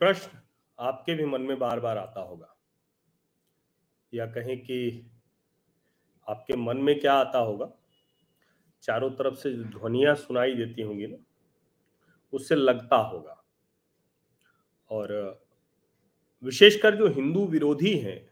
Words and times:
प्रश्न 0.00 0.38
आपके 0.78 1.14
भी 1.14 1.24
मन 1.24 1.40
में 1.40 1.58
बार 1.58 1.80
बार 1.80 1.98
आता 1.98 2.20
होगा। 2.20 2.56
या 4.14 4.26
कहें 4.26 4.60
कि 4.60 5.10
आपके 6.28 6.56
मन 6.56 6.76
में 6.76 7.00
क्या 7.00 7.14
आता 7.14 7.38
होगा? 7.38 7.72
चारों 8.82 9.10
तरफ़ 9.10 9.34
से 9.34 9.52
जो 9.52 9.64
ध्वनिया 9.64 10.14
सुनाई 10.14 10.54
देती 10.54 10.82
होंगी 10.82 11.06
ना, 11.06 11.16
उससे 12.32 12.54
लगता 12.54 12.96
होगा। 12.96 13.44
और 14.90 15.40
विशेषकर 16.42 16.96
जो 16.96 17.08
हिंदू 17.08 17.46
विरोधी 17.46 17.98
हैं 17.98 18.30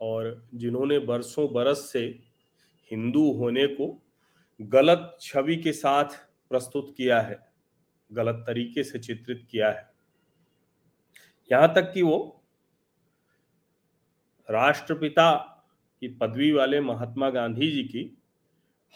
और 0.00 0.48
जिन्होंने 0.54 0.98
बरसों 0.98 1.52
बरस 1.52 1.90
से 1.92 2.00
हिंदू 2.90 3.32
होने 3.32 3.66
को 3.66 4.02
गलत 4.60 5.18
छवि 5.20 5.56
के 5.56 5.72
साथ 5.72 6.04
प्रस्तुत 6.48 6.94
किया 6.96 7.20
है, 7.20 7.52
गलत 8.12 8.44
तरीके 8.46 8.84
से 8.84 8.98
चित्रित 8.98 9.48
किया 9.50 9.70
है 9.70 9.95
यहाँ 11.52 11.74
तक 11.74 11.92
कि 11.92 12.02
वो 12.02 12.42
राष्ट्रपिता 14.50 15.34
की 16.00 16.08
पदवी 16.08 16.52
वाले 16.52 16.80
महात्मा 16.80 17.30
गांधी 17.30 17.70
जी 17.70 17.84
की 17.84 18.18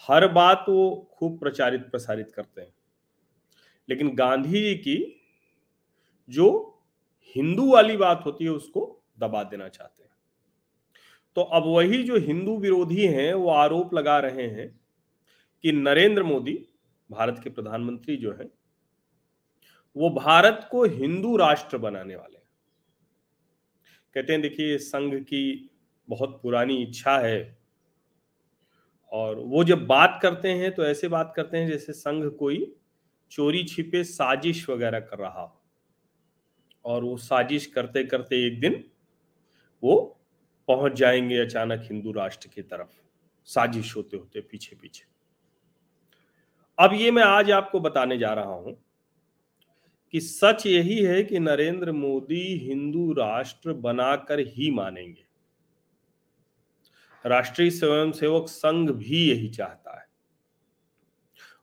हर 0.07 0.27
बात 0.27 0.65
वो 0.69 1.09
खूब 1.13 1.39
प्रचारित 1.39 1.81
प्रसारित 1.81 2.31
करते 2.31 2.61
हैं। 2.61 2.73
लेकिन 3.89 4.15
गांधी 4.15 4.61
जी 4.61 4.75
की 4.75 5.21
जो 6.29 6.79
हिंदू 7.35 7.73
वाली 7.73 7.97
बात 7.97 8.23
होती 8.25 8.43
है, 8.43 8.51
उसको 8.51 9.03
दबा 9.19 9.43
देना 9.43 9.67
चाहते 9.67 10.03
हैं। 10.03 10.11
तो 11.35 11.41
अब 11.41 11.63
वही 11.65 12.03
जो 12.03 12.17
हिंदू 12.17 12.57
विरोधी 12.57 13.07
हैं, 13.07 13.33
वो 13.33 13.49
आरोप 13.49 13.93
लगा 13.93 14.19
रहे 14.19 14.47
हैं 14.47 14.79
कि 15.61 15.71
नरेंद्र 15.71 16.23
मोदी 16.23 16.67
भारत 17.11 17.41
के 17.43 17.49
प्रधानमंत्री 17.49 18.17
जो 18.17 18.33
है, 18.33 18.51
वो 19.97 20.09
भारत 20.09 20.67
को 20.71 20.83
हिंदू 20.83 21.37
राष्ट्र 21.37 21.77
बनाने 21.77 22.15
वाले 22.15 22.40
कहते 24.15 24.33
हैं, 24.33 24.41
देखिए, 24.41 24.77
संघ 24.77 25.13
की 25.15 25.69
बहुत 26.07 26.39
पुरानी 26.43 26.81
इच्छा 26.83 27.17
है। 27.19 27.57
और 29.11 29.39
वो 29.39 29.63
जब 29.63 29.85
बात 29.87 30.19
करते 30.21 30.49
हैं 30.49 30.73
तो 30.75 30.85
ऐसे 30.85 31.07
बात 31.07 31.33
करते 31.35 31.57
हैं, 31.57 31.67
जैसे 31.67 31.93
संघ 31.93 32.25
कोई 32.31 32.75
चोरी 33.31 33.63
छिपे 33.63 34.03
साजिश 34.03 34.69
वगैरह 34.69 34.99
कर 34.99 35.19
रहा 35.19 35.41
हो। 35.41 35.57
और 36.85 37.03
वो 37.03 37.17
साजिश 37.17 37.65
करते 37.65 38.03
करते 38.03 38.45
एक 38.47 38.59
दिन 38.59 38.83
वो 39.83 39.95
पहुँच 40.67 40.93
जाएँगे 40.93 41.37
अचानक 41.37 41.81
हिंदू 41.83 42.11
राष्ट्र 42.11 42.49
की 42.55 42.61
तरफ़, 42.61 42.89
साजिश 43.45 43.95
होते 43.95 44.17
होते 44.17 44.41
पीछे 44.41 44.75
पीछे 44.75 45.05
अब 46.77 46.93
ये 46.93 47.11
मैं 47.11 47.23
आज 47.23 47.51
आपको 47.51 47.79
बताने 47.79 48.17
जा 48.17 48.33
रहा 48.33 48.53
हूँ 48.53 48.77
कि 50.11 50.21
सच 50.21 50.65
यही 50.65 51.03
है 51.03 51.23
कि 51.23 51.39
नरेंद्र 51.39 51.91
मोदी 51.91 52.57
हिंदू 52.57 53.13
राष्ट्र 53.13 53.73
बनाकर 53.73 54.39
ही 54.39 54.71
मानेंगे। 54.71 55.25
राष्ट्रीय 57.25 57.69
स्वयंसेवक 57.69 58.47
संघ 58.47 58.91
भी 58.91 59.31
यही 59.31 59.49
चाहता 59.49 59.99
है। 59.99 60.07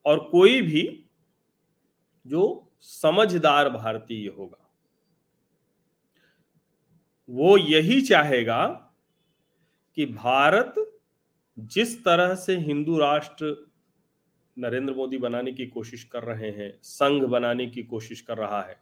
और 0.05 0.29
कोई 0.31 0.63
भी 0.63 1.07
जो 2.27 2.73
समझदार 2.81 3.71
भारतीय 3.71 4.29
होगा, 4.29 4.71
वो 7.31 7.59
यही 7.59 8.01
चाहेगा 8.01 8.67
कि 9.95 10.07
भारत 10.07 10.75
जिस 11.59 12.05
तरह 12.05 12.35
से 12.35 12.57
हिंदू 12.57 12.99
राष्ट्र 12.99 13.68
नरेंद्र 14.59 14.95
मोदी 14.95 15.19
बनाने 15.19 15.53
की 15.53 15.67
कोशिश 15.67 16.05
कर 16.05 16.23
रहे 16.23 16.51
हैं, 16.51 16.79
संघ 16.83 17.25
बनाने 17.25 17.67
की 17.67 17.83
कोशिश 17.83 18.21
कर 18.21 18.39
रहा 18.39 18.63
है। 18.63 18.81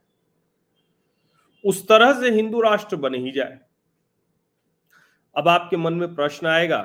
उस 1.65 1.89
तरह 1.89 2.21
से 2.21 2.31
हिंदू 2.31 2.61
राष्ट्र 2.61 2.97
बन 2.97 3.15
ही 3.15 3.33
जाए। 3.33 3.61
अब 5.37 5.49
आपके 5.49 5.77
मन 5.77 5.95
में 5.95 6.15
प्रश्न 6.15 6.47
आएगा 6.47 6.83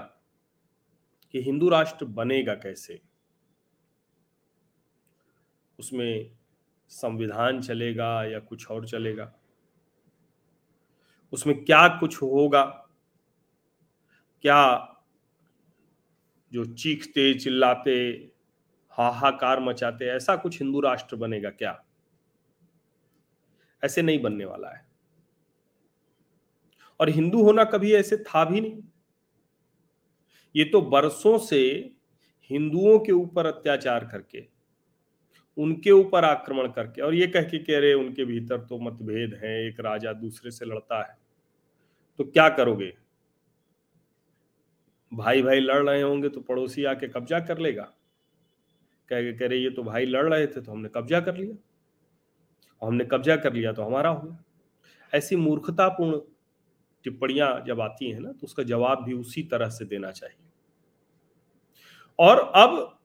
कि 1.31 1.41
हिंदू 1.41 1.69
राष्ट्र 1.69 2.05
बनेगा 2.05 2.55
कैसे? 2.55 3.01
उसमें 5.79 6.37
संविधान 6.87 7.61
चलेगा 7.61 8.25
या 8.25 8.39
कुछ 8.39 8.67
और 8.67 8.87
चलेगा? 8.87 9.33
उसमें 11.31 11.65
क्या 11.65 11.87
कुछ 11.87 12.21
होगा? 12.21 12.65
क्या 14.41 14.87
जो 16.53 16.65
चीखते 16.65 17.33
चिल्लाते 17.33 18.27
हाहाकार 18.97 19.59
मचाते 19.59 20.05
ऐसा 20.05 20.35
कुछ 20.35 20.59
हिंदू 20.61 20.79
राष्ट्र 20.79 21.15
बनेगा 21.15 21.49
क्या? 21.49 21.83
ऐसे 23.83 24.01
नहीं 24.01 24.21
बनने 24.21 24.45
वाला 24.45 24.69
है। 24.69 24.85
और 26.99 27.09
हिंदू 27.09 27.43
होना 27.43 27.63
कभी 27.63 27.93
ऐसे 27.93 28.17
था 28.17 28.43
भी 28.45 28.61
नहीं। 28.61 28.81
ये 30.55 30.63
तो 30.63 30.81
बरसों 30.81 31.37
से 31.37 31.61
हिंदुओं 32.49 32.99
के 32.99 33.11
ऊपर 33.11 33.45
अत्याचार 33.45 34.05
करके, 34.05 34.43
उनके 35.57 35.91
ऊपर 35.91 36.25
आक्रमण 36.25 36.67
करके, 36.67 37.01
और 37.01 37.13
ये 37.13 37.27
कह 37.27 37.43
के 37.43 37.57
कह 37.57 37.79
रहे 37.79 37.93
उनके 37.93 38.25
भीतर 38.25 38.61
तो 38.61 38.79
मतभेद 38.79 39.33
है, 39.43 39.67
एक 39.67 39.79
राजा 39.79 40.13
दूसरे 40.13 40.51
से 40.51 40.65
लड़ता 40.65 41.01
है। 41.01 41.17
तो 42.19 42.23
क्या 42.23 42.49
करोगे? 42.49 42.93
भाई 45.11 45.41
भाई 45.41 45.59
लड़ 45.59 45.89
रहे 45.89 46.01
होंगे 46.01 46.29
तो 46.29 46.41
पड़ोसी 46.41 46.83
आके 46.83 47.07
कब्जा 47.07 47.39
कर 47.39 47.57
लेगा। 47.57 47.91
कह 49.11 49.31
कह 49.31 49.47
रहे, 49.47 49.57
ये 49.59 49.69
तो 49.69 49.83
भाई 49.83 50.05
लड़ 50.05 50.27
रहे 50.27 50.47
थे 50.47 50.61
तो 50.61 50.71
हमने 50.71 50.89
कब्जा 50.89 51.19
कर 51.21 51.35
लिया। 51.35 51.55
और 52.81 52.87
हमने 52.87 53.05
कब्जा 53.05 53.35
कर 53.37 53.53
लिया 53.53 53.73
तो 53.73 53.83
हमारा 53.83 54.09
हो 54.09 54.21
गया 54.21 54.43
ऐसी 55.13 55.35
मूर्खतापूर्ण 55.35 56.19
टिप्पणियाँ 57.05 57.49
जब 57.67 57.81
आती 57.81 58.09
हैं 58.11 58.19
ना 58.19 58.31
तो 58.31 58.45
उसका 58.45 58.63
जवाब 58.63 59.03
भी 59.03 59.13
उसी 59.13 59.43
तरह 59.43 59.69
से 59.69 59.85
देना 59.85 60.11
चाहिए। 60.11 60.49
और 62.19 62.39
अब 62.55 62.97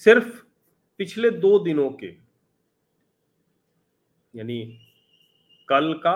सिर्फ़ 0.00 0.28
पिछले 1.00 1.30
दो 1.32 1.58
दिनों 1.58 1.88
के, 1.92 2.14
यानी 4.34 4.60
कल 5.68 5.92
का 6.04 6.14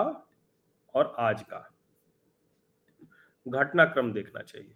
और 0.95 1.15
आज 1.19 1.41
का 1.43 1.59
घटनाक्रम 3.45 4.11
देखना 4.13 4.41
चाहिए। 4.41 4.75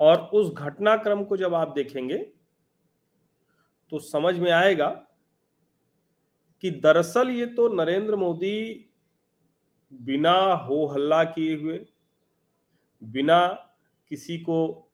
और 0.00 0.18
उस 0.18 0.54
घटनाक्रम 0.54 1.24
को 1.24 1.36
जब 1.36 1.54
आप 1.54 1.72
देखेंगे 1.74 2.18
तो 3.90 3.98
समझ 3.98 4.38
में 4.38 4.50
आएगा 4.52 4.88
कि 6.62 6.70
दरअसल 6.70 7.30
ये 7.30 7.46
तो 7.46 7.68
नरेंद्र 7.68 8.16
मोदी 8.16 8.84
बिना 9.92 10.32
हो 10.40 10.86
हल्ला 10.86 11.24
किए 11.24 11.56
हुए, 11.56 11.86
बिना 13.04 13.46
किसी 14.08 14.38
को 14.38 14.90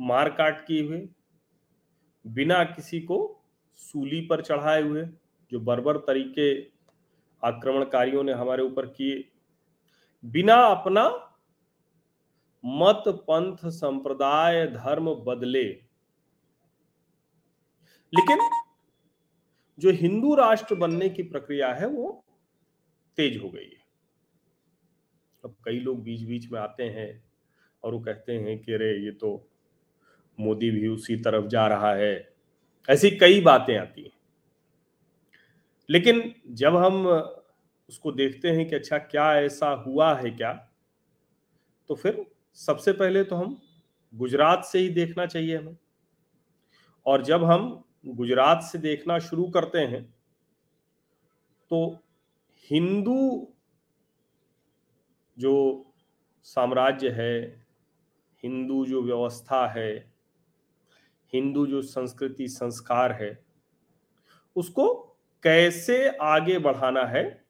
मार 0.00 0.28
काट 0.28 0.66
किए 0.66 0.86
हुए, 0.86 1.08
बिना 2.26 2.64
किसी 2.64 3.00
को 3.00 3.44
सूली 3.72 4.20
पर 4.20 4.42
चढ़ाए 4.42 4.82
हुए, 4.82 5.04
जो 5.52 5.60
बर्बर 5.60 5.96
तरीके 5.96 6.62
आक्रमणकारियों 7.42 8.22
ने 8.22 8.32
हमारे 8.32 8.62
ऊपर 8.62 8.86
किए, 8.86 9.28
बिना 10.24 10.54
अपना 10.54 11.08
मत 12.68 13.02
पंथ 13.08 13.56
संप्रदाय 13.64 14.66
धर्म 14.66 15.14
बदले। 15.14 15.64
लेकिन 18.14 18.38
जो 19.78 19.90
हिंदू 19.90 20.34
राष्ट्र 20.34 20.74
बनने 20.74 21.08
की 21.08 21.22
प्रक्रिया 21.22 21.74
है, 21.74 21.86
वो 21.86 22.24
तेज 23.16 23.42
हो 23.42 23.50
गई 23.50 23.64
है। 23.64 23.86
अब 25.44 25.56
कई 25.64 25.80
लोग 25.80 26.02
बीच 26.02 26.22
बीच 26.22 26.52
में 26.52 26.60
आते 26.60 26.82
हैं 26.82 27.24
और 27.84 27.94
वो 27.94 28.00
कहते 28.00 28.32
हैं 28.32 28.58
कि, 28.58 28.72
अरे, 28.72 29.04
ये 29.04 29.10
तो 29.10 29.48
मोदी 30.40 30.70
भी 30.70 30.88
उसी 30.88 31.16
तरफ़ 31.16 31.46
जा 31.46 31.66
रहा 31.66 31.94
है। 31.94 32.34
ऐसी 32.90 33.10
कई 33.10 33.40
बातें 33.40 33.78
आती 33.78 34.02
हैं। 34.02 34.12
लेकिन 35.90 36.34
जब 36.46 36.76
हम 36.76 37.06
उसको 37.88 38.12
देखते 38.12 38.48
हैं 38.50 38.68
कि 38.68 38.74
अच्छा 38.74 38.98
क्या 38.98 39.40
ऐसा 39.40 39.70
हुआ 39.70 40.14
है 40.14 40.30
क्या? 40.30 40.70
तो 41.88 41.94
फिर 41.94 42.35
सबसे 42.58 42.92
पहले 42.92 43.24
तो 43.24 43.36
हम 43.36 43.62
गुजरात 44.14 44.64
से 44.64 44.78
ही 44.78 44.88
देखना 44.88 45.26
चाहिए 45.26 45.56
हमें। 45.58 45.76
और 47.06 47.22
जब 47.22 47.44
हम 47.44 47.84
गुजरात 48.06 48.62
से 48.62 48.78
देखना 48.78 49.18
शुरू 49.18 49.44
करते 49.44 49.78
हैं 49.78 50.02
तो 51.70 51.98
हिंदू 52.70 53.48
जो 55.38 55.84
साम्राज्य 56.42 57.10
है, 57.10 57.64
हिंदू 58.42 58.86
जो 58.86 59.02
व्यवस्था 59.02 59.66
है, 59.66 60.12
हिंदू 61.32 61.66
जो 61.66 61.82
संस्कृति, 61.82 62.48
संस्कार 62.48 63.12
है, 63.12 63.44
उसको 64.56 64.94
कैसे 65.42 66.08
आगे 66.08 66.58
बढ़ाना 66.58 67.04
है, 67.06 67.44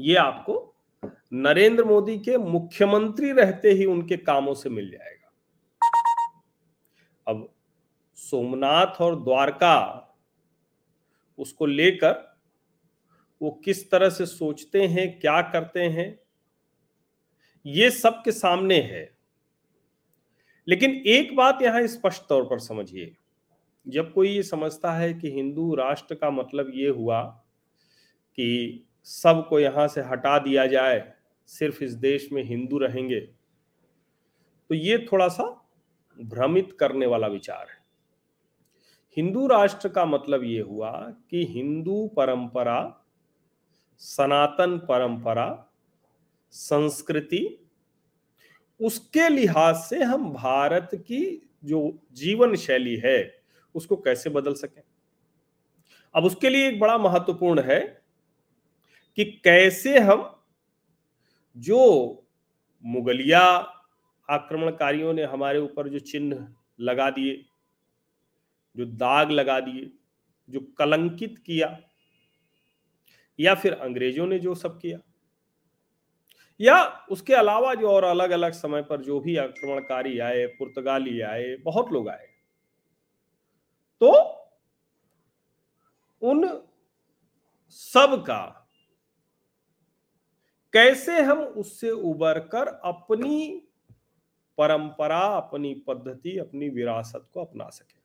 ये 0.00 0.16
आपको 0.16 0.75
नरेंद्र 1.32 1.84
मोदी 1.84 2.18
के 2.18 2.36
मुख्यमंत्री 2.36 3.32
रहते 3.32 3.70
ही 3.70 3.84
उनके 3.84 4.16
कामों 4.16 4.54
से 4.54 4.70
मिल 4.70 4.90
जाएगा। 4.90 5.32
अब 7.26 7.48
सोमनाथ 8.18 9.00
और 9.00 9.22
द्वारका 9.22 10.02
उसको 11.38 11.66
लेकर 11.66 12.24
वो 13.40 13.50
किस 13.64 13.90
तरह 13.90 14.10
से 14.10 14.26
सोचते 14.26 14.86
हैं, 14.86 15.18
क्या 15.20 15.40
करते 15.42 15.80
हैं, 15.80 16.18
ये 17.66 17.90
सबके 17.90 18.32
सामने 18.32 18.80
है। 18.82 19.10
लेकिन 20.68 20.90
एक 21.06 21.34
बात 21.36 21.62
यहाँ 21.62 21.86
स्पष्ट 21.86 22.22
तौर 22.28 22.44
पर 22.44 22.58
समझिए, 22.58 23.16
जब 23.86 24.12
कोई 24.12 24.28
ये 24.28 24.42
समझता 24.42 24.92
है 24.92 25.12
कि 25.14 25.30
हिंदू 25.32 25.74
राष्ट्र 25.74 26.14
का 26.14 26.30
मतलब 26.30 26.70
ये 26.74 26.88
हुआ 26.88 27.22
कि 28.38 28.86
सबको 29.06 29.60
यहाँ 29.60 29.86
से 29.88 30.00
हटा 30.02 30.38
दिया 30.38 30.66
जाए 30.66 30.98
सिर्फ़ 31.46 31.84
इस 31.84 31.92
देश 31.92 32.28
में 32.32 32.42
हिंदू 32.42 32.78
रहेंगे 32.78 33.20
तो 34.70 34.74
ये 34.74 35.06
थोड़ा 35.12 35.28
सा 35.28 35.44
भ्रमित 36.20 36.76
करने 36.80 37.06
वाला 37.06 37.26
विचार 37.26 37.66
है। 37.70 37.78
हिंदू 39.16 39.46
राष्ट्र 39.46 39.88
का 39.88 40.04
मतलब 40.04 40.44
ये 40.44 40.60
हुआ 40.60 40.90
कि 41.30 41.44
हिंदू 41.44 42.06
परंपरा, 42.08 43.04
सनातन 43.98 44.78
परंपरा, 44.78 45.72
संस्कृति, 46.50 47.68
उसके 48.80 49.28
लिहाज 49.28 49.76
से 49.76 50.02
हम 50.02 50.32
भारत 50.32 50.90
की 50.94 51.50
जो 51.64 51.98
जीवन 52.12 52.54
शैली 52.54 52.96
है, 52.96 53.40
उसको 53.74 53.96
कैसे 53.96 54.30
बदल 54.30 54.54
सकें? 54.54 54.82
अब 56.14 56.24
उसके 56.24 56.48
लिए 56.48 56.68
एक 56.68 56.80
बड़ा 56.80 56.98
महत्वपूर्ण 56.98 57.62
है 57.62 58.02
कि 59.16 59.24
कैसे 59.24 59.98
हम 59.98 60.35
जो 61.56 61.80
मुगलिया 62.84 63.40
आक्रमणकारियों 64.30 65.12
ने 65.12 65.24
हमारे 65.24 65.58
ऊपर 65.58 65.88
जो 65.88 65.98
चिन्ह 65.98 66.54
लगा 66.80 67.10
दिए, 67.10 67.44
जो 68.76 68.84
दाग 68.84 69.30
लगा 69.30 69.60
दिए, 69.60 69.90
जो 70.48 70.60
कलंकित 70.60 71.38
किया, 71.38 71.78
या 73.40 73.54
फिर 73.54 73.72
अंग्रेज़ों 73.72 74.26
ने 74.26 74.38
जो 74.38 74.54
सब 74.54 74.78
किया, 74.80 74.98
या 76.60 77.06
उसके 77.10 77.34
अलावा 77.34 77.74
जो 77.74 77.90
और 77.90 78.04
अलग 78.04 78.30
अलग 78.30 78.52
समय 78.52 78.82
पर 78.82 79.02
जो 79.02 79.20
भी 79.20 79.36
आक्रमणकारी 79.36 80.18
आए, 80.18 80.46
पुर्तगाली 80.46 81.20
आए, 81.20 81.56
बहुत 81.56 81.92
लोग 81.92 82.08
आए 82.08 82.26
तो 84.00 84.12
उन 86.22 86.62
सब 87.70 88.24
का 88.26 88.65
कैसे 90.76 91.20
हम 91.22 91.38
उससे 91.38 91.90
उबर 91.90 92.38
कर 92.38 92.66
अपनी 92.66 93.62
परंपरा, 94.58 95.20
अपनी 95.20 95.74
पद्धति, 95.74 96.38
अपनी 96.38 96.68
विरासत 96.68 97.28
को 97.34 97.44
अपना 97.44 97.68
सके? 97.68 97.98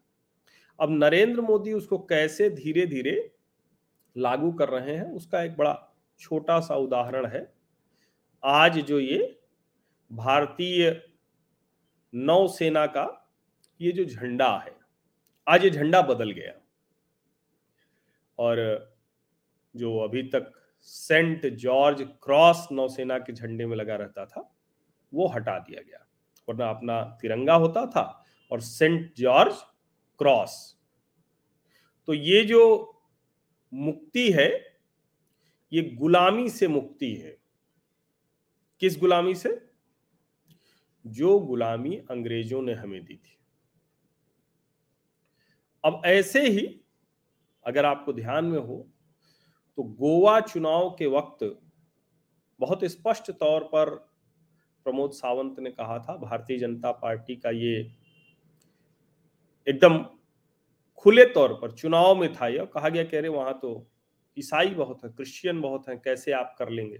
अब 0.80 0.90
नरेंद्र 0.92 1.42
मोदी 1.42 1.74
उसको 1.74 1.98
कैसे 1.98 2.50
धीरे 2.50 2.86
धीरे 2.86 3.36
लागू 4.18 4.52
कर 4.52 4.70
रहे 4.70 4.96
हैं, 4.96 5.12
उसका 5.12 5.44
एक 5.44 5.58
बड़ा 5.58 5.96
छोटा 6.20 6.60
सा 6.60 6.76
उदाहरण 6.76 7.26
है। 7.26 7.54
आज 8.44 8.80
जो 8.80 9.00
ये 9.00 9.42
भारतीय 10.12 11.04
नौसेना 12.14 12.86
का 12.86 13.34
ये 13.82 13.92
जो 13.92 14.06
झंडा 14.06 14.58
है, 14.58 14.76
आज 15.48 15.64
ये 15.64 15.70
झंडा 15.70 16.02
बदल 16.02 16.32
गया। 16.32 16.54
और 18.40 18.58
जो 19.76 19.98
अभी 19.98 20.24
तक 20.24 20.61
सेंट 20.81 21.45
जॉर्ज 21.45 22.01
क्रॉस 22.01 22.68
नौसेना 22.72 23.19
के 23.19 23.33
झंडे 23.33 23.66
में 23.66 23.78
लगा 23.78 23.95
रहता 23.95 24.25
था, 24.25 24.56
वो 25.13 25.28
हटा 25.28 25.60
दिया 25.60 25.81
गया। 25.81 26.07
वरना 26.50 26.69
अपना 26.69 27.04
तिरंगा 27.04 27.54
होता 27.54 27.86
था 27.86 28.25
और 28.51 28.62
सेंट 28.62 29.16
जॉर्ज 29.16 29.56
क्रॉस। 30.18 30.80
तो 32.07 32.13
ये 32.13 32.44
जो 32.44 32.88
मुक्ति 33.74 34.31
है, 34.31 34.80
ये 35.74 35.81
गुलामी 35.81 36.50
से 36.50 36.68
मुक्ति 36.68 37.16
है। 37.16 37.38
किस 38.80 39.00
गुलामी 39.00 39.36
से? 39.36 39.69
जो 41.07 41.39
गुलामी 41.39 41.95
अंग्रेज़ों 41.98 42.62
ने 42.62 42.74
हमें 42.74 43.06
दी 43.06 43.16
थी। 43.16 43.38
अब 45.84 46.01
ऐसे 46.06 46.50
ही 46.50 46.81
अगर 47.66 47.86
आपको 47.86 48.13
ध्यान 48.13 48.45
में 48.45 48.60
हो 48.60 48.91
तो 49.78 49.84
गोवा 49.84 50.40
चुनाव 50.40 50.90
के 51.00 51.06
वक्त 51.06 51.62
बहुत 52.60 52.84
स्पष्ट 52.86 53.32
तौर 53.32 53.64
पर 53.64 53.90
प्रमोद 54.86 55.12
सावंत 55.12 55.60
ने 55.60 55.70
कहा 55.72 56.00
था, 56.00 56.16
भारतीय 56.18 56.58
जनता 56.58 56.92
पार्टी 56.92 57.36
का 57.36 57.50
ये 57.50 57.92
एकदम 59.68 60.06
खुले 60.96 61.26
तौर 61.26 61.54
पर 61.54 61.72
चुनाव 61.72 62.16
में 62.16 62.34
था 62.34 62.48
यह। 62.48 62.66
कहा 62.66 62.90
गया, 62.90 63.04
कह 63.04 63.20
रहे 63.20 63.30
वहाँ 63.30 63.60
तो 63.62 63.88
ईसाई 64.38 64.68
बहुत 64.68 65.04
है, 65.04 65.10
क्रिश्चियन 65.10 65.62
बहुत 65.62 65.90
है, 65.90 65.96
कैसे 65.98 66.32
आप 66.32 66.56
कर 66.60 66.70
लेंगे? 66.70 67.00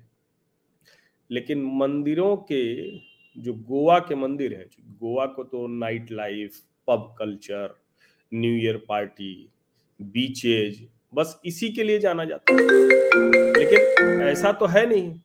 लेकिन 1.32 1.64
मंदिरों 1.74 2.38
के, 2.38 2.98
जो 3.42 3.54
गोवा 3.54 4.00
के 4.00 4.16
मंदिर 4.16 4.54
है, 4.54 4.70
गोवा 4.82 5.26
को 5.26 5.44
तो 5.44 5.68
night 5.68 6.12
life, 6.12 6.60
pub 6.88 7.16
culture, 7.20 7.76
new 8.34 8.54
year 8.54 8.78
party, 8.90 9.50
beaches 10.02 10.88
बस 11.13 11.42
इसी 11.46 11.69
के 11.69 11.84
लिए 11.84 12.00
जाना 12.00 12.25
जाता 12.25 12.54
है। 12.54 12.60
लेकिन 13.54 14.22
ऐसा 14.22 14.52
तो 14.52 14.66
है 14.66 14.86
नहीं। 14.86 15.19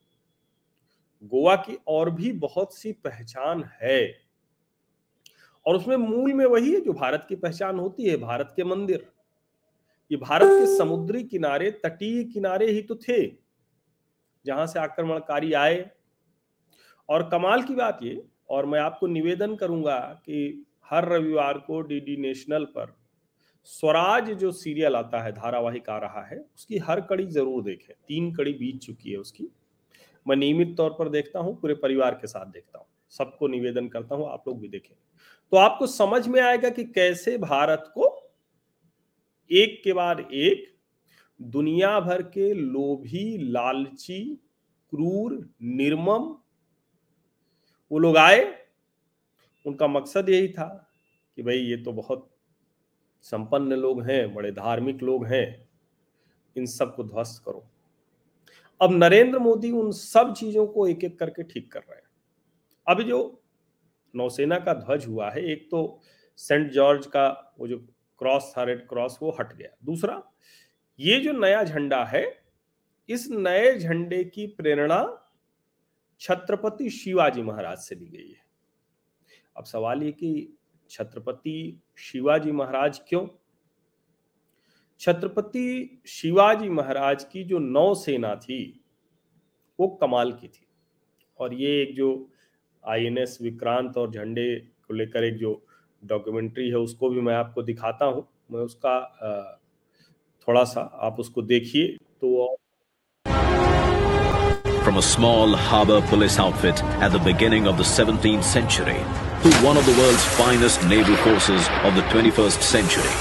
गोवा 1.25 1.57
की 1.57 1.79
और 1.87 2.11
भी 2.11 2.33
बहुत 2.33 2.77
सी 2.77 2.93
पहचान 2.93 3.71
है। 3.83 4.19
और 5.67 5.77
उसमें 5.77 5.97
मूल 5.97 6.33
में 6.33 6.47
वही 6.47 6.73
है 6.73 6.81
जो 6.81 6.93
भारत 6.93 7.27
की 7.29 7.37
पहचान 7.37 7.79
होती 7.79 8.05
है, 8.05 8.17
भारत 8.17 8.53
के 8.57 8.65
मंदिर। 8.65 9.07
ये 10.11 10.17
भारत 10.17 10.47
के 10.47 10.79
समुद्री 10.79 11.25
किनारे, 11.25 11.71
तटीय 11.71 12.25
किनारे 12.25 12.71
ही 12.71 12.83
तो 12.83 12.95
थे, 12.95 13.27
जहाँ 14.47 14.67
से 14.67 14.79
आक्रमणकारी 14.79 15.53
आए। 15.53 15.91
और 17.09 17.29
कमाल 17.31 17.63
की 17.63 17.75
बात 17.75 17.99
ये, 18.03 18.27
और 18.51 18.67
मैं 18.67 18.81
आपको 18.81 19.07
निवेदन 19.07 19.57
करूँगा 19.57 19.99
कि 19.99 20.67
हर 20.85 21.09
रविवार 21.09 21.59
को 21.59 21.81
डीडी 21.81 22.17
नेशनल 22.17 22.65
पर 22.65 23.06
स्वराज 23.67 24.31
जो 24.31 24.51
सीरियल 24.53 24.97
आता 24.97 25.23
है, 25.23 25.33
धारावाहिक 25.33 25.89
आ 25.91 25.99
रहा 25.99 26.23
है, 26.27 26.39
उसकी 26.57 26.79
हर 26.79 27.01
कड़ी 27.01 27.27
ज़रूर 27.27 27.63
देखें। 27.63 27.95
तीन 28.09 28.33
कड़ी 28.35 28.53
बीत 28.53 28.81
चुकी 28.81 29.11
है 29.11 29.17
उसकी। 29.17 29.49
मैं 30.27 30.37
नियमित 30.37 30.77
तौर 30.77 30.91
पर 30.91 31.09
देखता 31.09 31.39
हूँ, 31.39 31.61
पूरे 31.61 31.75
परिवार 31.75 32.15
के 32.15 32.27
साथ 32.27 32.47
देखता 32.47 32.79
हूँ। 32.79 32.87
सबको 33.11 33.49
निवेदन 33.49 33.89
करता 33.89 34.15
हूँ, 34.15 34.29
आप 34.29 34.45
लोग 34.49 34.61
भी 34.61 34.69
देखें। 34.69 34.95
तो 35.53 35.57
आपको 35.57 35.87
समझ 35.87 36.27
में 36.29 36.41
आएगा 36.41 36.69
कि 36.69 36.85
कैसे 36.85 37.37
भारत 37.39 37.91
को 37.95 38.15
एक 39.51 39.81
के 39.85 39.93
बाद 39.93 40.21
एक, 40.21 40.75
दुनिया 41.41 41.99
भर 42.01 42.23
के 42.23 42.53
लोभी, 42.55 43.39
लालची, 43.39 44.23
क्रूर, 44.93 45.51
निर्मम, 45.63 46.35
वो 47.91 47.99
लोग 47.99 48.17
आए। 48.17 48.45
उनका 49.67 49.87
मकसद 49.87 50.29
यही 50.29 50.49
था 50.49 50.69
कि 51.39 51.43
भाई 51.43 51.59
ये 51.59 51.77
तो 51.77 51.93
बहुत 51.93 52.29
संपन्न 53.31 53.73
लोग 53.73 54.03
हैं, 54.03 54.35
बड़े 54.35 54.53
धार्मिक 54.53 55.03
लोग 55.03 55.27
हैं, 55.27 55.69
इन 56.57 56.67
सबको 56.67 57.05
ध्वस्त 57.05 57.43
करो। 57.45 57.67
अब 58.81 58.93
नरेंद्र 58.93 59.39
मोदी 59.39 59.71
उन 59.71 59.91
सब 59.93 60.35
चीज़ों 60.35 60.67
को 60.67 60.87
एक 60.87 61.05
एक 61.05 61.19
करके 61.19 61.43
ठीक 61.43 61.73
कर 61.73 61.81
रहे 61.81 61.97
हैं। 61.97 62.09
अभी 62.87 63.05
जो 63.05 63.43
नौसेना 64.15 64.59
का 64.59 64.75
ध्वज 64.75 65.07
हुआ 65.07 65.31
है, 65.31 65.45
एक 65.45 65.69
तो 65.71 66.01
सेंट 66.37 66.71
जॉर्ज 66.71 67.07
का 67.07 67.55
वो 67.59 67.69
जो 67.69 67.79
क्रॉस 68.19 68.53
था 68.59 68.63
रेड 68.63 68.89
क्रॉस, 68.89 69.19
वो 69.23 69.37
हट 69.41 69.57
गया। 69.57 69.77
दूसरा, 69.85 70.23
ये 70.99 71.21
जो 71.21 71.33
नया 71.33 71.65
झंडा 71.65 72.05
है, 72.05 72.25
इस 73.09 73.29
नए 73.31 73.79
झंडे 73.79 74.25
की 74.25 74.47
प्रेरणा 74.47 75.03
छत्रपति 76.21 76.91
शिवाजी 76.91 77.43
महाराज 77.43 77.79
से 77.79 77.95
ली 77.95 78.07
गई 78.07 78.29
है। 78.29 78.45
अब 79.57 79.65
सवाल 79.65 80.03
ये 80.03 80.13
कि 80.13 80.59
छत्रपति 80.91 81.83
शिवाजी 81.99 82.53
महाराज 82.53 83.01
क्यों? 83.09 83.27
छत्रपति 85.01 86.01
शिवाजी 86.07 86.69
महाराज 86.69 87.25
की 87.25 87.45
जो 87.45 87.59
नौसेना 87.59 88.35
थी, 88.35 88.85
वो 89.79 89.89
कमाल 90.03 90.33
की 90.33 90.49
थी। 90.49 90.67
और 91.41 91.55
ये 91.55 91.83
एक 91.83 91.95
जो 91.97 92.09
आईएनएस 92.85 93.39
विक्रांत 93.43 93.97
और 93.99 94.11
झंडे 94.11 94.57
को 94.87 94.95
लेकर 94.95 95.25
एक 95.25 95.37
जो 95.39 95.63
डॉक्यूमेंट्री 96.05 96.69
है, 96.69 96.77
उसको 96.77 97.11
भी 97.11 97.21
मैं 97.21 97.35
आपको 97.35 97.63
दिखाता 97.63 98.05
हूँ। 98.05 98.27
मैं 98.53 98.61
उसका 98.61 99.01
थोड़ा 100.49 100.65
सा 100.65 100.81
आप 100.81 101.21
उसको 101.21 101.43
देखिए 101.43 101.97
तो 102.21 102.57
From 104.87 104.99
a 104.99 105.03
small 105.03 105.55
harbor 105.69 106.01
police 106.11 106.39
outfit 106.39 106.81
at 107.07 107.11
the 107.11 107.19
beginning 107.19 107.65
of 107.67 107.77
the 107.77 107.87
17th 107.93 108.45
century 108.45 108.99
to 109.44 109.50
one 109.66 109.78
of 109.78 109.86
the 109.86 109.94
world's 110.00 110.24
finest 110.38 110.84
naval 110.88 111.16
forces 111.18 111.68
of 111.84 111.96
the 111.96 112.02
21st 112.14 112.62
century, 112.62 113.12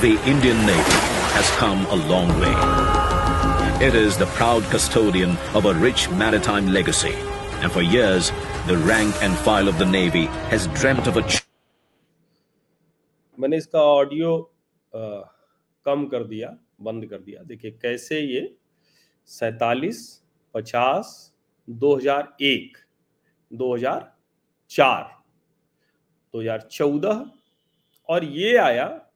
the 0.00 0.18
Indian 0.28 0.58
Navy 0.66 0.98
has 1.36 1.50
come 1.56 1.86
a 1.86 1.96
long 2.12 2.28
way. 2.40 2.54
It 3.86 3.94
is 3.94 4.16
the 4.16 4.26
proud 4.26 4.62
custodian 4.64 5.36
of 5.54 5.64
a 5.64 5.74
rich 5.74 6.10
maritime 6.10 6.68
legacy, 6.68 7.14
and 7.62 7.72
for 7.72 7.82
years 7.82 8.30
the 8.66 8.76
rank 8.78 9.14
and 9.22 9.36
file 9.38 9.68
of 9.68 9.78
the 9.78 9.86
Navy 9.86 10.26
has 10.52 10.66
dreamt 10.80 11.06
of 11.06 11.16
a. 11.16 11.22
मैंने 13.40 13.56
इसका 13.56 13.80
audio 13.80 14.30
कम 15.86 16.06
कर 16.12 16.24
दिया 16.24 16.48
बंद 16.88 17.06
कर 17.10 17.18
दिया 17.18 17.42
देखिए 17.50 17.70
कैसे 17.82 18.20
ये 18.20 18.42
सैतालीस 19.28 20.00
पचास 20.54 21.12
दो 21.68 21.94
हजार 21.96 22.34
एक 26.35 26.41
दो 26.41 26.41
हज़ार 26.41 26.59
चार 26.59 26.87
दो 26.89 26.99
हज़ार 26.99 27.21
चौदह 27.21 27.31
और 28.09 28.23
ये 28.23 28.57
आया 28.57 29.11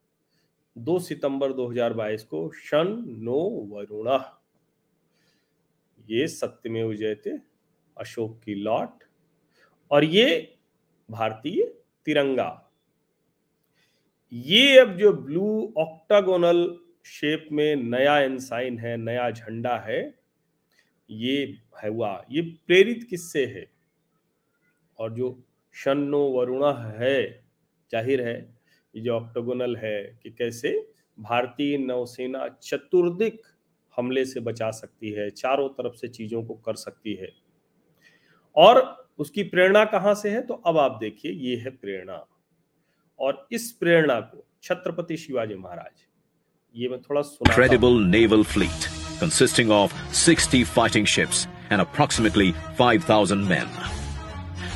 दो 0.77 0.99
सितंबर 0.99 1.53
2022 1.53 2.23
को 2.23 2.51
शन 2.51 3.05
नो 3.07 3.67
वरुण। 3.71 4.19
ये 6.09 6.27
सत्यमेव 6.27 6.93
जयते 6.93 7.39
अशोक 7.97 8.41
की 8.45 8.55
लॉट 8.55 9.03
और 9.91 10.03
ये 10.03 10.57
भारतीय 11.11 11.63
तिरंगा। 12.05 12.71
ये 14.33 14.79
अब 14.79 14.97
जो 14.97 15.13
ब्लू 15.13 15.73
ऑक्टागोनल 15.77 16.79
शेप 17.05 17.49
में 17.51 17.75
नया 17.75 18.19
एंसाइन 18.19 18.79
है, 18.79 18.97
नया 18.97 19.31
झंडा 19.31 19.77
है, 19.77 20.19
ये 21.11 21.57
है 21.83 21.89
हुआ, 21.89 22.25
ये 22.31 22.41
प्रेरित 22.41 23.07
किससे 23.09 23.45
है? 23.45 23.71
और 24.99 25.13
जो 25.13 25.43
शनो 25.83 26.19
वरुण 26.29 26.63
है। 26.73 27.43
ज़ाहिर 27.91 28.21
है, 28.21 28.55
ये 28.95 29.01
जो 29.01 29.15
ऑक्टोगोनल 29.15 29.75
है 29.75 30.19
कि 30.23 30.29
कैसे 30.29 30.89
भारतीय 31.19 31.77
नौसेना 31.77 32.47
चतुर्दिक 32.63 33.41
हमले 33.97 34.25
से 34.25 34.39
बचा 34.39 34.71
सकती 34.71 35.11
है, 35.11 35.29
चारों 35.29 35.69
तरफ़ 35.69 35.95
से 35.95 36.07
चीज़ों 36.07 36.43
को 36.43 36.53
कर 36.53 36.75
सकती 36.75 37.13
है। 37.13 37.29
और 38.55 39.07
उसकी 39.19 39.43
प्रेरणा 39.43 39.85
कहाँ 39.85 40.15
से 40.15 40.29
है? 40.29 40.41
तो 40.41 40.53
अब 40.53 40.77
आप 40.77 40.97
देखिए, 40.99 41.31
ये 41.31 41.55
है 41.55 41.69
प्रेरणा। 41.69 42.25
और 43.19 43.47
इस 43.51 43.71
प्रेरणा 43.71 44.19
को 44.19 44.45
छत्रपति 44.63 45.17
शिवाजी 45.17 45.55
महाराज, 45.55 46.05
ये 46.75 46.89
मैं 46.89 47.01
थोड़ा 47.01 47.21
सुना 47.21 47.55
credible 47.55 47.99
naval 48.15 48.43
fleet 48.43 48.89
consisting 49.19 49.71
of 49.71 49.93
60 50.13 50.63
fighting 50.63 51.05
ships 51.05 51.47
and 51.69 51.81
approximately 51.81 52.51
5000 52.77 53.43
men 53.49 53.78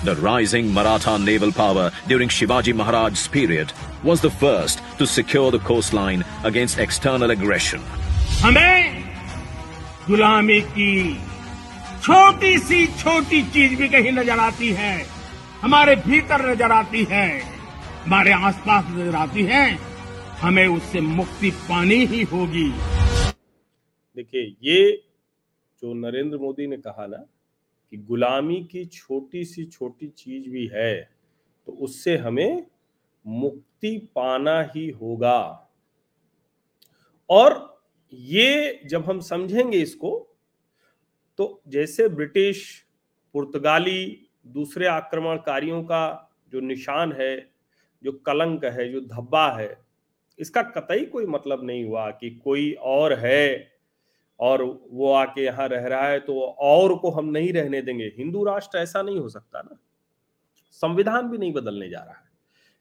the 0.03 0.15
rising 0.17 0.72
maratha 0.74 1.17
naval 1.17 1.51
power 1.51 1.89
during 2.07 2.29
shivaji 2.29 2.74
maharaj's 2.74 3.27
period 3.27 3.72
was 4.03 4.19
the 4.22 4.29
first 4.31 4.81
to 4.98 5.05
secure 5.07 5.50
the 5.50 5.60
coastline 5.60 6.25
against 6.43 6.79
external 6.79 7.31
aggression 7.31 7.81
हमें 8.41 9.03
गुलामी 10.07 10.60
की 10.75 10.93
छोटी 12.01 12.57
सी 12.60 12.86
छोटी 13.01 13.41
चीज़ 13.51 13.75
भी 13.81 13.88
कहीं 13.89 14.12
नज़र 14.12 14.39
आती 14.39 14.72
है 14.79 14.95
हमारे 15.62 15.95
भीतर 16.07 16.50
नज़र 16.50 16.72
आती 16.72 17.03
है 17.12 17.27
हमारे 18.05 18.31
आसपास 18.50 18.86
नज़र 18.91 19.15
आती 19.15 19.43
है 19.51 19.65
हमें 20.41 20.67
उससे 20.67 21.01
मुक्ति 21.01 21.51
पानी 21.69 22.05
ही 22.05 22.22
होगी 22.33 22.69
देखिए 24.17 24.43
ये 24.63 24.81
जो 25.81 25.93
नरेंद्र 25.93 26.38
मोदी 26.38 26.67
ने 26.67 26.77
कहा 26.77 27.05
ना 27.07 27.24
कि 27.93 27.97
गुलामी 27.97 28.63
की 28.63 28.85
छोटी 28.85 29.43
सी 29.45 29.65
छोटी 29.65 30.07
चीज़ 30.07 30.50
भी 30.50 30.65
है 30.67 31.09
तो 31.67 31.71
उससे 31.71 32.17
हमें 32.17 32.65
मुक्ति 33.25 33.97
पाना 34.15 34.62
ही 34.75 34.89
होगा। 34.89 35.69
और 37.29 37.83
ये 38.13 38.81
जब 38.85 39.05
हम 39.05 39.19
समझेंगे 39.19 39.77
इसको 39.77 40.38
तो 41.38 41.62
जैसे 41.67 42.07
ब्रिटिश, 42.09 42.85
पुर्तगाली, 43.33 44.29
दूसरे 44.47 44.88
आक्रमणकारियों 44.88 45.83
का 45.83 46.31
जो 46.51 46.59
निशान 46.59 47.13
है, 47.13 47.50
जो 48.03 48.12
कलंक 48.12 48.65
है, 48.65 48.91
जो 48.91 49.01
धब्बा 49.01 49.50
है, 49.51 49.77
इसका 50.39 50.62
कतई 50.63 51.05
कोई 51.05 51.25
मतलब 51.25 51.63
नहीं 51.63 51.85
हुआ 51.85 52.09
कि 52.12 52.29
कोई 52.29 52.71
और 52.73 53.13
है। 53.19 53.73
और 54.39 54.63
वो 54.63 55.11
आके 55.13 55.41
यहाँ 55.41 55.67
रह 55.67 55.87
रहा 55.87 56.07
है 56.07 56.19
तो 56.19 56.39
और 56.61 56.95
को 56.97 57.09
हम 57.11 57.25
नहीं 57.27 57.51
रहने 57.53 57.81
देंगे। 57.81 58.05
हिंदू 58.17 58.43
राष्ट्र 58.43 58.77
ऐसा 58.77 59.01
नहीं 59.01 59.19
हो 59.19 59.29
सकता 59.29 59.61
ना। 59.61 59.77
संविधान 60.71 61.29
भी 61.29 61.37
नहीं 61.37 61.53
बदलने 61.53 61.89
जा 61.89 61.99
रहा 61.99 62.13
है। 62.13 62.31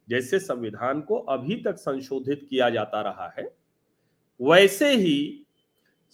जैसे 0.09 0.39
संविधान 0.39 1.01
को 1.01 1.17
अभी 1.17 1.57
तक 1.57 1.77
संशोधित 1.79 2.47
किया 2.51 2.69
जाता 2.71 3.01
रहा 3.01 3.33
है, 3.39 3.45
वैसे 4.41 4.91
ही 4.93 5.47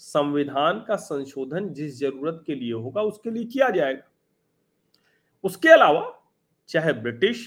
संविधान 0.00 0.84
का 0.88 0.96
संशोधन 0.96 1.68
जिस 1.68 1.98
ज़रूरत 1.98 2.42
के 2.46 2.54
लिए 2.54 2.72
होगा, 2.72 3.02
उसके 3.02 3.30
लिए 3.30 3.44
किया 3.44 3.70
जाएगा। 3.70 4.08
उसके 5.44 5.68
अलावा 5.68 6.12
चाहे 6.68 6.92
ब्रिटिश, 6.92 7.46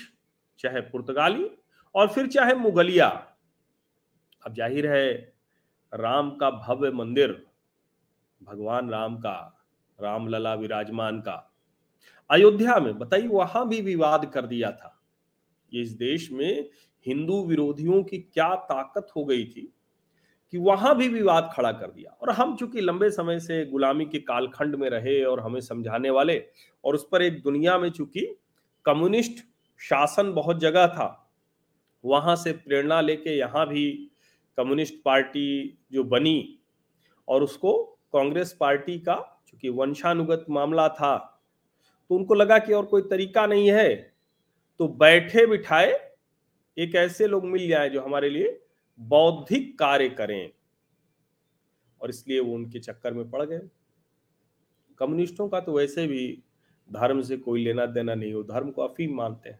चाहे 0.59 0.81
पुर्तगाली 0.81 1.49
और 1.95 2.07
फिर 2.07 2.27
चाहे 2.27 2.53
मुगलिया, 2.55 3.07
अब 4.43 4.53
ज़ाहिर 4.55 4.87
है 4.87 5.13
राम 5.93 6.29
का 6.31 6.49
भव्य 6.51 6.91
मंदिर 6.93 7.41
भगवान 8.41 8.89
राम 8.89 9.17
का, 9.17 9.63
रामलला 10.01 10.53
विराजमान 10.53 11.19
का। 11.19 11.53
अयोध्या 12.29 12.79
में, 12.79 12.97
बताइए, 12.99 13.27
वहाँ 13.27 13.67
भी 13.69 13.81
विवाद 13.81 14.31
कर 14.33 14.45
दिया 14.45 14.71
था। 14.71 15.01
इस 15.73 15.91
देश 15.91 16.31
में 16.31 16.69
हिंदू 17.05 17.43
विरोधियों 17.45 18.03
की 18.03 18.17
क्या 18.17 18.55
ताकत 18.55 19.07
हो 19.15 19.25
गई 19.25 19.45
थी 19.45 19.73
कि 20.51 20.57
वहाँ 20.57 20.97
भी 20.97 21.07
विवाद 21.07 21.49
खड़ा 21.53 21.71
कर 21.71 21.91
दिया। 21.91 22.11
और 22.11 22.29
हम 22.29 22.55
चूँकि 22.55 22.81
लंबे 22.81 23.09
समय 23.09 23.39
से 23.39 23.65
गुलामी 23.65 24.05
के 24.05 24.19
कालखंड 24.19 24.75
में 24.75 24.89
रहे 24.89 25.23
और 25.23 25.39
हमें 25.39 25.61
समझाने 25.61 26.09
वाले, 26.09 26.43
और 26.83 26.95
उस 26.95 27.07
पर 27.11 27.21
एक 27.21 27.41
दुनिया 27.43 27.77
में 27.77 27.89
चूँकि 27.89 28.35
कम्युनिस्ट 28.85 29.43
शासन 29.79 30.33
बहुत 30.33 30.59
जगह 30.59 30.87
था, 30.87 31.31
वहाँ 32.05 32.35
से 32.35 32.51
प्रेरणा 32.51 33.01
लेके 33.01 33.37
यहाँ 33.37 33.67
भी 33.67 34.11
कम्युनिस्ट 34.57 34.93
पार्टी 35.05 35.79
जो 35.91 36.03
बनी 36.03 36.59
और 37.27 37.43
उसको 37.43 37.90
कांग्रेस 38.13 38.55
पार्टी 38.59 38.97
का, 38.99 39.15
चूँकि 39.47 39.69
वंशानुगत 39.71 40.45
मामला 40.49 40.87
था 40.89 41.17
तो 42.09 42.15
उनको 42.15 42.33
लगा 42.33 42.57
कि 42.59 42.73
और 42.73 42.85
कोई 42.85 43.01
तरीका 43.01 43.45
नहीं 43.47 43.69
है 43.71 43.89
तो 44.79 44.87
बैठे 44.87 45.45
बिठाए 45.47 45.91
एक 46.77 46.95
ऐसे 46.97 47.27
लोग 47.27 47.45
मिल 47.45 47.67
जाए 47.67 47.89
जो 47.89 48.01
हमारे 48.01 48.29
लिए 48.29 48.59
बौद्धिक 48.99 49.77
कार्य 49.79 50.09
करें। 50.11 50.51
और 52.01 52.09
इसलिए 52.09 52.39
वो 52.39 52.53
उनके 52.55 52.79
चक्कर 52.79 53.13
में 53.13 53.29
पड़ 53.29 53.41
गए। 53.43 53.59
कम्युनिस्टों 54.99 55.47
का 55.49 55.59
तो 55.59 55.71
वैसे 55.71 56.05
भी 56.07 56.43
धर्म 56.89 57.21
से 57.21 57.37
कोई 57.37 57.63
लेना 57.63 57.85
देना 57.87 58.15
नहीं 58.15 58.33
हो 58.33 58.43
धर्म 58.43 58.71
को 58.71 58.81
अफीम 58.81 59.15
मानते 59.15 59.49
हैं। 59.49 59.59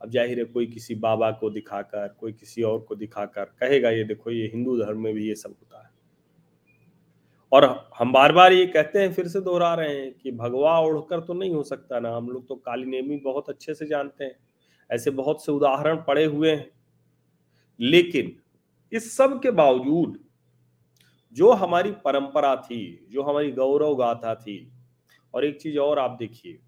अब 0.00 0.10
ज़ाहिर 0.10 0.38
है 0.38 0.44
कोई 0.46 0.66
किसी 0.66 0.94
बाबा 0.96 1.30
को 1.32 1.50
दिखाकर, 1.50 2.08
कोई 2.10 2.32
किसी 2.32 2.62
और 2.62 2.78
को 2.80 2.94
दिखाकर 2.94 3.44
कहेगा, 3.60 3.90
ये 3.90 4.04
देखो, 4.04 4.30
ये 4.30 4.46
हिंदू 4.46 4.76
धर्म 4.78 5.00
में 5.00 5.14
भी 5.14 5.28
ये 5.28 5.34
सब 5.34 5.50
होता 5.50 5.82
है। 5.82 5.83
और 7.54 7.90
हम 7.98 8.12
बार 8.12 8.32
बार 8.32 8.52
ये 8.52 8.66
कहते 8.66 8.98
हैं, 8.98 9.12
फिर 9.12 9.28
से 9.28 9.40
दोहरा 9.40 9.74
रहे 9.74 10.00
हैं 10.00 10.14
कि 10.14 10.30
भगवा 10.30 10.80
ओढ़कर 10.80 11.20
तो 11.20 11.34
नहीं 11.34 11.50
हो 11.50 11.62
सकता 11.62 12.00
ना। 12.00 12.16
हम 12.16 12.28
लोग 12.28 12.48
तो 12.48 12.54
काली 12.54 12.84
नेमी 12.84 13.16
बहुत 13.16 13.48
अच्छे 13.48 13.74
से 13.74 13.86
जानते 13.86 14.24
हैं। 14.24 14.36
ऐसे 14.90 15.10
बहुत 15.10 15.44
से 15.44 15.52
उदाहरण 15.52 15.96
पड़े 15.96 16.24
हुए 16.24 16.50
हैं। 16.50 16.70
लेकिन 17.80 18.36
इस 18.92 19.16
सब 19.16 19.40
के 19.42 19.50
बावजूद 19.50 20.24
जो 21.32 21.52
हमारी 21.52 21.92
परंपरा 21.92 22.56
थी, 22.56 23.06
जो 23.10 23.22
हमारी 23.22 23.52
गौरव 23.52 23.94
गाथा 23.94 24.34
थी, 24.34 24.72
और 25.34 25.44
एक 25.44 25.60
चीज़ 25.60 25.78
और 25.78 25.98
आप 25.98 26.10
देखिए, 26.10 26.58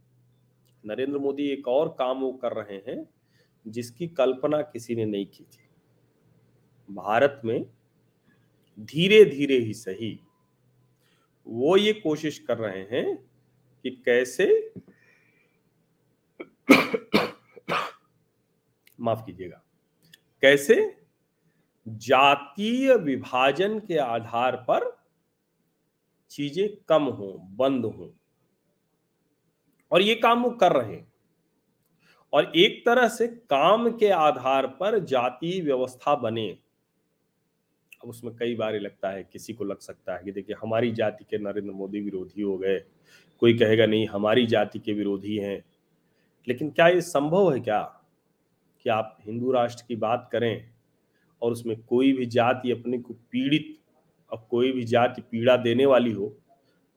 नरेंद्र 0.86 1.18
मोदी 1.18 1.46
एक 1.46 1.68
और 1.68 1.88
काम 1.98 2.20
वो 2.20 2.32
कर 2.32 2.52
रहे 2.52 2.76
हैं, 2.76 3.08
जिसकी 3.68 4.08
कल्पना 4.08 4.62
किसी 4.62 4.94
ने 4.94 5.04
नहीं 5.04 5.26
की 5.26 5.44
थी। 5.44 5.68
भारत 6.94 7.40
में 7.44 7.66
धीरे 8.80 9.24
धीरे 9.24 9.58
ही 9.58 9.74
सही 9.74 10.20
वो 11.46 11.76
ये 11.76 11.92
कोशिश 11.92 12.38
कर 12.38 12.58
रहे 12.58 12.82
हैं 12.82 13.16
कि 13.84 13.90
कैसे 14.04 14.72
माफ़ 19.00 19.24
कीजिएगा, 19.26 19.62
कैसे 20.42 20.96
जातीय 21.88 22.94
विभाजन 22.96 23.78
के 23.78 23.96
आधार 23.96 24.56
पर 24.70 24.90
चीज़ें 26.30 26.68
कम 26.88 27.02
हो, 27.02 27.32
बंद 27.50 27.84
हो। 27.84 28.14
और 29.92 30.02
ये 30.02 30.14
काम 30.14 30.42
वो 30.42 30.50
कर 30.50 30.72
रहे 30.72 30.92
हैं। 30.92 31.12
और 32.32 32.52
एक 32.56 32.82
तरह 32.86 33.08
से 33.08 33.26
काम 33.28 33.90
के 33.90 34.08
आधार 34.08 34.66
पर 34.66 34.98
जाति 34.98 35.60
व्यवस्था 35.60 36.14
बने। 36.14 36.58
उसमें 38.08 38.36
कई 38.36 38.54
बार 38.54 38.74
लगता 38.74 39.10
है, 39.10 39.28
किसी 39.32 39.52
को 39.52 39.64
लग 39.64 39.78
सकता 39.78 40.16
है 40.16 40.24
कि 40.24 40.32
देखिए, 40.32 40.56
हमारी 40.62 40.92
जाति 40.92 41.24
के 41.24 41.38
नरेंद्र 41.38 41.72
मोदी 41.72 42.00
विरोधी 42.00 42.42
हो 42.42 42.58
गए। 42.58 42.84
कोई 43.40 43.58
कहेगा, 43.58 43.86
नहीं, 43.86 44.06
हमारी 44.06 44.46
जाति 44.46 44.78
के 44.78 44.92
विरोधी 44.92 45.36
हैं। 45.36 45.64
लेकिन 46.48 46.70
क्या 46.70 46.88
ये 46.88 47.00
संभव 47.00 47.54
है 47.54 47.60
क्या? 47.60 48.00
कि 48.82 48.90
आप 48.90 49.18
हिंदू 49.20 49.52
राष्ट्र 49.52 49.84
की 49.88 49.96
बात 49.96 50.28
करें 50.32 50.70
और 51.42 51.52
उसमें 51.52 51.82
कोई 51.82 52.12
भी 52.12 52.26
जाति 52.26 52.70
अपने 52.70 52.98
को 52.98 53.14
पीड़ित 53.14 53.78
और 54.32 54.46
कोई 54.50 54.72
भी 54.72 54.84
जाति 54.84 55.22
पीड़ा 55.22 55.56
देने 55.56 55.86
वाली 55.86 56.12
हो 56.12 56.36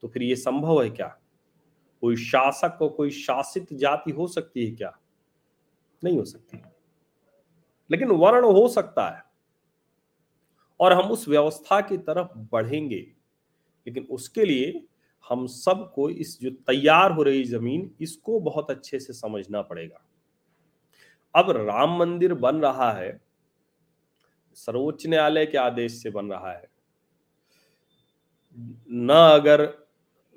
तो 0.01 0.07
फिर 0.07 0.23
ये 0.23 0.35
संभव 0.35 0.83
है 0.83 0.89
क्या? 0.89 1.17
कोई 2.01 2.15
शासक 2.15 2.77
को 2.77 2.89
कोई 2.89 3.09
शासित 3.09 3.73
जाति 3.73 4.11
हो 4.11 4.27
सकती 4.27 4.65
है 4.65 4.75
क्या? 4.75 4.99
नहीं 6.03 6.17
हो 6.17 6.25
सकती। 6.25 6.57
लेकिन 7.91 8.07
वर्ण 8.07 8.45
हो 8.45 8.67
सकता 8.67 9.09
है। 9.09 9.28
और 10.79 10.93
हम 10.93 11.12
उस 11.12 11.27
व्यवस्था 11.27 11.81
की 11.81 11.98
तरफ़ 11.98 12.38
बढ़ेंगे। 12.38 13.00
लेकिन 13.88 14.03
उसके 14.03 14.45
लिए 14.45 14.86
हम 15.29 15.48
सबको 15.48 16.09
इस 16.09 16.41
जो 16.41 16.50
तैयार 16.50 17.12
हो 17.12 17.24
रही 17.24 17.43
ज़मीन, 17.43 17.95
इसको 18.01 18.39
बहुत 18.39 18.71
अच्छे 18.71 19.00
से 19.00 19.13
समझना 19.13 19.62
पड़ेगा। 19.62 20.05
अब 21.36 21.50
राम 21.51 21.98
मंदिर 21.98 22.33
बन 22.33 22.55
रहा 22.55 22.91
है, 22.91 23.21
सर्वोच्च 24.53 25.07
न्यायालय 25.07 25.45
के 25.45 25.57
आदेश 25.57 26.03
से 26.03 26.09
बन 26.09 26.25
रहा 26.25 26.51
है। 26.51 26.69
न 28.91 29.09
अगर 29.33 29.88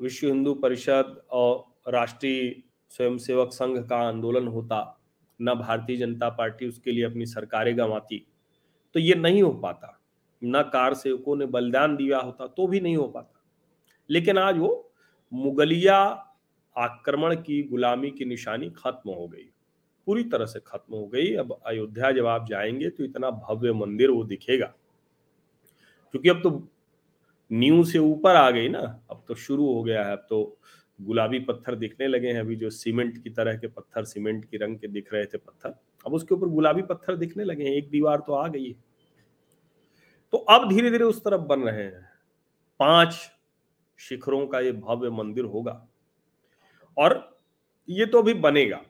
विश्व 0.01 0.27
हिंदू 0.27 0.55
परिषद 0.55 1.23
और 1.31 1.65
राष्ट्रीय 1.89 2.63
स्वयंसेवक 2.91 3.53
संघ 3.53 3.89
का 3.89 3.97
आंदोलन 3.97 4.49
होता, 4.49 5.01
न 5.41 5.55
भारतीय 5.55 5.97
जनता 5.97 6.29
पार्टी 6.29 6.69
उसके 6.69 6.93
लिए 6.93 7.05
अपनी 7.05 7.27
सरकारें 7.27 7.79
गंवाती 7.79 8.27
तो 8.95 9.01
ये 9.01 9.15
नहीं 9.15 9.43
हो 9.43 9.51
पाता। 9.53 10.02
न 10.45 10.63
कार 10.63 10.95
सेवकों 10.95 11.37
ने 11.37 11.47
बलिदान 11.47 11.97
दिया 11.97 12.19
होता 12.19 12.47
तो 12.47 12.67
भी 12.67 12.81
नहीं 12.81 12.97
हो 12.97 13.09
पाता। 13.09 13.43
लेकिन 14.11 14.39
आज 14.39 14.59
वो 14.59 14.93
मुगलिया 15.33 15.99
आक्रमण 16.77 17.35
की 17.37 17.63
गुलामी 17.63 18.11
की 18.11 18.25
निशानी 18.25 18.71
खत्म 18.71 19.11
हो 19.11 19.29
गई। 19.29 19.51
पूरी 20.07 20.25
तरह 20.25 20.47
से 20.47 20.61
खत्म 20.67 20.95
हो 20.95 21.07
गई। 21.07 21.35
अब 21.35 21.61
अयोध्या 21.67 22.13
जब 22.13 22.27
आप 22.27 22.47
जाएँगे 22.49 22.91
तो 22.91 23.05
इतना 23.05 23.31
भव्य 23.31 23.73
मंदिर 23.73 24.11
वो 24.11 24.25
दिखेगा। 24.25 24.67
क्योंकि 26.11 26.29
अब 26.29 26.43
तो 26.43 26.69
न्यू 27.53 27.85
से 27.85 27.99
ऊपर 27.99 28.37
आ 28.37 28.51
गई 28.51 28.69
ना। 28.69 29.05
अब 29.11 29.25
तो 29.29 29.35
शुरू 29.35 29.73
हो 29.75 29.83
गया 29.83 30.05
है। 30.05 30.13
अब 30.13 30.27
तो 30.31 30.59
गुलाबी 31.01 31.39
पत्थर 31.41 31.75
दिखने 31.75 32.07
लगे 32.07 32.29
हैं। 32.29 32.41
अभी 32.41 32.57
जो 32.57 32.71
सीमेंट 32.71 33.23
की 33.23 33.31
तरह 33.31 33.57
के 33.57 33.67
पत्थर, 33.67 34.05
सीमेंट 34.05 34.45
की 34.45 34.57
रंग 34.57 34.79
के 34.79 34.89
दिख 34.89 35.13
रहे 35.15 35.25
थे 35.27 35.39
पत्थर, 35.39 35.75
अब 36.07 36.15
उसके 36.15 36.35
ऊपर 36.35 36.47
गुलाबी 36.47 36.83
पत्थर 36.83 37.17
दिखने 37.17 37.45
लगे 37.45 37.65
हैं। 37.65 37.73
एक 37.73 37.91
दीवार 37.91 38.17
तो 38.17 38.33
आ 38.33 38.49
गई 38.49 38.69
है। 38.69 38.92
तो 40.33 40.39
अब 40.39 40.69
धीरे 40.69 40.91
धीरे 40.91 41.05
उस 41.05 41.25
तरफ़ 41.25 41.41
बन 41.41 41.61
रहे 41.61 41.85
हैं। 41.85 42.11
पाँच 42.81 43.31
शिखरों 43.99 44.47
का 44.47 44.61
ये 44.61 44.73
भव्य 44.73 45.11
मंदिर 45.11 45.45
होगा। 45.45 45.89
और 46.99 47.41
ये 47.89 48.07
तो 48.07 48.19
अभी 48.19 48.35
बनेगा। 48.35 48.83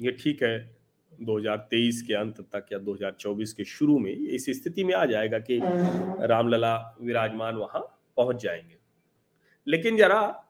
ये 0.00 0.12
ठीक 0.12 0.42
है 0.42 0.76
2023 1.20 2.02
के 2.02 2.14
अंत 2.14 2.40
तक 2.40 2.66
या 2.72 2.78
2024 2.78 3.52
के 3.52 3.64
शुरू 3.64 3.98
में 3.98 4.10
इस 4.10 4.46
स्थिति 4.50 4.84
में 4.84 4.94
आ 4.94 5.04
जाएगा 5.04 5.38
कि 5.38 5.60
रामलला 6.26 6.96
विराजमान 7.00 7.56
वहाँ 7.56 8.00
पहुँच 8.16 8.36
जाएँगे। 8.36 8.78
लेकिन 9.66 9.96
जरा 9.96 10.44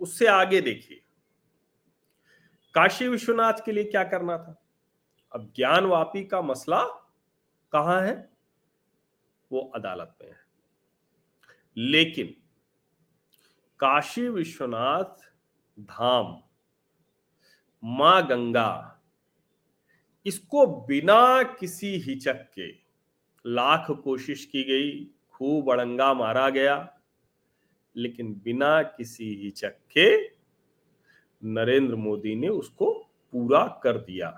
उससे 0.00 0.26
आगे 0.26 0.60
देखिए। 0.60 1.00
काशी 2.74 3.08
विश्वनाथ 3.08 3.52
के 3.66 3.72
लिए 3.72 3.84
क्या 3.84 4.04
करना 4.04 4.38
था? 4.38 4.62
अब 5.32 5.52
ज्ञान 5.56 5.84
वापी 5.84 6.24
का 6.24 6.42
मसला 6.42 6.84
कहाँ 7.72 8.02
है? 8.02 8.33
वो 9.54 9.60
अदालत 9.74 10.16
में 10.22 10.30
है। 10.30 10.36
लेकिन 11.76 12.34
काशी 13.80 14.28
विश्वनाथ 14.28 15.30
धाम, 15.80 16.42
माँ 17.82 18.26
गंगा, 18.26 19.00
इसको 20.26 20.66
बिना 20.66 21.42
किसी 21.42 21.96
हिचक 21.98 22.50
के 22.54 22.68
लाख 23.44 23.90
कोशिश 23.90 24.44
की 24.44 24.62
गई, 24.64 25.04
खूब 25.30 25.70
अड़ंगा 25.72 26.12
मारा 26.14 26.48
गया, 26.50 26.76
लेकिन 27.96 28.34
बिना 28.34 28.82
किसी 28.82 29.34
हिचक 29.34 29.76
के 29.98 30.08
नरेंद्र 31.42 31.94
मोदी 31.94 32.34
ने 32.34 32.48
उसको 32.48 32.92
पूरा 33.32 33.66
कर 33.82 33.98
दिया। 33.98 34.28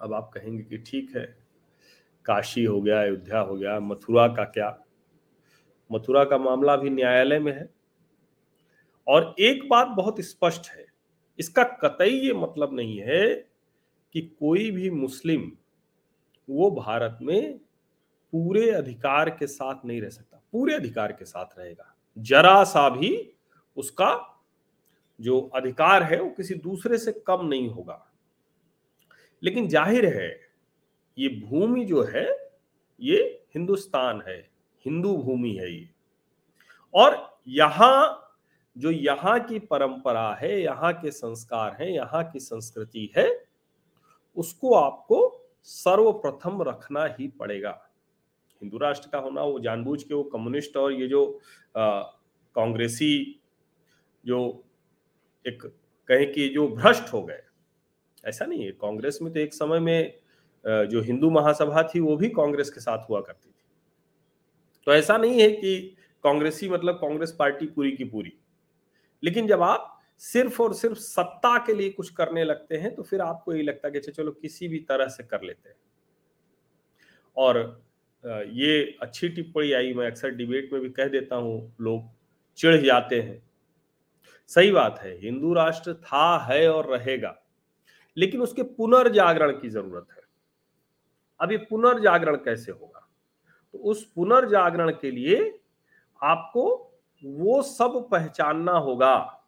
अब 0.00 0.12
आप 0.14 0.30
कहेंगे 0.34 0.62
कि 0.62 0.78
ठीक 0.78 1.16
है 1.16 1.45
काशी 2.26 2.64
हो 2.64 2.80
गया, 2.80 3.00
अयोध्या 3.00 3.38
हो 3.40 3.56
गया, 3.56 3.78
मथुरा 3.80 4.26
का 4.28 4.44
क्या? 4.46 4.76
मथुरा 5.90 6.24
का 6.24 6.38
मामला 6.38 6.76
भी 6.76 6.90
न्यायालय 6.90 7.38
में 7.38 7.52
है। 7.52 7.68
और 9.06 9.34
एक 9.40 9.68
बात 9.68 9.88
बहुत 9.88 10.20
स्पष्ट 10.20 10.70
है, 10.70 10.86
इसका 11.38 11.64
कतई 11.82 12.10
ये 12.10 12.32
मतलब 12.34 12.74
नहीं 12.74 12.98
है 12.98 13.34
कि 14.14 14.20
कोई 14.40 14.70
भी 14.70 14.90
मुस्लिम 14.90 15.50
वो 16.48 16.70
भारत 16.70 17.18
में 17.22 17.58
पूरे 18.32 18.70
अधिकार 18.70 19.30
के 19.30 19.46
साथ 19.46 19.84
नहीं 19.84 20.00
रह 20.02 20.08
सकता, 20.08 20.42
पूरे 20.52 20.74
अधिकार 20.74 21.12
के 21.12 21.24
साथ 21.24 21.58
रहेगा। 21.58 21.94
जरा 22.16 22.62
सा 22.64 22.88
भी 22.90 23.10
उसका 23.76 24.32
जो 25.20 25.40
अधिकार 25.54 26.02
है 26.02 26.20
वो 26.20 26.28
किसी 26.30 26.54
दूसरे 26.56 26.98
से 26.98 27.12
कम 27.26 27.46
नहीं 27.46 27.68
होगा। 27.68 28.02
लेकिन 29.42 29.68
ज़ाहिर 29.68 30.06
है 30.16 30.28
ये 31.18 31.28
भूमि 31.40 31.84
जो 31.84 32.02
है, 32.04 32.26
ये 33.00 33.18
हिंदुस्तान 33.54 34.22
है, 34.28 34.38
हिंदू 34.84 35.16
भूमि 35.16 35.52
है 35.52 35.72
ये। 35.72 35.88
और 36.94 37.40
यहाँ, 37.48 38.22
जो 38.76 38.90
यहाँ 38.90 39.38
की 39.40 39.58
परंपरा 39.60 40.32
है, 40.34 40.60
यहाँ 40.62 40.92
के 40.92 41.10
संस्कार 41.10 41.76
है, 41.80 41.92
यहाँ 41.94 42.22
की 42.24 42.40
संस्कृति 42.40 43.10
है, 43.16 43.28
उसको 44.36 44.74
आपको 44.74 45.18
सर्वप्रथम 45.64 46.62
रखना 46.62 47.04
ही 47.18 47.28
पड़ेगा। 47.30 47.70
हिंदू 48.62 48.78
राष्ट्र 48.78 49.08
का 49.12 49.18
होना, 49.18 49.42
वो 49.42 49.58
जानबूझ 49.60 50.02
के 50.02 50.14
वो 50.14 50.22
कम्युनिस्ट 50.24 50.76
और 50.76 50.92
ये 50.92 51.06
जो 51.08 51.40
कांग्रेसी 51.76 53.40
जो 54.24 54.38
एक 55.44 55.62
कहें 56.08 56.32
कि 56.32 56.48
जो 56.48 56.66
भ्रष्ट 56.68 57.12
हो 57.12 57.22
गए। 57.22 57.42
ऐसा 58.24 58.46
नहीं 58.46 58.64
है, 58.64 58.70
कांग्रेस 58.72 59.18
में 59.22 59.32
तो 59.32 59.40
एक 59.40 59.54
समय 59.54 59.80
में 59.80 60.12
जो 60.66 61.00
हिंदू 61.02 61.30
महासभा 61.30 61.82
थी 61.84 62.00
वो 62.00 62.16
भी 62.16 62.28
कांग्रेस 62.30 62.70
के 62.70 62.80
साथ 62.80 63.08
हुआ 63.10 63.20
करती 63.20 63.48
थी। 63.48 63.52
तो 64.86 64.92
ऐसा 64.92 65.16
नहीं 65.16 65.40
है 65.40 65.50
कि 65.50 65.76
कांग्रेसी 66.24 66.68
मतलब 66.68 66.94
कांग्रेस 66.94 67.34
पार्टी 67.38 67.66
पूरी 67.66 67.92
की 67.92 68.04
पूरी। 68.06 68.32
लेकिन 69.22 69.46
जब 69.46 69.62
आप 69.62 69.92
सिर्फ़ 70.22 70.62
और 70.62 70.74
सिर्फ़ 70.74 70.98
सत्ता 70.98 71.56
के 71.58 71.74
लिए 71.74 71.90
कुछ 71.90 72.10
करने 72.10 72.44
लगते 72.44 72.76
हैं 72.76 72.94
तो 72.94 73.02
फिर 73.02 73.20
आपको 73.20 73.52
यही 73.54 73.62
लगता 73.62 73.88
है 73.88 73.92
कि 73.92 73.98
अच्छा, 73.98 74.12
चलो 74.12 74.30
किसी 74.32 74.68
भी 74.68 74.78
तरह 74.88 75.08
से 75.08 75.22
कर 75.24 75.42
लेते 75.42 75.68
हैं। 75.68 75.76
और 77.36 77.58
ये 78.50 78.96
अच्छी 79.02 79.28
टिप्पणी 79.28 79.72
आई 79.72 79.92
मैं 79.94 80.06
अक्सर 80.06 80.30
डिबेट 80.30 80.72
में 80.72 80.80
भी 80.82 80.88
कह 80.90 81.08
देता 81.08 81.36
हूँ 81.36 81.74
लोग 81.80 82.08
चिढ़ 82.58 82.80
जाते 82.84 83.20
हैं। 83.20 83.42
सही 84.50 84.70
बात 84.72 84.98
है 85.00 85.16
हिंदू 85.20 85.52
राष्ट्र 85.54 85.94
था 85.94 86.38
है 86.44 86.68
और 86.70 86.90
रहेगा 86.90 87.34
लेकिन 88.16 88.40
उसके 88.40 88.62
पुनर्जागरण 88.62 89.52
की 89.52 89.68
ज़रूरत 89.68 90.06
है। 90.10 90.22
अब 91.40 91.52
ये 91.52 91.58
पुनर्जागरण 91.60 92.36
कैसे 92.36 92.72
होगा? 92.72 93.08
तो 93.74 93.78
उस 93.78 94.04
पुनर्जागरण 94.12 94.90
के 94.90 95.10
लिए 95.10 95.60
आपको 96.20 96.66
वो 97.22 97.62
सब 97.62 98.08
पहचानना 98.10 98.72
होगा, 98.72 99.44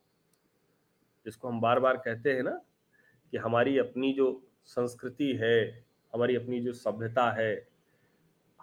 जिसको 1.27 1.49
हम 1.49 1.61
बार 1.61 1.81
बार 1.81 1.97
कहते 1.97 2.33
हैं 2.33 2.43
ना 2.43 2.51
कि 3.33 3.37
हमारी 3.37 3.79
अपनी 3.79 4.13
जो 4.13 4.31
संस्कृति 4.65 5.33
है, 5.43 5.85
हमारी 6.13 6.37
अपनी 6.37 6.61
जो 6.61 6.73
सभ्यता 6.73 7.31
है, 7.31 7.69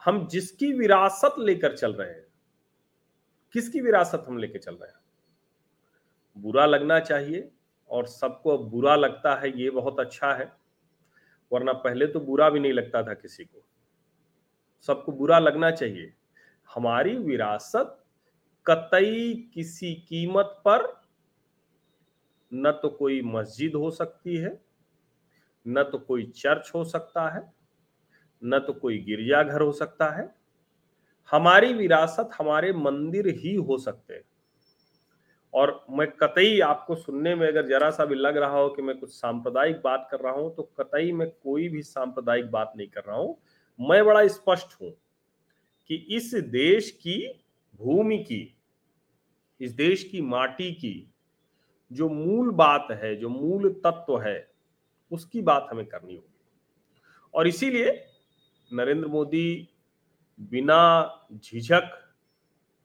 हम 0.05 0.27
जिसकी 0.27 0.71
विरासत 0.73 1.35
लेकर 1.39 1.75
चल 1.77 1.93
रहे 1.93 2.09
हैं, 2.09 2.25
किसकी 3.53 3.81
विरासत 3.81 4.25
हम 4.27 4.37
लेकर 4.37 4.59
चल 4.59 4.75
रहे 4.75 4.89
हैं? 4.89 4.99
बुरा 6.37 6.65
लगना 6.65 6.99
चाहिए 6.99 7.49
और 7.89 8.05
सबको 8.05 8.57
बुरा 8.57 8.95
लगता 8.95 9.35
है, 9.35 9.57
ये 9.61 9.69
बहुत 9.69 9.99
अच्छा 9.99 10.33
है। 10.33 10.51
वरना 11.55 11.73
पहले 11.73 12.07
तो 12.07 12.19
बुरा 12.19 12.49
भी 12.49 12.59
नहीं 12.59 12.73
लगता 12.73 13.03
था 13.03 13.13
किसी 13.13 13.43
को। 13.43 13.65
सबको 14.87 15.11
बुरा 15.11 15.39
लगना 15.39 15.71
चाहिए। 15.71 16.13
हमारी 16.75 17.17
विरासत 17.17 18.03
कतई 18.65 19.33
किसी 19.53 19.93
कीमत 19.95 20.61
पर 20.67 21.01
न 22.51 22.71
तो 22.71 22.89
कोई 22.89 23.21
मस्जिद 23.21 23.75
हो 23.75 23.91
सकती 23.91 24.35
है, 24.37 24.61
न 25.67 25.83
तो 25.83 25.97
कोई 25.99 26.25
चर्च 26.25 26.71
हो 26.75 26.83
सकता 26.83 27.29
है, 27.29 27.41
न 28.43 28.59
तो 28.59 28.73
कोई 28.73 28.97
गिरजाघर 28.97 29.61
हो 29.61 29.71
सकता 29.71 30.09
है। 30.09 30.35
हमारी 31.31 31.73
विरासत 31.73 32.29
हमारे 32.39 32.73
मंदिर 32.73 33.27
ही 33.27 33.55
हो 33.55 33.77
सकते 33.77 34.13
हैं। 34.13 34.23
और 35.55 35.85
मैं 35.89 36.07
कतई 36.11 36.59
आपको 36.59 36.95
सुनने 36.95 37.35
में 37.35 37.47
अगर 37.47 37.67
जरा 37.67 37.89
सा 37.89 38.05
भी 38.05 38.15
लग 38.15 38.37
रहा 38.37 38.57
हो 38.59 38.69
कि 38.69 38.81
मैं 38.81 38.97
कुछ 38.97 39.09
सांप्रदायिक 39.09 39.81
बात 39.83 40.07
कर 40.11 40.19
रहा 40.19 40.33
हूँ 40.33 40.55
तो 40.55 40.63
कतई 40.63 41.11
मैं 41.11 41.29
कोई 41.29 41.69
भी 41.69 41.81
सांप्रदायिक 41.81 42.51
बात 42.51 42.73
नहीं 42.77 42.87
कर 42.87 43.01
रहा 43.01 43.17
हूँ। 43.17 43.37
मैं 43.79 44.05
बड़ा 44.05 44.27
स्पष्ट 44.27 44.81
हूँ 44.81 44.91
कि 45.87 45.95
इस 45.95 46.33
देश 46.35 46.91
की 46.91 47.43
भूमि 47.81 48.17
की, 48.17 48.57
इस 49.61 49.71
देश 49.71 50.03
की 50.03 50.21
माटी 50.21 50.71
की 50.71 51.11
जो 51.91 52.09
मूल 52.09 52.51
बात 52.51 52.87
है, 52.91 53.15
जो 53.15 53.29
मूल 53.29 53.69
तत्व 53.69 54.19
है, 54.21 54.51
उसकी 55.11 55.41
बात 55.41 55.67
हमें 55.71 55.85
करनी 55.85 56.15
होगी। 56.15 56.33
और 57.33 57.47
इसीलिए 57.47 58.05
नरेंद्र 58.73 59.07
मोदी 59.07 59.69
बिना 60.39 60.79
झिझक, 61.33 61.89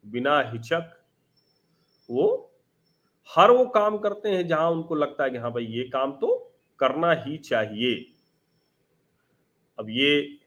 बिना 0.06 0.40
हिचक 0.40 0.96
वो 2.10 2.49
हर 3.28 3.50
वो 3.50 3.64
काम 3.66 3.98
करते 3.98 4.28
हैं 4.28 4.46
जहाँ 4.46 4.70
उनको 4.70 4.94
लगता 4.94 5.24
है 5.24 5.30
कि 5.30 5.36
हाँ 5.36 5.52
भाई, 5.52 5.64
ये 5.64 5.84
काम 5.84 6.12
तो 6.12 6.52
करना 6.78 7.12
ही 7.12 7.36
चाहिए। 7.38 8.14
अब 9.78 9.86
ये 9.90 10.38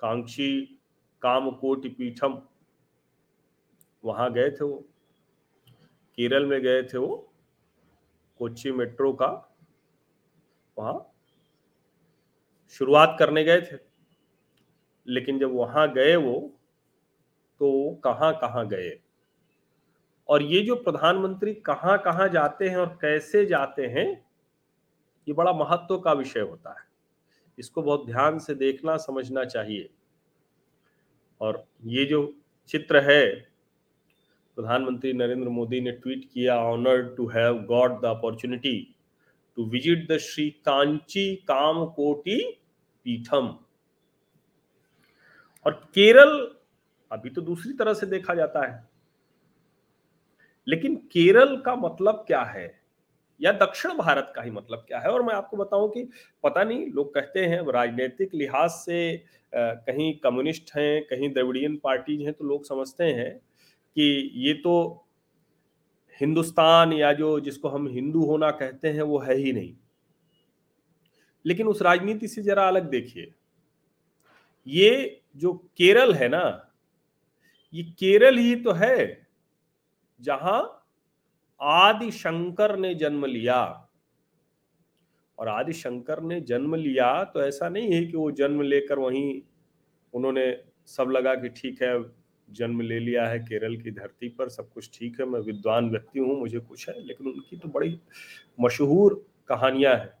कांक्षी 0.00 0.80
कामकोटि 1.22 1.88
पीठम, 1.88 2.38
वहाँ 4.04 4.32
गए 4.32 4.50
थे 4.50 4.64
वो। 4.64 4.84
केरल 6.18 6.46
में 6.46 6.62
गए 6.62 6.82
थे 6.82 6.98
वो, 6.98 7.32
कोच्चि 8.38 8.72
मेट्रो 8.72 9.12
का। 9.12 9.56
वहाँ 10.78 11.12
शुरुआत 12.70 13.16
करने 13.18 13.44
गए 13.44 13.60
थे। 13.60 13.76
लेकिन 15.06 15.38
जब 15.38 15.54
वहाँ 15.54 15.92
गए 15.92 16.16
वो 16.16 16.60
तो 17.60 17.94
कहाँ 18.04 18.32
कहाँ 18.34 18.66
गए? 18.68 18.90
और 20.28 20.42
ये 20.42 20.60
जो 20.62 20.74
प्रधानमंत्री 20.76 21.54
कहाँ 21.54 21.96
कहाँ 21.98 22.28
जाते 22.28 22.68
हैं 22.68 22.76
और 22.76 22.98
कैसे 23.02 23.44
जाते 23.46 23.86
हैं, 23.86 24.08
ये 25.26 25.34
बड़ा 25.34 25.52
महत्व 25.52 25.98
का 25.98 26.12
विषय 26.12 26.40
होता 26.40 26.70
है। 26.70 26.84
इसको 27.58 27.82
बहुत 27.82 28.06
ध्यान 28.06 28.38
से 28.38 28.54
देखना, 28.54 28.96
समझना 28.96 29.44
चाहिए। 29.44 29.88
और 31.40 31.64
ये 31.84 32.04
जो 32.04 32.34
चित्र 32.70 33.00
है, 33.02 33.26
प्रधानमंत्री 34.56 35.12
नरेंद्र 35.12 35.48
मोदी 35.48 35.80
ने 35.80 35.92
ट्वीट 35.92 36.24
किया 36.24 36.56
honoured 36.62 37.16
to 37.16 37.26
have 37.28 37.58
got 37.64 38.00
the 38.02 38.04
opportunity 38.06 38.78
to 39.56 39.64
visit 39.64 40.06
the 40.10 40.16
Shri 40.18 40.48
Kanchi 40.66 41.34
Kama 41.48 41.84
Koti 41.86 42.40
Peetham 43.06 43.54
और 45.66 45.72
केरल, 45.94 46.36
अभी 47.10 47.30
तो 47.30 47.40
दूसरी 47.40 47.72
तरह 47.72 47.94
से 47.94 48.06
देखा 48.06 48.34
जाता 48.34 48.66
है। 48.66 48.85
लेकिन 50.66 50.96
केरल 51.12 51.56
का 51.56 51.74
मतलब 51.76 52.24
क्या 52.26 52.42
है? 52.42 52.74
या 53.40 53.52
दक्षिण 53.52 53.92
भारत 53.92 54.32
का 54.36 54.42
ही 54.42 54.50
मतलब 54.50 54.84
क्या 54.88 54.98
है? 54.98 55.10
और 55.10 55.22
मैं 55.22 55.34
आपको 55.34 55.56
बताऊँ 55.56 55.88
कि 55.90 56.08
पता 56.44 56.64
नहीं, 56.64 56.86
लोग 56.92 57.14
कहते 57.14 57.40
हैं 57.40 57.60
राजनीतिक 57.72 58.34
लिहाज 58.34 58.70
से 58.70 59.24
कहीं 59.52 60.12
कम्युनिस्ट 60.18 60.70
हैं, 60.76 61.02
कहीं 61.02 61.32
द्रविडियन 61.32 61.76
पार्टीज़ 61.76 62.22
हैं 62.22 62.32
तो 62.32 62.44
लोग 62.44 62.64
समझते 62.64 63.04
हैं 63.04 63.36
कि 63.96 64.30
ये 64.34 64.54
तो 64.54 65.02
हिंदुस्तान 66.20 66.92
या 66.92 67.12
जो 67.12 67.38
जिसको 67.40 67.68
हम 67.68 67.88
हिंदू 67.88 68.24
होना 68.24 68.50
कहते 68.50 68.88
हैं, 68.88 69.02
वो 69.02 69.18
है 69.18 69.36
ही 69.36 69.52
नहीं। 69.52 69.74
लेकिन 71.44 71.66
उस 71.68 71.82
राजनीति 71.82 72.28
से 72.28 72.42
जरा 72.42 72.66
अलग 72.68 72.88
देखिए। 72.90 73.32
ये 74.66 75.20
जो 75.36 75.52
केरल 75.78 76.14
है 76.14 76.28
ना, 76.28 76.72
ये 77.74 77.82
केरल 77.82 78.38
ही 78.38 78.54
तो 78.56 78.72
है। 78.72 79.25
जहाँ 80.20 80.60
आदि 81.60 82.10
शंकर 82.10 82.76
ने 82.76 82.94
जन्म 82.94 83.24
लिया। 83.26 83.62
और 85.38 85.48
आदि 85.48 85.72
शंकर 85.72 86.20
ने 86.22 86.40
जन्म 86.42 86.74
लिया 86.74 87.08
तो 87.24 87.42
ऐसा 87.42 87.68
नहीं 87.68 87.92
है 87.92 88.04
कि 88.04 88.16
वो 88.16 88.30
जन्म 88.32 88.62
लेकर 88.62 88.98
वहीं 88.98 89.40
उन्होंने 90.14 90.52
सब 90.88 91.10
लगा 91.10 91.34
कि 91.34 91.48
ठीक 91.50 91.82
है, 91.82 91.98
जन्म 92.48 92.80
ले 92.80 92.98
लिया 92.98 93.26
है, 93.26 93.38
केरल 93.38 93.76
की 93.76 93.90
धरती 93.90 94.28
पर 94.28 94.48
सब 94.48 94.68
कुछ 94.70 94.90
ठीक 94.94 95.20
है, 95.20 95.26
मैं 95.26 95.40
विद्वान 95.40 95.90
व्यक्ति 95.90 96.18
हूँ, 96.18 96.38
मुझे 96.40 96.58
कुछ 96.58 96.88
है, 96.88 96.94
लेकिन 97.00 97.26
उनकी 97.26 97.56
तो 97.56 97.68
बड़ी 97.68 97.98
मशहूर 98.58 99.24
कहानियाँ 99.48 99.94
हैं। 99.94 100.12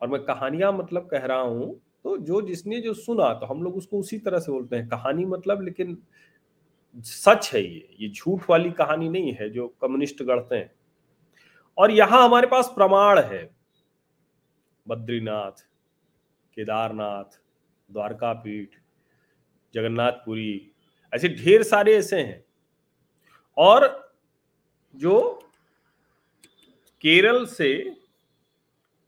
और 0.00 0.08
मैं 0.08 0.22
कहानियाँ 0.24 0.72
मतलब 0.72 1.08
कह 1.10 1.24
रहा 1.26 1.40
हूँ 1.40 1.74
तो 2.04 2.16
जो 2.18 2.40
जिसने 2.42 2.80
जो 2.80 2.92
सुना 2.94 3.32
तो 3.34 3.46
हम 3.46 3.62
लोग 3.62 3.76
उसको 3.76 3.98
उसी 3.98 4.18
तरह 4.18 4.38
से 4.38 4.52
बोलते 4.52 4.76
हैं। 4.76 4.88
कहानी 4.88 5.24
मतलब 5.26 5.62
लेकिन 5.62 5.96
सच 6.96 7.50
है 7.54 7.62
ये। 7.62 7.96
ये 8.00 8.08
झूठ 8.08 8.50
वाली 8.50 8.70
कहानी 8.70 9.08
नहीं 9.08 9.32
है 9.32 9.50
जो 9.50 9.68
कम्युनिस्ट 9.68 10.22
गढ़ते 10.22 10.56
हैं। 10.56 10.74
और 11.78 11.90
यहाँ 11.90 12.24
हमारे 12.24 12.46
पास 12.46 12.68
प्रमाण 12.68 13.18
है। 13.18 13.56
बद्रीनाथ, 14.88 15.66
केदारनाथ 16.54 17.38
द्वारका 17.90 18.32
पीठ 18.32 18.68
जगन्नाथपुरी, 19.74 20.72
ऐसे 21.12 21.28
ढेर 21.28 21.62
सारे 21.62 21.96
ऐसे 21.96 22.20
हैं। 22.20 22.44
और 23.58 24.14
जो 24.96 25.40
केरल 27.00 27.46
से 27.46 27.96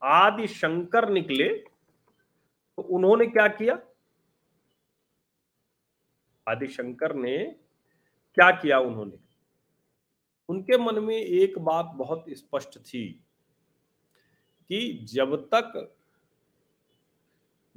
आदि 0.03 0.47
शंकर 0.47 1.09
निकले 1.09 1.49
तो 1.49 2.83
उन्होंने 2.83 3.27
क्या 3.27 3.47
किया? 3.49 3.79
आदि 6.49 6.67
शंकर 6.67 7.15
ने 7.15 7.37
क्या 8.37 8.51
किया 8.51 8.79
उन्होंने? 8.79 9.19
उनके 10.49 10.79
मन 10.79 10.99
में 10.99 11.17
एक 11.17 11.59
बात 11.59 11.87
बहुत 11.87 12.25
स्पष्ट 12.29 12.79
थी 12.79 13.25
कि 14.69 14.93
जब 14.93 15.37
तक 15.55 15.97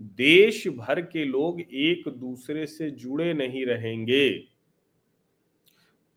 देश 0.02 0.68
भर 0.68 1.02
के 1.02 1.26
लोग 1.26 1.62
एक 1.62 2.08
दूसरे 2.08 2.68
से 2.68 2.92
जुड़े 2.92 3.34
नहीं 3.34 3.66
रहेंगे 3.66 4.30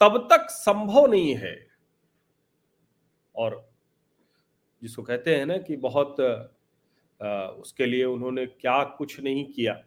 तब 0.01 0.29
तक 0.33 0.47
संभव 0.51 1.07
नहीं 1.07 1.35
है। 1.37 1.69
और 3.37 3.71
जिसको 4.83 5.03
कहते 5.03 5.37
हैं 5.37 5.47
ना 5.47 5.57
कि 5.59 5.77
बहुत 5.77 6.21
आ, 7.23 7.47
उसके 7.47 7.87
लिए 7.87 8.05
उन्होंने 8.05 8.47
क्या 8.47 8.85
कुछ 8.85 9.21
नहीं 9.21 9.45
किया। 9.53 9.85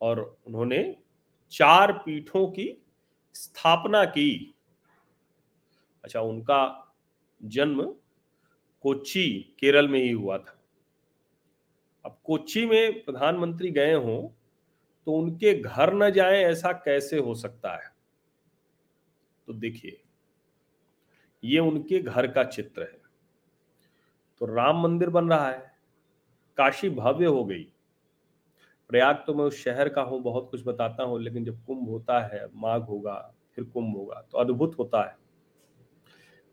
और 0.00 0.38
उन्होंने 0.46 0.96
चार 1.50 1.92
पीठों 1.92 2.46
की 2.46 2.82
स्थापना 3.34 4.04
की। 4.04 4.54
अच्छा 6.04 6.20
उनका 6.20 6.94
जन्म 7.42 7.82
कोच्चि, 8.80 9.56
केरल 9.58 9.88
में 9.88 10.00
ही 10.00 10.10
हुआ 10.10 10.38
था। 10.38 10.58
अब 12.04 12.18
कोच्चि 12.24 12.66
में 12.66 13.04
प्रधानमंत्री 13.04 13.70
गए 13.70 13.94
हों 13.94 14.28
तो 15.06 15.12
उनके 15.12 15.54
घर 15.54 15.94
न 15.94 16.10
जाए 16.10 16.42
ऐसा 16.42 16.72
कैसे 16.72 17.18
हो 17.18 17.34
सकता 17.34 17.74
है? 17.76 17.92
तो 19.46 19.52
देखिए, 19.52 20.02
ये 21.44 21.58
उनके 21.58 21.98
घर 21.98 22.26
का 22.26 22.44
चित्र 22.44 22.82
है। 22.82 23.00
तो 24.38 24.46
राम 24.46 24.82
मंदिर 24.82 25.10
बन 25.10 25.28
रहा 25.28 25.50
है, 25.50 25.76
काशी 26.56 26.90
भव्य 26.90 27.26
हो 27.26 27.44
गई। 27.44 27.72
प्रयाग 28.90 29.22
तो 29.26 29.34
मैं 29.34 29.44
उस 29.44 29.62
शहर 29.64 29.88
का 29.88 30.02
हूँ, 30.02 30.20
बहुत 30.22 30.48
कुछ 30.50 30.62
बताता 30.66 31.02
हूँ, 31.02 31.20
लेकिन 31.20 31.44
जब 31.44 31.64
कुंभ 31.66 31.88
होता 31.88 32.20
है, 32.26 32.46
माघ 32.54 32.80
होगा, 32.82 33.14
फिर 33.56 33.64
कुंभ 33.64 33.96
होगा 33.96 34.22
तो 34.32 34.38
अद्भुत 34.38 34.78
होता 34.78 35.02
है। 35.02 35.16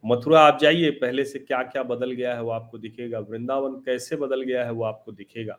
मथुरा, 0.03 0.41
आप 0.41 0.59
जाइए, 0.59 0.89
पहले 0.91 1.25
से 1.25 1.39
क्या 1.39 1.61
क्या 1.63 1.83
बदल 1.83 2.11
गया 2.11 2.33
है 2.35 2.41
वो 2.41 2.51
आपको 2.51 2.77
दिखेगा, 2.77 3.19
वृंदावन 3.19 3.75
कैसे 3.81 4.15
बदल 4.15 4.41
गया 4.41 4.65
है 4.65 4.71
वो 4.71 4.83
आपको 4.83 5.11
दिखेगा। 5.11 5.57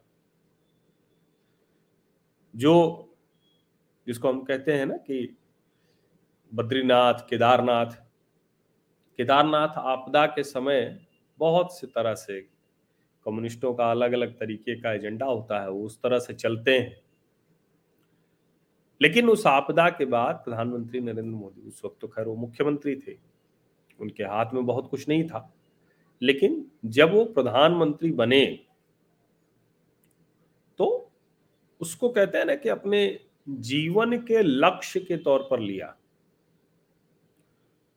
जो, 2.55 3.15
जिसको 4.07 4.29
हम 4.29 4.43
कहते 4.45 4.73
हैं 4.73 4.87
ना 4.87 4.97
कि 4.97 5.37
बद्रीनाथ, 6.53 7.29
केदारनाथ 7.31 8.05
केदारनाथ 9.19 9.79
आपदा 9.79 10.27
के 10.27 10.43
समय 10.43 10.99
बहुत 11.39 11.79
सी 11.79 11.87
तरह 11.87 12.15
से 12.15 12.41
कम्युनिस्टों 13.27 13.75
का 13.75 13.91
अलग 13.91 14.13
अलग 14.13 14.39
तरीके 14.39 14.81
का 14.81 14.93
एजेंडा 14.93 15.27
होता 15.27 15.61
है, 15.61 15.71
वो 15.71 15.85
उस 15.87 16.01
तरह 16.03 16.19
से 16.19 16.35
चलते 16.35 16.79
हैं। 16.79 17.01
लेकिन 19.01 19.29
उस 19.31 19.47
आपदा 19.47 19.89
के 19.91 20.05
बाद 20.05 20.35
प्रधानमंत्री 20.35 21.01
नरेंद्र 21.01 21.37
मोदी, 21.37 21.61
उस 21.61 21.83
वक्त 21.85 21.97
तो 22.01 22.09
खैर 22.09 22.27
वो 22.27 22.35
मुख्यमंत्री 22.37 22.97
थे, 22.97 23.17
उनके 24.01 24.25
हाथ 24.25 24.55
में 24.55 24.65
बहुत 24.67 24.89
कुछ 24.91 25.09
नहीं 25.09 25.25
था। 25.25 25.53
लेकिन 26.23 26.65
जब 26.85 27.13
वो 27.13 27.25
प्रधानमंत्री 27.25 28.11
बने 28.13 28.45
तो 30.79 30.87
उसको 31.81 32.09
कहते 32.09 32.39
हैं 32.39 32.45
ना 32.45 32.55
कि 32.55 32.69
अपने 32.69 33.01
जीवन 33.49 34.17
के 34.19 34.43
लक्ष्य 34.43 35.01
के 35.01 35.17
तौर 35.17 35.47
पर 35.51 35.61
लिया। 35.61 35.97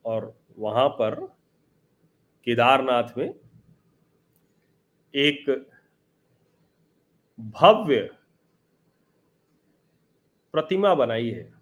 और 0.06 0.34
वहाँ 0.58 0.88
पर 0.90 1.16
केदारनाथ 2.48 3.18
में 3.18 3.34
एक 5.16 5.72
भव्य 7.40 8.18
प्रतिमा 10.52 10.96
बनाई 10.96 11.30
है। 11.30 11.54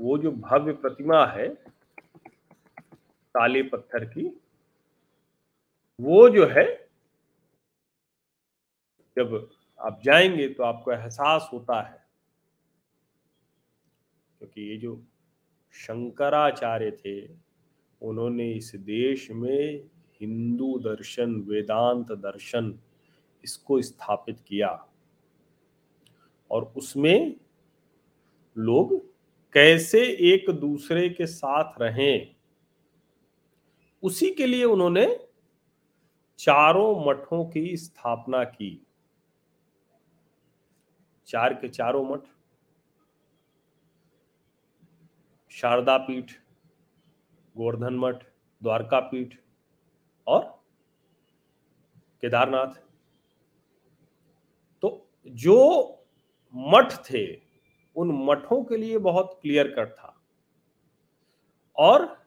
वो 0.00 0.18
जो 0.18 0.32
भव्य 0.32 0.72
प्रतिमा 0.72 1.26
है, 1.26 1.48
काले 3.34 3.62
पत्थर 3.62 4.04
की, 4.04 4.40
वो 6.00 6.28
जो 6.28 6.46
है, 6.46 6.88
जब 9.16 9.50
आप 9.80 10.00
जाएँगे 10.02 10.48
तो 10.48 10.62
आपको 10.62 10.92
एहसास 10.92 11.50
होता 11.52 11.82
है। 11.82 12.06
क्योंकि 14.38 14.60
ये 14.60 14.76
जो 14.76 15.04
शंकराचार्य 15.72 16.90
थे, 16.90 17.36
उन्होंने 18.02 18.52
इस 18.52 18.72
देश 18.76 19.30
में 19.30 19.90
हिंदू 20.22 20.78
दर्शन, 20.78 21.34
वेदांत 21.34 22.12
दर्शन 22.12 22.78
इसको 23.44 23.80
स्थापित 23.82 24.40
किया। 24.40 24.88
और 26.50 26.64
उसमें 26.76 27.36
लोग 28.56 28.94
कैसे 29.52 30.00
एक 30.34 30.50
दूसरे 30.50 31.08
के 31.08 31.26
साथ 31.26 31.80
रहें, 31.80 32.34
उसी 34.02 34.30
के 34.30 34.46
लिए 34.46 34.64
उन्होंने 34.64 35.06
चारों 36.38 37.04
मठों 37.06 37.44
की 37.44 37.76
स्थापना 37.76 38.44
की। 38.44 38.86
चार 41.26 41.54
के 41.54 41.68
चारों 41.68 42.04
मठ, 42.04 42.20
शारदा 45.50 45.96
पीठ, 45.98 46.32
गोवर्धन 47.56 47.94
मठ 47.94 48.24
द्वारका 48.62 49.00
पीठ 49.00 49.36
और 50.26 50.64
केदारनाथ। 52.20 52.74
तो 54.82 55.10
जो 55.26 55.88
मठ 56.54 56.92
थे, 56.92 57.40
उन 57.96 58.24
मठों 58.24 58.64
के 58.64 58.76
लिए 58.76 58.98
बहुत 58.98 59.38
क्लियर 59.42 59.74
कट 59.74 59.92
था। 59.92 60.22
और 61.76 62.26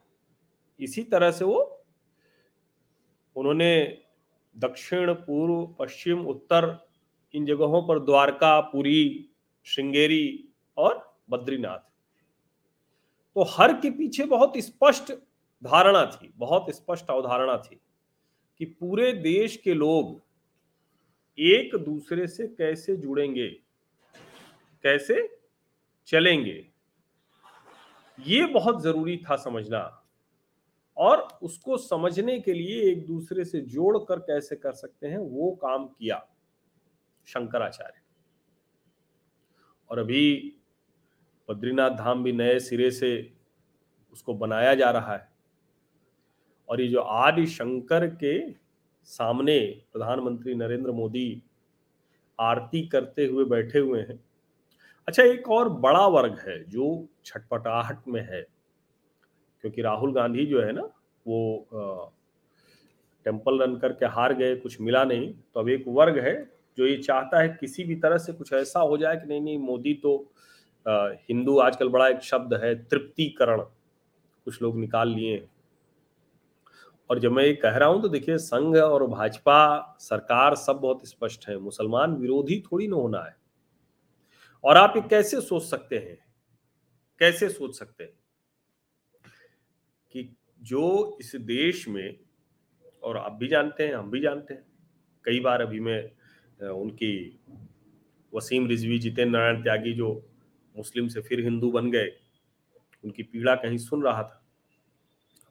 इसी 0.80 1.04
तरह 1.04 1.32
से 1.32 1.46
वो, 1.46 1.86
उन्होंने 3.36 4.02
दक्षिण, 4.58 5.14
पूर्व, 5.14 5.76
पश्चिम, 5.80 6.28
उत्तर, 6.28 6.88
इन 7.34 7.46
जगहों 7.46 7.88
पर 7.88 8.00
द्वारका, 8.00 8.62
पुरी, 8.62 9.30
श्रृंगेरी 9.64 10.50
और 10.78 11.20
बद्रीनाथ। 11.30 11.80
तो 13.36 13.44
हर 13.44 13.74
के 13.74 13.90
पीछे 13.90 14.26
बहुत 14.26 14.54
स्पष्ट 14.58 15.12
धारणा 15.64 16.06
थी, 16.06 16.34
बहुत 16.36 16.70
स्पष्ट 16.70 17.10
अवधारणा 17.10 17.58
थी। 17.58 17.80
कि 18.60 18.66
पूरे 18.66 19.14
देश 19.14 19.58
के 19.58 19.74
लोग 19.74 20.22
एक 21.40 21.76
दूसरे 21.76 22.28
से 22.28 22.48
कैसे 22.48 22.98
जुड़ेंगे? 22.98 23.48
कैसे 24.84 25.40
चलेंगे? 26.08 26.72
ये 28.20 28.46
बहुत 28.46 28.84
ज़रूरी 28.84 29.18
था 29.18 29.36
समझना। 29.36 30.02
और 30.98 31.40
उसको 31.44 31.78
समझने 31.78 32.40
के 32.40 32.54
लिए 32.54 32.92
एक 32.92 33.06
दूसरे 33.06 33.46
से 33.46 33.62
जोड़कर 33.62 34.20
कैसे 34.20 34.56
कर 34.56 34.72
सकते 34.72 35.08
हैं, 35.08 35.18
वो 35.18 35.52
काम 35.52 35.88
किया 35.88 36.28
शंकराचार्य 37.26 38.02
और 39.90 40.00
अभी 40.00 40.56
बद्रीनाथ 41.50 41.90
धाम 41.90 42.24
भी 42.24 42.32
नए 42.32 42.60
सिरे 42.60 42.92
से 42.92 43.34
उसको 44.14 44.34
बनाया 44.34 44.76
जा 44.76 44.92
रहा 44.92 45.14
है। 45.14 45.35
और 46.70 46.82
ये 46.82 46.88
जो 46.88 47.00
आदि 47.00 47.46
शंकर 47.48 48.08
के 48.16 48.40
सामने 49.10 49.60
प्रधानमंत्री 49.94 50.56
नरेंद्र 50.56 50.92
मोदी 50.92 51.42
आरती 52.40 52.82
करते 52.88 53.26
हुए 53.26 53.46
बैठे 53.46 53.80
हुए 53.80 54.00
हैं। 54.00 54.20
अच्छा 55.08 55.24
एक 55.24 55.50
और 55.52 55.70
बड़ा 55.80 56.06
वर्ग 56.08 56.38
है 56.40 56.64
जो 56.66 57.08
छटपटाहट 57.26 58.08
में 58.08 58.22
है, 58.24 58.42
क्योंकि 59.64 59.82
राहुल 59.82 60.14
गांधी 60.14 60.46
जो 60.46 60.62
है 60.62 60.72
ना, 60.72 60.82
वो 61.26 62.12
टेंपल 63.26 63.62
रन 63.62 63.76
करके 63.78 64.06
हार 64.08 64.34
गए, 64.34 64.56
कुछ 64.56 64.80
मिला 64.82 65.04
नहीं। 65.04 65.32
तो 65.34 65.60
अब 65.60 65.70
एक 65.70 65.84
वर्ग 65.90 66.18
है 66.20 66.36
जो 66.78 66.86
ये 66.88 66.98
चाहता 66.98 67.42
है 67.42 67.50
किसी 67.60 67.84
भी 67.84 67.96
तरह 67.96 68.18
से 68.18 68.34
कुछ 68.34 68.54
ऐसा 68.54 68.80
हो 68.82 68.98
जाए 68.98 69.16
कि 69.16 69.28
नहीं 69.28 69.42
नहीं, 69.42 69.58
मोदी 69.60 69.94
तो 69.96 70.18
हिंदू 70.86 71.58
आजकल 71.60 71.90
बड़ा 71.90 72.08
एक 72.08 72.22
शब्द 72.24 72.54
है, 72.54 72.74
तृप्तिकरण। 72.84 73.62
कुछ 73.62 74.62
लोग 74.62 74.78
निकाल 74.80 75.10
लिए 75.10 75.38
और 77.10 77.20
जब 77.20 77.32
मैं 77.32 77.44
ये 77.44 77.54
कह 77.54 77.78
रहा 77.78 77.90
हूँ 77.90 78.02
तो 78.02 78.08
देखिए, 78.08 78.38
संघ 78.38 78.78
और 78.78 79.08
भाजपा 79.08 79.96
सरकार 80.00 80.56
सब 80.56 80.74
बहुत 80.74 81.08
स्पष्ट 81.08 81.48
है। 81.50 81.58
मुसलमान 81.58 82.16
विरोधी 82.16 82.64
थोड़ी 82.72 82.88
ना 82.88 82.96
होना 82.96 83.20
है। 83.20 83.36
और 84.64 84.78
आप 84.78 84.94
ये 84.96 85.02
कैसे 85.02 85.42
सोच 85.42 85.64
सकते 85.64 85.98
हैं? 85.98 86.18
कैसे 87.20 87.50
सोच 87.50 87.80
सकते 87.80 88.04
हैं? 88.04 88.14
कि 90.12 90.36
जो 90.62 91.18
इस 91.22 91.36
देश 91.36 91.88
में, 91.88 92.20
और 93.04 93.18
आप 93.18 93.32
भी 93.32 93.48
जानते 93.48 93.88
हैं, 93.88 93.96
हम 93.96 94.12
भी 94.12 94.20
जानते 94.20 94.54
हैं, 94.54 94.66
कई 95.26 95.40
बार 95.40 95.62
अभी 95.62 95.80
मैं 95.80 96.12
उनकी 96.70 97.40
वसीम 98.34 98.68
रिजवी, 98.68 99.00
जितेंद्र 99.00 99.40
नारायण 99.40 99.64
त्यागी 99.64 99.94
जो 99.94 100.30
मुस्लिम 100.78 101.08
से 101.08 101.22
फिर 101.22 101.40
हिंदू 101.40 101.72
बन 101.72 101.92
गए, 101.92 102.08
उनकी 103.04 103.24
पीड़ा 103.24 103.56
कहीं 103.56 103.78
सुन 103.78 104.04
रहा 104.04 104.24
था। 104.24 104.46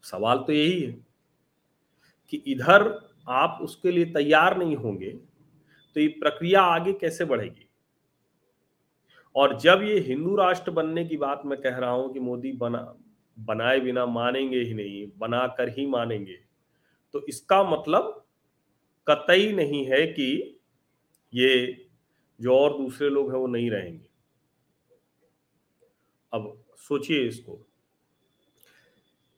सवाल 0.03 0.39
तो 0.39 0.53
यही 0.53 0.81
है 0.81 1.14
कि 2.33 2.37
इधर 2.47 2.83
आप 3.29 3.59
उसके 3.63 3.91
लिए 3.91 4.05
तैयार 4.05 4.57
नहीं 4.59 4.77
होंगे 4.77 5.11
तो 5.97 6.01
ये 6.01 6.09
प्रक्रिया 6.09 6.63
आगे 6.63 6.93
कैसे 6.93 7.25
बढ़ेगी? 7.25 7.69
और 9.35 9.59
जब 9.59 9.83
ये 9.83 9.99
हिंदू 9.99 10.35
राष्ट्र 10.37 10.71
बनने 10.71 11.05
की 11.05 11.17
बात 11.17 11.43
मैं 11.47 11.61
कह 11.61 11.77
रहा 11.77 11.91
हूँ 11.91 12.13
कि 12.13 12.21
मोदी 12.21 12.53
बना, 12.53 12.95
बनाए 13.39 13.81
बिना 13.81 14.07
मानेंगे 14.07 14.59
ही 14.59 14.75
नहीं, 14.75 15.07
बनाकर 15.19 15.69
ही 15.69 15.87
मानेंगे 15.87 16.39
तो 17.15 17.27
इसका 17.29 17.63
मतलब 17.65 18.25
कतई 19.07 19.53
नहीं 19.53 19.85
है 19.87 20.07
कि 20.07 20.61
ये 21.33 21.87
जो 22.41 22.57
और 22.59 22.77
दूसरे 22.79 23.09
लोग 23.11 23.31
हैं 23.33 23.39
वो 23.39 23.47
नहीं 23.47 23.71
रहेंगे। 23.71 24.09
अब 26.33 26.65
सोचिए 26.79 27.27
इसको। 27.29 27.59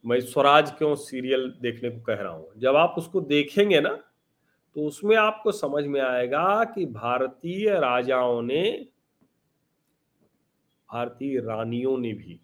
मैं 0.06 0.20
स्वराज 0.20 0.70
क्यों 0.70 0.94
सीरियल 0.94 1.48
देखने 1.62 1.90
को 1.90 2.00
कह 2.00 2.14
रहा 2.14 2.32
हूँ? 2.32 2.48
जब 2.56 2.76
आप 2.76 2.94
उसको 2.98 3.20
देखेंगे 3.20 3.80
ना 3.80 3.98
तो 4.76 4.86
उसमें 4.86 5.16
आपको 5.16 5.52
समझ 5.52 5.84
में 5.84 6.00
आएगा 6.00 6.64
कि 6.64 6.84
भारतीय 6.86 7.68
राजाओं 7.80 8.42
ने, 8.42 8.86
भारतीय 10.88 11.38
रानियों 11.40 11.96
ने 11.98 12.12
भी, 12.12 12.40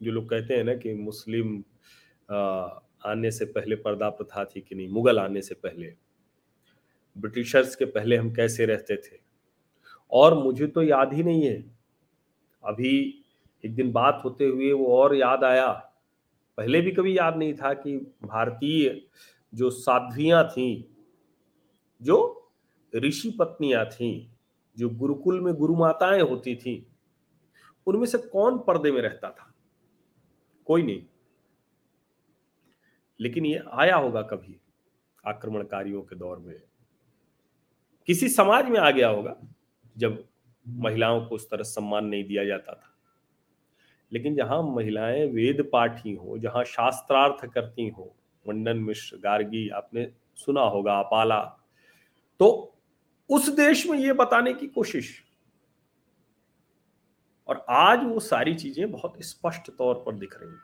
जो 0.00 0.12
लोग 0.12 0.28
कहते 0.30 0.54
हैं 0.54 0.64
ना 0.64 0.74
कि 0.74 0.94
मुस्लिम 0.94 1.58
आने 3.04 3.30
से 3.30 3.44
पहले 3.44 3.76
पर्दा 3.76 4.08
प्रथा 4.10 4.44
थी 4.44 4.60
कि 4.60 4.74
नहीं, 4.74 4.88
मुगल 4.88 5.18
आने 5.18 5.42
से 5.42 5.54
पहले, 5.56 5.92
ब्रिटिशर्स 7.16 7.76
के 7.76 7.84
पहले 7.84 8.16
हम 8.16 8.32
कैसे 8.34 8.66
रहते 8.66 8.96
थे? 8.96 9.18
और 10.12 10.34
मुझे 10.34 10.66
तो 10.66 10.82
याद 10.82 11.12
ही 11.12 11.22
नहीं 11.22 11.46
है। 11.46 11.64
अभी 12.64 13.24
एक 13.64 13.74
दिन 13.74 13.92
बात 13.92 14.20
होते 14.24 14.44
हुए 14.44 14.72
वो 14.72 14.96
और 14.96 15.14
याद 15.14 15.44
आया 15.44 15.68
पहले 16.56 16.80
भी 16.80 16.90
कभी 16.90 17.18
याद 17.18 17.36
नहीं 17.36 17.54
था 17.54 17.74
कि 17.74 17.96
भारतीय 18.22 19.06
जो 19.54 19.70
साध्वियाँ 19.70 20.48
थी, 20.48 20.96
जो 22.02 22.48
ऋषि 22.96 23.30
पत्नियाँ 23.30 23.86
थी, 23.86 24.30
जो 24.78 24.88
गुरुकुल 24.88 25.40
में 25.40 25.54
गुरु 25.54 25.76
माताएँ 25.76 26.22
होती 26.22 26.56
थी, 26.56 26.86
उनमें 27.86 28.06
से 28.06 28.18
कौन 28.18 28.58
पर्दे 28.58 28.92
में 28.92 29.02
रहता 29.02 29.30
था? 29.30 29.54
कोई 30.64 30.82
नहीं। 30.82 31.02
लेकिन 33.20 33.46
ये 33.46 33.62
आया 33.72 33.96
होगा 33.96 34.22
कभी 34.22 34.60
आक्रमणकारियों 35.26 36.02
के 36.02 36.16
दौर 36.16 36.38
में। 36.38 36.62
किसी 38.06 38.28
समाज 38.28 38.68
में 38.68 38.80
आ 38.80 38.90
गया 38.90 39.08
होगा 39.08 39.36
जब 39.96 40.28
महिलाओं 40.68 41.26
को 41.26 41.34
उस 41.34 41.50
तरह 41.50 41.62
सम्मान 41.62 42.06
नहीं 42.06 42.24
दिया 42.24 42.44
जाता 42.44 42.74
था। 42.74 42.95
लेकिन 44.16 44.34
जहाँ 44.34 44.62
महिलाएँ 44.64 45.26
वेद 45.26 45.60
पाठी 45.72 46.12
हो, 46.12 46.36
जहाँ 46.38 46.62
शास्त्रार्थ 46.64 47.44
करती 47.46 47.88
हो 47.88 48.14
मंडन 48.46 48.78
मिश्र, 48.78 49.16
गार्गी, 49.16 49.68
आपने 49.68 50.10
सुना 50.36 50.60
होगा, 50.60 50.98
अपाला 50.98 51.40
तो 52.40 52.48
उस 53.30 53.48
देश 53.48 53.86
में 53.86 53.98
ये 53.98 54.12
बताने 54.12 54.54
की 54.54 54.66
कोशिश। 54.66 55.10
और 57.48 57.64
आज 57.68 58.04
वो 58.04 58.20
सारी 58.20 58.54
चीज़ें 58.54 58.90
बहुत 58.92 59.14
स्पष्ट 59.20 59.70
तौर 59.70 60.02
पर 60.06 60.14
दिख 60.14 60.38
रही 60.40 60.50
हैं। 60.50 60.60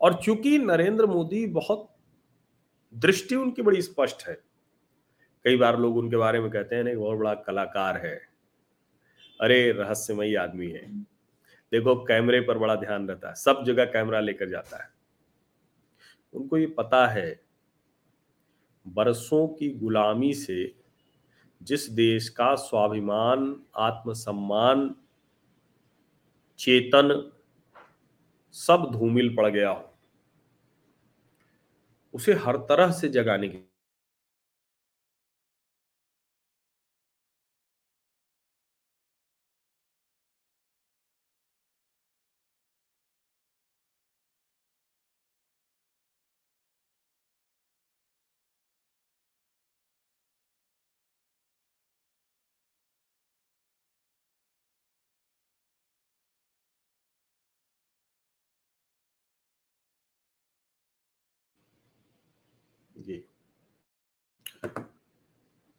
और 0.00 0.14
चूँकि 0.14 0.58
नरेंद्र 0.58 1.06
मोदी 1.06 1.46
बहुत 1.46 1.88
दृष्टि 2.94 3.34
उनकी 3.34 3.62
बड़ी 3.62 3.82
स्पष्ट 3.82 4.26
है, 4.28 4.38
कई 5.44 5.56
बार 5.56 5.78
लोग 5.78 5.96
उनके 5.96 6.16
बारे 6.16 6.40
में 6.40 6.50
कहते 6.50 6.76
हैं 6.76 6.84
ना 6.84 6.94
बहुत 6.94 7.18
बड़ा 7.18 7.34
कलाकार 7.34 8.06
है। 8.06 8.16
अरे, 9.40 9.72
रहस्यमयी 9.72 10.34
आदमी 10.34 10.70
है। 10.70 11.17
देखो, 11.72 11.94
कैमरे 12.04 12.40
पर 12.40 12.58
बड़ा 12.58 12.74
ध्यान 12.74 13.08
रहता 13.08 13.28
है, 13.28 13.34
सब 13.34 13.62
जगह 13.66 13.84
कैमरा 13.84 14.20
लेकर 14.20 14.48
जाता 14.48 14.82
है। 14.82 14.90
उनको 16.34 16.56
ये 16.58 16.66
पता 16.66 17.06
है, 17.06 17.40
बरसों 18.86 19.46
की 19.48 19.70
गुलामी 19.70 20.32
से 20.34 20.74
जिस 21.62 21.88
देश 21.90 22.28
का 22.28 22.54
स्वाभिमान, 22.54 23.62
आत्मसम्मान, 23.76 24.94
चेतन 26.58 27.30
सब 28.54 28.88
धूमिल 28.92 29.34
पड़ 29.36 29.46
गया 29.46 29.70
हो, 29.70 29.84
उसे 32.14 32.32
हर 32.34 32.56
तरह 32.68 32.90
से 32.90 33.08
जगाने 33.08 33.48
की 33.48 33.58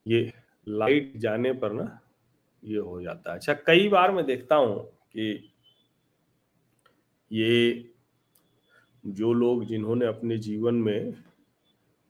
ये 0.09 0.19
ये 0.19 0.33
लाइट 0.67 1.17
जाने 1.17 1.53
पर 1.53 1.71
ना 1.71 1.99
ये 2.63 2.77
हो 2.77 3.01
जाता 3.01 3.31
है। 3.31 3.37
अच्छा 3.37 3.53
कई 3.53 3.89
बार 3.89 4.11
मैं 4.11 4.25
देखता 4.25 4.55
हूँ 4.55 4.83
कि 4.85 5.53
ये 7.31 7.91
जो 9.05 9.33
लोग 9.33 9.65
जिन्होंने 9.65 10.05
अपने 10.05 10.37
जीवन 10.37 10.75
में 10.75 11.13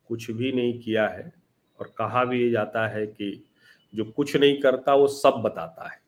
कुछ 0.07 0.31
भी 0.31 0.51
नहीं 0.51 0.79
किया 0.79 1.07
है 1.07 1.33
और 1.79 1.93
कहा 1.97 2.25
भी 2.25 2.51
जाता 2.51 2.87
है 2.87 3.07
कि 3.07 3.43
जो 3.95 4.05
कुछ 4.05 4.35
नहीं 4.35 4.61
करता, 4.61 4.95
वो 4.95 5.07
सब 5.07 5.29
बताता 5.29 5.89
है। 5.89 6.01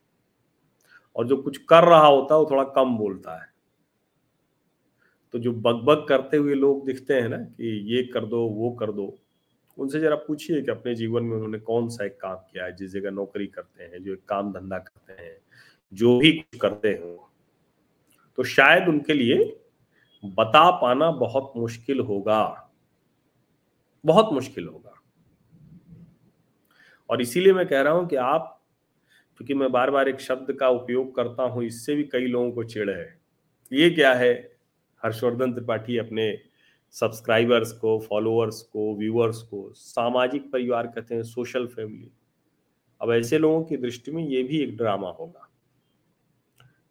और 1.15 1.27
जो 1.27 1.37
कुछ 1.37 1.57
कर 1.57 1.83
रहा 1.83 2.07
होता 2.07 2.35
है 2.35 2.41
वो 2.41 2.47
थोड़ा 2.51 2.63
कम 2.63 2.97
बोलता 2.97 3.43
है। 3.43 3.49
तो 5.31 5.39
जो 5.39 5.51
बकबक 5.51 6.05
करते 6.09 6.37
हुए 6.37 6.55
लोग 6.55 6.85
दिखते 6.85 7.13
हैं 7.13 7.29
ना 7.29 7.37
कि 7.37 7.95
ये 7.95 8.03
कर 8.03 8.25
दो, 8.25 8.47
वो 8.47 8.71
कर 8.71 8.91
दो 8.91 9.17
उनसे 9.77 9.99
जरा 9.99 10.15
पूछिए 10.15 10.61
कि 10.61 10.71
अपने 10.71 10.95
जीवन 10.95 11.23
में 11.23 11.35
उन्होंने 11.35 11.59
कौन 11.59 11.89
सा 11.89 12.05
एक 12.05 12.19
काम 12.21 12.35
किया 12.35 12.65
है, 12.65 12.75
जिस 12.75 12.91
जगह 12.91 13.11
नौकरी 13.11 13.47
करते 13.47 13.83
हैं, 13.83 14.03
जो 14.03 14.13
एक 14.13 14.25
काम 14.25 14.53
धंधा 14.53 14.77
करते 14.77 15.23
हैं, 15.23 15.37
जो 15.93 16.19
भी 16.19 16.31
कुछ 16.31 16.59
करते 16.59 16.89
हैं। 16.89 17.17
तो 18.37 18.43
शायद 18.43 18.87
उनके 18.87 19.13
लिए 19.13 19.57
बता 20.25 20.71
पाना 20.71 21.11
बहुत 21.11 21.53
मुश्किल 21.57 21.99
होगा। 21.99 22.71
बहुत 24.05 24.33
मुश्किल 24.33 24.67
होगा। 24.67 24.93
और 27.09 27.21
इसीलिए 27.21 27.53
मैं 27.53 27.67
कह 27.67 27.81
रहा 27.81 27.93
हूँ 27.93 28.07
कि 28.07 28.15
आप, 28.15 28.61
क्योंकि 29.37 29.53
मैं 29.53 29.71
बार 29.71 29.91
बार 29.91 30.09
एक 30.09 30.19
शब्द 30.19 30.53
का 30.53 30.69
उपयोग 30.69 31.15
करता 31.15 31.43
हूँ, 31.43 31.63
इससे 31.63 31.95
भी 31.95 32.03
कई 32.03 32.27
लोगों 32.27 32.51
को 32.51 32.63
चिड़ 32.63 32.89
है। 32.89 33.19
ये 33.73 33.89
क्या 33.89 34.13
है? 34.13 34.57
हर्षवर्धन 35.03 35.53
त्रिपाठी 35.53 35.97
अपने 35.97 36.41
सब्सक्राइबर्स 36.95 37.71
को 37.71 37.97
फॉलोअर्स 37.99 38.61
को 38.61 38.95
व्यूअर्स 38.95 39.41
को, 39.41 39.71
सामाजिक 39.73 40.51
परिवार 40.51 40.87
कहते 40.87 41.15
हैं 41.15 41.23
सोशल 41.23 41.67
फैमिली 41.67 42.11
अब 43.01 43.11
ऐसे 43.11 43.37
लोगों 43.37 43.63
की 43.63 43.77
दृष्टि 43.77 44.11
में 44.11 44.23
ये 44.23 44.43
भी 44.43 44.59
एक 44.59 44.75
ड्रामा 44.77 45.09
होगा। 45.09 45.47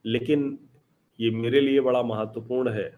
लेकिन 0.04 0.58
ये 1.18 1.30
मेरे 1.30 1.60
लिए 1.60 1.80
बड़ा 1.80 2.02
महत्वपूर्ण 2.02 2.70
है। 2.70 2.90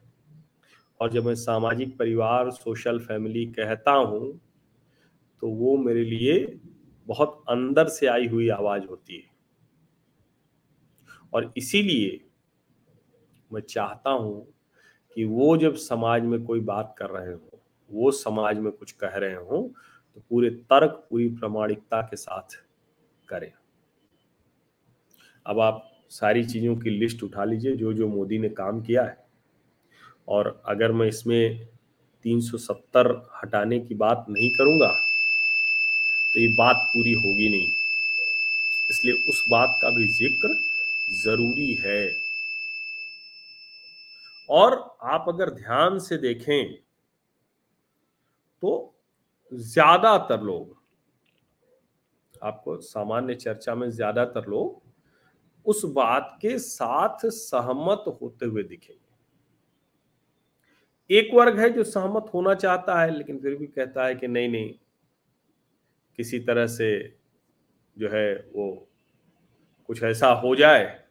और 1.00 1.10
जब 1.10 1.26
मैं 1.26 1.34
सामाजिक 1.34 1.96
परिवार 1.98 2.50
सोशल 2.50 2.98
फैमिली 2.98 3.44
कहता 3.46 3.92
हूँ 3.92 4.40
तो 5.42 5.48
वो 5.48 5.76
मेरे 5.76 6.04
लिए 6.04 6.38
बहुत 7.06 7.42
अंदर 7.48 7.88
से 7.88 8.06
आई 8.06 8.26
हुई 8.28 8.48
आवाज़ 8.48 8.84
होती 8.86 9.16
है। 9.16 9.30
और 11.32 11.52
इसीलिए 11.56 12.20
मैं 13.50 13.60
चाहता 13.60 14.10
हूँ 14.10 14.46
कि 15.16 15.24
वो 15.26 15.56
जब 15.56 15.74
समाज 15.76 16.22
में 16.24 16.42
कोई 16.44 16.60
बात 16.62 16.94
कर 16.98 17.10
रहे 17.10 17.32
हो, 17.32 17.60
वो 17.90 18.10
समाज 18.12 18.58
में 18.58 18.70
कुछ 18.72 18.92
कह 18.94 19.16
रहे 19.16 19.34
हो 19.34 19.70
तो 20.16 20.20
पूरे 20.30 20.50
तर्क, 20.50 21.06
पूरी 21.10 21.28
प्रमाणिकता 21.30 22.00
के 22.02 22.16
साथ 22.16 22.56
करें। 23.28 23.50
अब 25.46 25.60
आप 25.60 25.88
सारी 26.10 26.44
चीज़ों 26.44 26.76
की 26.76 26.90
लिस्ट 26.90 27.22
उठा 27.22 27.44
लीजिए, 27.44 27.76
जो 27.76 27.92
जो 27.92 28.08
मोदी 28.08 28.38
ने 28.38 28.48
काम 28.50 28.80
किया 28.82 29.02
है। 29.02 29.16
और 30.28 30.62
अगर 30.68 30.92
मैं 30.92 31.06
इसमें 31.06 31.66
370 32.24 33.08
हटाने 33.36 33.78
की 33.80 33.94
बात 33.96 34.26
नहीं 34.30 34.50
करूँगा 34.50 34.88
तो 36.34 36.40
ये 36.40 36.48
बात 36.50 36.76
पूरी 36.88 37.12
होगी 37.14 37.48
नहीं। 37.50 37.68
इसलिए 38.90 39.14
उस 39.30 39.44
बात 39.50 39.78
का 39.82 39.90
भी 39.90 40.06
ज़िक्र 40.10 40.54
ज़रूरी 41.16 41.72
है। 41.80 42.21
और 44.48 44.74
आप 45.04 45.24
अगर 45.28 45.50
ध्यान 45.50 45.98
से 45.98 46.16
देखें 46.18 46.72
तो 48.62 48.94
ज़्यादातर 49.52 50.40
लोग, 50.42 50.76
आपको 52.42 52.76
सामान्य 52.80 53.34
चर्चा 53.34 53.74
में 53.74 53.88
ज़्यादातर 53.90 54.46
लोग 54.48 54.80
उस 55.66 55.84
बात 55.86 56.36
के 56.42 56.58
साथ 56.58 57.26
सहमत 57.26 58.04
होते 58.22 58.46
हुए 58.46 58.62
दिखेंगे। 58.62 59.00
एक 61.10 61.34
वर्ग 61.34 61.58
है 61.60 61.68
जो 61.70 61.84
सहमत 61.84 62.30
होना 62.34 62.54
चाहता 62.54 63.00
है, 63.00 63.10
लेकिन 63.10 63.38
फिर 63.38 63.54
भी 63.56 63.66
कहता 63.66 64.06
है 64.06 64.14
कि 64.14 64.28
नहीं 64.28 64.48
नहीं, 64.48 64.72
किसी 66.18 66.38
तरह 66.40 66.66
से 66.68 67.18
जो 67.96 68.08
है 68.08 68.32
वो 68.54 68.70
कुछ 69.88 70.02
ऐसा 70.02 70.28
हो 70.34 70.54
जाए 70.56 71.01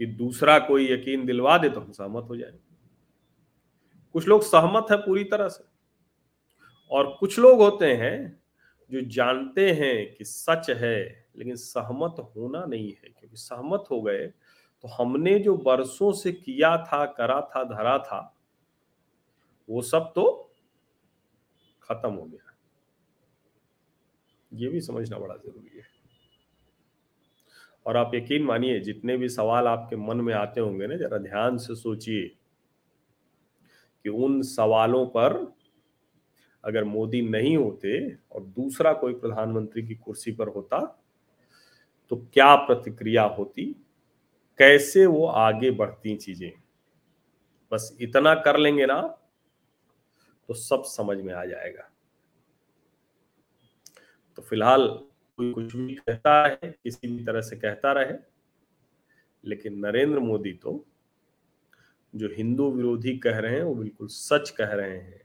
कि 0.00 0.06
दूसरा 0.06 0.58
कोई 0.58 0.92
यकीन 0.92 1.26
दिलवा 1.26 1.58
दे 1.58 1.68
तो 1.68 1.80
हम 1.80 1.92
सहमत 1.92 2.26
हो 2.30 2.36
जाए 2.36 2.58
कुछ 4.14 4.28
लोग 4.28 4.42
सहमत 4.42 4.86
है 4.90 4.96
पूरी 4.96 5.24
तरह 5.24 5.48
से। 5.48 5.64
और 6.90 7.16
कुछ 7.20 7.38
लोग 7.38 7.60
होते 7.60 7.86
हैं 7.96 8.42
जो 8.90 9.00
जानते 9.00 9.70
हैं 9.72 10.14
कि 10.14 10.24
सच 10.24 10.70
है, 10.70 11.26
लेकिन 11.36 11.56
सहमत 11.56 12.16
होना 12.36 12.64
नहीं 12.64 12.88
है। 12.92 13.08
क्योंकि 13.10 13.36
सहमत 13.36 13.84
हो 13.90 14.00
गए 14.02 14.26
तो 14.84 14.88
हमने 14.88 15.38
जो 15.38 15.56
बरसों 15.56 16.12
से 16.12 16.32
किया 16.32 16.76
था, 16.76 17.04
करा 17.06 17.40
था, 17.40 17.64
धरा 17.64 17.98
था, 17.98 18.20
वो 19.68 19.82
सब 19.82 20.12
तो 20.14 20.52
खत्म 21.82 22.10
हो 22.10 22.22
गया। 22.22 22.54
ये 24.52 24.68
भी 24.68 24.80
समझना 24.80 25.18
बड़ा 25.18 25.34
ज़रूरी 25.34 25.78
है। 25.78 25.97
और 27.88 27.96
आप 27.96 28.10
यकीन 28.14 28.42
मानिए, 28.44 28.80
जितने 28.80 29.16
भी 29.16 29.28
सवाल 29.28 29.66
आपके 29.66 29.96
मन 29.96 30.16
में 30.16 30.34
आते 30.34 30.60
होंगे 30.60 30.86
ना, 30.86 30.96
जरा 30.96 31.18
ध्यान 31.18 31.58
से 31.58 31.74
सोचिए 31.74 32.26
कि 34.04 34.08
उन 34.08 34.42
सवालों 34.42 35.06
पर 35.06 35.54
अगर 36.64 36.84
मोदी 36.84 37.22
नहीं 37.22 37.56
होते 37.56 38.16
और 38.32 38.42
दूसरा 38.42 38.92
कोई 38.92 39.14
प्रधानमंत्री 39.14 39.82
की 39.82 39.94
कुर्सी 39.94 40.32
पर 40.32 40.48
होता 40.48 40.78
तो 42.10 42.16
क्या 42.16 42.54
प्रतिक्रिया 42.56 43.22
होती? 43.22 43.64
कैसे 44.58 45.06
वो 45.06 45.26
आगे 45.26 45.70
बढ़ती 45.70 46.16
चीज़ें? 46.16 46.52
बस 47.72 47.96
इतना 48.00 48.34
कर 48.34 48.56
लेंगे 48.56 48.86
ना 48.86 49.00
तो 50.48 50.54
सब 50.54 50.82
समझ 50.82 51.18
में 51.18 51.34
आ 51.34 51.44
जाएगा। 51.44 51.90
तो 54.36 54.42
फ़िलहाल 54.42 55.07
कोई 55.38 55.52
कुछ 55.52 55.74
भी 55.76 55.94
कहता 55.96 56.42
है 56.44 56.56
किसी 56.62 57.08
भी 57.08 57.24
तरह 57.24 57.40
से 57.40 57.56
कहता 57.56 57.92
रहे। 57.92 58.14
लेकिन 59.44 59.78
नरेंद्र 59.78 60.18
मोदी 60.20 60.52
तो 60.62 60.72
जो 62.14 62.28
हिंदू 62.28 62.70
विरोधी 62.70 63.16
कह 63.18 63.38
रहे 63.38 63.54
हैं, 63.56 63.62
वो 63.62 63.74
बिल्कुल 63.74 64.06
सच 64.08 64.50
कह 64.50 64.72
रहे 64.72 64.98
हैं 64.98 65.20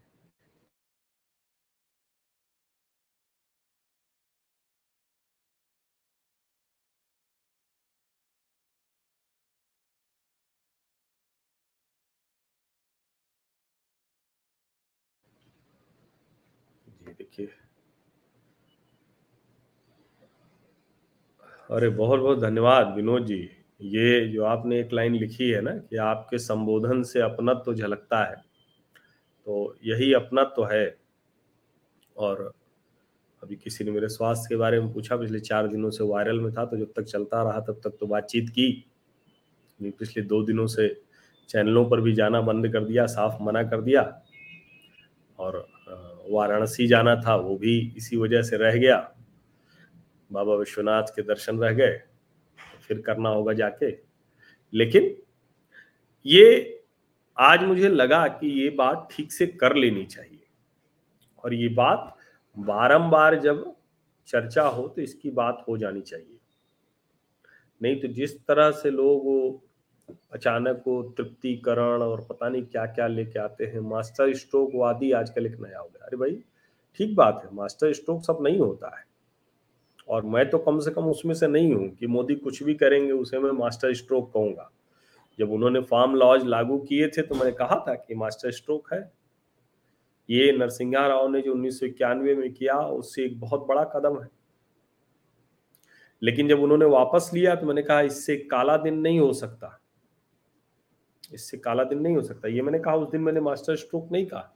जी 17.00 17.14
देखिए 17.14 17.48
अरे 21.70 21.90
बहुत 21.90 22.20
बहुत 22.20 22.40
धन्यवाद 22.40 22.94
विनोद 22.96 23.26
जी। 23.26 23.38
ये 23.82 24.28
जो 24.28 24.44
आपने 24.46 24.80
एक 24.80 24.94
लाइन 24.94 25.14
लिखी 25.16 25.50
है 25.50 25.62
ना 25.62 25.72
कि 25.72 25.98
आपके 25.98 26.38
संबोधन 26.38 27.04
से 27.04 27.22
अपनत 27.22 27.62
तो 27.66 27.74
झलकता 27.74 28.24
है 28.24 28.36
तो 28.36 29.76
यही 29.86 30.12
अपनत 30.14 30.54
तो 30.56 30.64
है। 30.64 30.86
और 32.16 32.42
अभी 33.42 33.56
किसी 33.56 33.84
ने 33.84 33.92
मेरे 33.92 34.08
स्वास्थ्य 34.08 34.48
के 34.50 34.56
बारे 34.56 34.80
में 34.80 34.92
पूछा, 34.94 35.18
पिछले 35.18 35.40
चार 35.40 35.68
दिनों 35.68 35.90
से 35.90 36.04
वायरल 36.04 36.40
में 36.40 36.52
था 36.54 36.66
तो 36.66 36.78
जब 36.78 36.92
तक 36.96 37.04
चलता 37.04 37.42
रहा, 37.44 37.60
तब 37.60 37.82
तक 37.84 37.98
तो 38.00 38.08
बातचीत 38.08 38.50
की। 38.50 38.86
पिछले 39.80 40.24
दो 40.24 40.44
दिनों 40.44 40.68
से 40.68 40.88
चैनलों 41.50 41.90
पर 41.90 42.02
भी 42.02 42.14
जाना 42.14 42.42
बंद 42.42 42.72
कर 42.74 42.84
दिया, 42.84 43.06
साफ़ 43.06 43.42
मना 43.44 43.64
कर 43.64 43.82
दिया। 43.82 44.02
और 45.40 45.68
वाराणसी 46.30 46.88
जाना 46.88 47.16
था, 47.16 47.36
वो 47.36 47.58
भी 47.58 47.80
इसी 47.98 48.18
वजह 48.18 48.42
से 48.42 48.58
रह 48.58 48.78
गया। 48.78 48.98
बाबा 50.34 50.56
विश्वनाथ 50.56 51.16
के 51.16 51.22
दर्शन 51.24 51.60
रह 51.60 51.72
गए, 51.72 52.02
फिर 52.82 53.02
करना 53.02 53.30
होगा 53.30 53.54
जाके। 53.54 53.92
लेकिन 54.74 55.16
ये 56.26 56.80
आज 57.38 57.64
मुझे 57.64 57.90
लगा 57.90 58.28
कि 58.30 58.48
ये 58.62 58.70
बात 58.72 59.08
ठीक 59.12 59.32
से 59.32 59.48
कर 59.48 59.76
लेनी 59.76 60.06
चाहिए। 60.06 60.40
और 61.44 61.54
ये 61.54 61.68
बात 61.70 62.16
बारंबार 62.58 63.40
जब 63.40 63.74
चर्चा 64.28 64.64
हो 64.64 64.88
तो 64.88 65.02
इसकी 65.02 65.30
बात 65.32 65.64
हो 65.68 65.78
जानी 65.78 66.02
चाहिए। 66.02 66.38
नहीं 67.82 68.00
तो 68.02 68.08
जिस 68.10 68.38
तरह 68.40 68.72
से 68.72 68.90
लोग 68.92 69.62
अचानक 70.34 70.84
वो 70.88 71.02
तृप्तिकरण 71.18 72.02
और 72.02 72.26
पता 72.30 72.50
नहीं 72.50 72.64
क्या 72.64 72.86
क्या 72.88 73.08
लेके 73.08 73.40
आते 73.40 73.66
हैं, 73.66 73.80
मास्टर 73.82 74.34
स्ट्रोक 74.34 74.72
वादी 74.76 75.12
आजकल 75.12 75.46
एक 75.46 75.60
नया 75.60 75.80
हो 75.80 75.88
गया। 75.88 76.06
अरे 76.06 76.18
भाई, 76.18 76.36
ठीक 77.00 77.16
बात 77.16 77.42
है, 77.44 77.56
मास्टर 77.56 77.94
स्ट्रोक 77.94 78.24
सब 78.24 78.40
नहीं 78.42 78.60
होता 78.60 78.98
है। 78.98 79.04
और 80.08 80.26
मैं 80.26 80.50
तो 80.50 80.58
कम 80.58 80.80
से 80.80 80.92
कम 80.92 81.06
उसमें 81.06 81.34
से 81.36 81.48
नहीं 81.48 81.74
हूँ 81.74 81.90
कि 81.90 82.08
मोदी 82.08 82.36
कुछ 82.36 82.62
भी 82.64 82.74
करेंगे 82.74 83.12
उसे 83.12 83.40
मैं 83.40 83.52
मास्टर 83.52 83.94
स्ट्रोक 83.94 84.32
कहूँगा। 84.34 84.70
जब 85.40 85.52
उन्होंने 85.52 85.80
फार्म 85.82 86.16
लॉज 86.16 86.46
लागू 86.46 86.78
किए 86.80 87.08
थे 87.08 87.22
तो 87.22 87.36
मैंने 87.36 87.52
कहा 87.52 87.84
था 87.88 87.94
कि 87.96 88.16
मास्टर 88.16 88.52
स्ट्रोक 88.52 88.94
है। 88.94 89.00
ये 90.30 90.52
नरसिंहा 90.52 91.06
राव 91.08 91.28
ने 91.30 91.42
जो 91.42 91.54
उन्नीस 91.54 91.80
सौ 91.80 91.86
इक्यानवे 91.86 92.36
में 92.36 92.52
किया, 92.54 92.76
उससे 92.76 93.24
एक 93.26 93.40
बहुत 93.40 93.66
बड़ा 93.68 93.84
कदम 93.96 94.22
है। 94.22 94.28
लेकिन 96.22 96.48
जब 96.48 96.60
उन्होंने 96.60 96.86
वापस 96.86 97.30
लिया 97.34 97.56
तो 97.56 97.66
मैंने 97.66 97.82
कहा, 97.82 98.02
इससे 98.02 98.36
काला 98.38 98.78
दिन 98.78 99.00
नहीं 99.00 99.20
हो 99.20 99.32
सकता। 99.34 99.80
इससे 101.34 101.58
काला 101.58 101.84
दिन 101.84 102.00
नहीं 102.00 102.16
हो 102.16 102.22
सकता। 102.22 102.48
ये 102.48 102.62
मैंने 102.62 102.80
कहा, 102.80 102.96
उस 102.96 103.10
दिन 103.12 103.22
मैंने 103.22 103.40
मास्टर 103.40 103.76
स्ट्रोक 103.76 104.12
नहीं 104.12 104.26
कहा। 104.26 104.54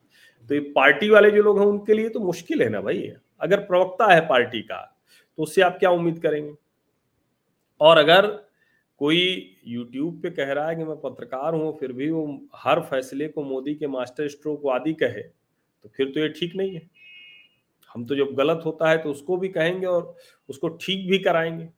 तो 0.50 0.56
ये 0.56 0.60
पार्टी 0.76 1.10
वाले 1.10 1.32
जो 1.32 1.42
लोग 1.44 1.60
हैं 1.60 1.66
उनके 1.66 1.94
लिए 1.94 2.10
तो 2.10 2.20
मुश्किल 2.20 2.62
है 2.62 2.70
ना 2.70 2.82
भाई। 2.82 3.02
अगर 3.42 3.60
प्रवक्ता 3.60 4.14
है 4.14 4.22
पार्टी 4.28 4.62
का 4.62 4.97
तो 5.38 5.44
उससे 5.44 5.62
आप 5.62 5.78
क्या 5.80 5.90
उम्मीद 5.92 6.20
करेंगे? 6.20 6.54
और 7.82 7.98
अगर 7.98 8.28
कोई 9.02 9.18
यूट्यूब 9.68 10.22
पे 10.22 10.30
कह 10.32 10.52
रहा 10.54 10.70
है 10.70 10.76
कि 10.76 10.84
मैं 10.84 10.96
पत्रकार 11.02 11.54
हूँ, 11.54 11.78
फिर 11.80 11.92
भी 11.94 12.10
वो 12.12 12.50
हर 12.56 12.82
फैसले 12.82 13.28
को 13.28 13.44
मोदी 13.44 13.76
के 13.76 13.88
मास्टर 13.88 14.28
स्ट्रोक 14.28 14.66
आदि 14.72 14.94
कहे 14.94 15.22
तो 15.22 15.90
फिर 15.90 16.08
तो 16.08 16.20
ये 16.20 16.30
ठीक 16.30 16.56
नहीं 16.56 16.74
है। 16.76 16.90
हम 17.90 18.06
तो 18.06 18.16
जब 18.16 18.34
गलत 18.36 18.62
होता 18.66 18.90
है 18.90 18.98
तो 18.98 19.12
उसको 19.12 19.38
भी 19.38 19.50
कहेंगे 19.50 19.86
और 19.88 20.16
उसको 20.50 20.70
ठीक 20.76 21.10
भी 21.10 21.20
कराएँगे। 21.20 21.70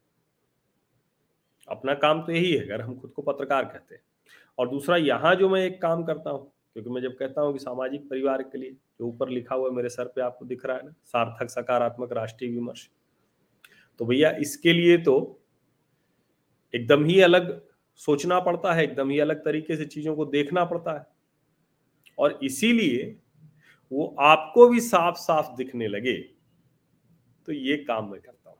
अपना 1.68 1.94
काम 1.96 2.22
तो 2.22 2.32
यही 2.32 2.52
है, 2.52 2.64
अगर 2.66 2.82
हम 2.82 2.96
खुद 2.96 3.12
को 3.12 3.22
पत्रकार 3.22 3.66
कहते 3.66 3.96
हैं। 3.96 4.02
और 4.58 4.70
दूसरा, 4.70 4.98
यहाँ 4.98 5.36
जो 5.36 5.50
मैं 5.50 5.64
एक 5.66 5.82
काम 5.82 6.04
करता 6.04 6.30
हूँ, 6.30 6.52
क्योंकि 6.74 6.90
मैं 6.90 7.02
जब 7.02 7.16
कहता 7.18 7.42
हूँ 7.42 7.54
कि 7.54 7.60
सामाजिक 7.60 8.10
परिवार 8.10 8.42
के 8.44 8.58
लिए, 8.58 8.72
जो 8.72 9.08
ऊपर 9.08 9.30
लिखा 9.30 9.56
हुआ 9.56 9.70
है 9.70 9.76
मेरे 9.76 9.90
सर 9.90 10.06
पे 10.06 10.22
आपको 10.22 10.46
दिख 10.46 10.66
रहा 10.66 10.78
है 10.78 10.86
ना, 10.86 10.94
सार्थक 11.06 11.50
सकारात्मक 11.50 12.14
राष्ट्रीय 12.14 12.52
विमर्श। 12.52 12.90
तो 14.00 14.06
भैया 14.06 14.30
इसके 14.32 14.74
लिए 14.74 14.98
तो 14.98 15.16
एकदम 16.74 17.06
ही 17.06 17.20
अलग 17.22 17.60
सोचना 18.00 18.40
पड़ता 18.40 18.74
है, 18.74 18.84
एकदम 18.84 19.10
ही 19.10 19.20
अलग 19.20 19.44
तरीके 19.46 19.76
से 19.76 19.86
चीज़ों 19.86 20.16
को 20.16 20.26
देखना 20.26 20.66
पड़ता 20.66 20.98
है। 21.00 21.06
और 22.18 22.40
इसीलिए 22.44 23.16
वो 23.92 24.16
आपको 24.20 24.68
भी 24.68 24.80
साफ़ 24.80 25.16
साफ़ 25.16 25.56
दिखने 25.58 25.88
लगे। 25.88 26.14
तो 27.48 27.52
ये 27.52 27.78
काम 27.78 28.12
मैं 28.12 28.20
करता 28.22 28.50
हूँ। 28.50 28.58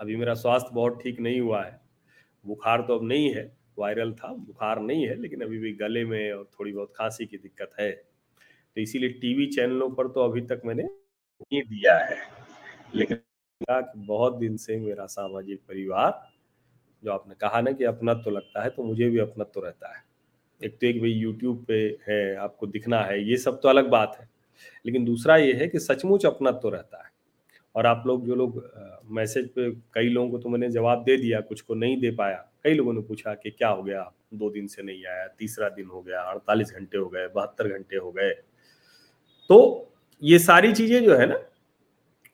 अभी 0.00 0.16
मेरा 0.16 0.34
स्वास्थ्य 0.34 0.74
बहुत 0.74 1.00
ठीक 1.02 1.20
नहीं 1.20 1.40
हुआ 1.40 1.62
है। 1.64 1.80
बुखार 2.44 2.82
तो 2.82 2.98
अब 2.98 3.04
नहीं 3.04 3.34
है, 3.34 3.56
वायरल 3.78 4.12
था, 4.12 4.32
बुखार 4.32 4.80
नहीं 4.80 5.06
है, 5.06 5.14
लेकिन 5.16 5.40
अभी 5.40 5.58
भी 5.58 5.72
गले 5.72 6.04
में 6.04 6.32
और 6.32 6.50
थोड़ी 6.60 6.72
बहुत 6.72 6.92
खांसी 6.96 7.26
की 7.26 7.36
दिक्कत 7.36 7.70
है। 7.80 7.90
तो 7.92 8.80
इसीलिए 8.80 9.10
टीवी 9.10 9.46
चैनलों 9.46 9.90
पर 9.90 10.08
तो 10.08 10.20
अभी 10.20 10.40
तक 10.40 10.62
मैंने 10.64 10.82
नहीं 10.82 11.62
दिया 11.62 11.98
है, 11.98 12.16
लेकिन 12.94 13.18
बहुत 13.60 14.36
दिन 14.36 14.56
से 14.56 14.76
मेरा 14.76 15.06
सामाजिक 15.06 15.60
परिवार, 15.68 16.20
जो 17.02 17.12
आपने 17.12 17.34
कहा 17.34 17.60
ना 17.60 17.72
कि 17.72 17.84
अपना 17.84 18.14
तो 18.14 18.30
लगता 18.30 18.62
है 18.62 18.70
तो 18.70 18.82
मुझे 18.82 19.08
भी 19.10 19.18
अपना 19.18 19.44
तो 19.44 19.60
रहता 19.60 19.88
है। 19.88 20.02
एक 20.60 20.78
तो 20.80 20.86
एक 20.86 21.00
भाई 21.00 21.10
यूट्यूब 21.10 21.64
पे 21.64 21.78
है, 22.08 22.34
आपको 22.36 22.66
दिखना 22.66 23.00
है, 23.00 23.22
ये 23.30 23.36
सब 23.36 23.60
तो 23.60 23.68
अलग 23.68 23.88
बात 23.88 24.16
है। 24.20 24.28
लेकिन 24.84 25.04
दूसरा 25.04 25.36
ये 25.36 25.52
है 25.52 25.68
कि 25.68 25.78
सचमुच 25.78 26.26
अपना 26.26 26.50
तो 26.52 26.68
रहता 26.68 27.02
है। 27.04 27.10
और 27.74 27.86
आप 27.86 28.04
लोग 28.06 28.26
जो 28.26 28.34
लोग 28.34 28.62
मैसेज 29.10 29.48
पे 29.48 29.70
कई 29.94 30.08
लोगों 30.08 30.30
को 30.30 30.38
तो 30.38 30.48
मैंने 30.48 30.70
जवाब 30.70 31.02
दे 31.04 31.16
दिया, 31.16 31.40
कुछ 31.40 31.60
को 31.60 31.74
नहीं 31.74 32.00
दे 32.00 32.10
पाया। 32.10 32.44
कई 32.64 32.74
लोगों 32.74 32.92
ने 32.92 33.00
पूछा 33.00 33.34
कि 33.34 33.50
क्या 33.50 33.68
हो 33.68 33.82
गया? 33.82 34.10
दो 34.34 34.50
दिन 34.50 34.66
से 34.66 34.82
नहीं 34.82 35.04
आया, 35.06 35.26
तीसरा 35.28 35.68
दिन 35.68 35.86
हो 35.86 36.02
गया, 36.02 36.20
अड़तालीस 36.22 36.72
घंटे 36.72 36.98
हो 36.98 37.08
गए, 37.08 37.26
बहत्तर 37.26 37.68
घंटे 37.68 37.96
हो 37.96 38.10
गए। 38.12 38.30
तो 39.50 39.90
ये 40.22 40.38
सारी 40.38 40.72
चीज़ें 40.72 41.02
जो 41.04 41.16
है 41.16 41.26
ना, 41.26 41.38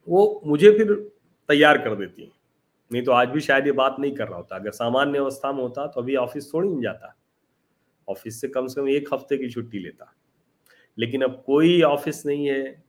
वो 0.09 0.43
मुझे 0.47 0.71
फिर 0.71 0.93
तैयार 1.49 1.79
कर 1.79 1.95
देती 1.95 2.23
हैं। 2.23 2.33
नहीं 2.93 3.03
तो 3.03 3.13
आज 3.13 3.29
भी 3.29 3.41
शायद 3.41 3.67
ये 3.67 3.73
बात 3.73 3.97
नहीं 3.99 4.15
कर 4.15 4.29
रहा 4.29 4.37
होता। 4.37 4.57
अगर 4.57 4.71
सामान्य 4.71 5.19
अवस्था 5.19 5.53
में 5.53 5.63
होता 5.63 5.87
तो 5.87 6.01
अभी 6.01 6.17
ऑफ़िस 6.17 6.53
थोड़ी 6.55 6.69
नहीं 6.69 6.83
जाता। 6.83 7.15
ऑफ़िस 8.09 8.41
से 8.41 8.49
कम 8.49 8.67
से 8.67 8.81
कम 8.81 8.89
एक 8.89 9.09
हफ़्ते 9.15 9.37
की 9.37 9.51
छुट्टी 9.51 9.79
लेता। 9.79 10.15
लेकिन 10.99 11.23
अब 11.23 11.43
कोई 11.47 11.83
ऑफ़िस 11.83 12.27
नहीं 12.27 12.49
है, 12.49 12.85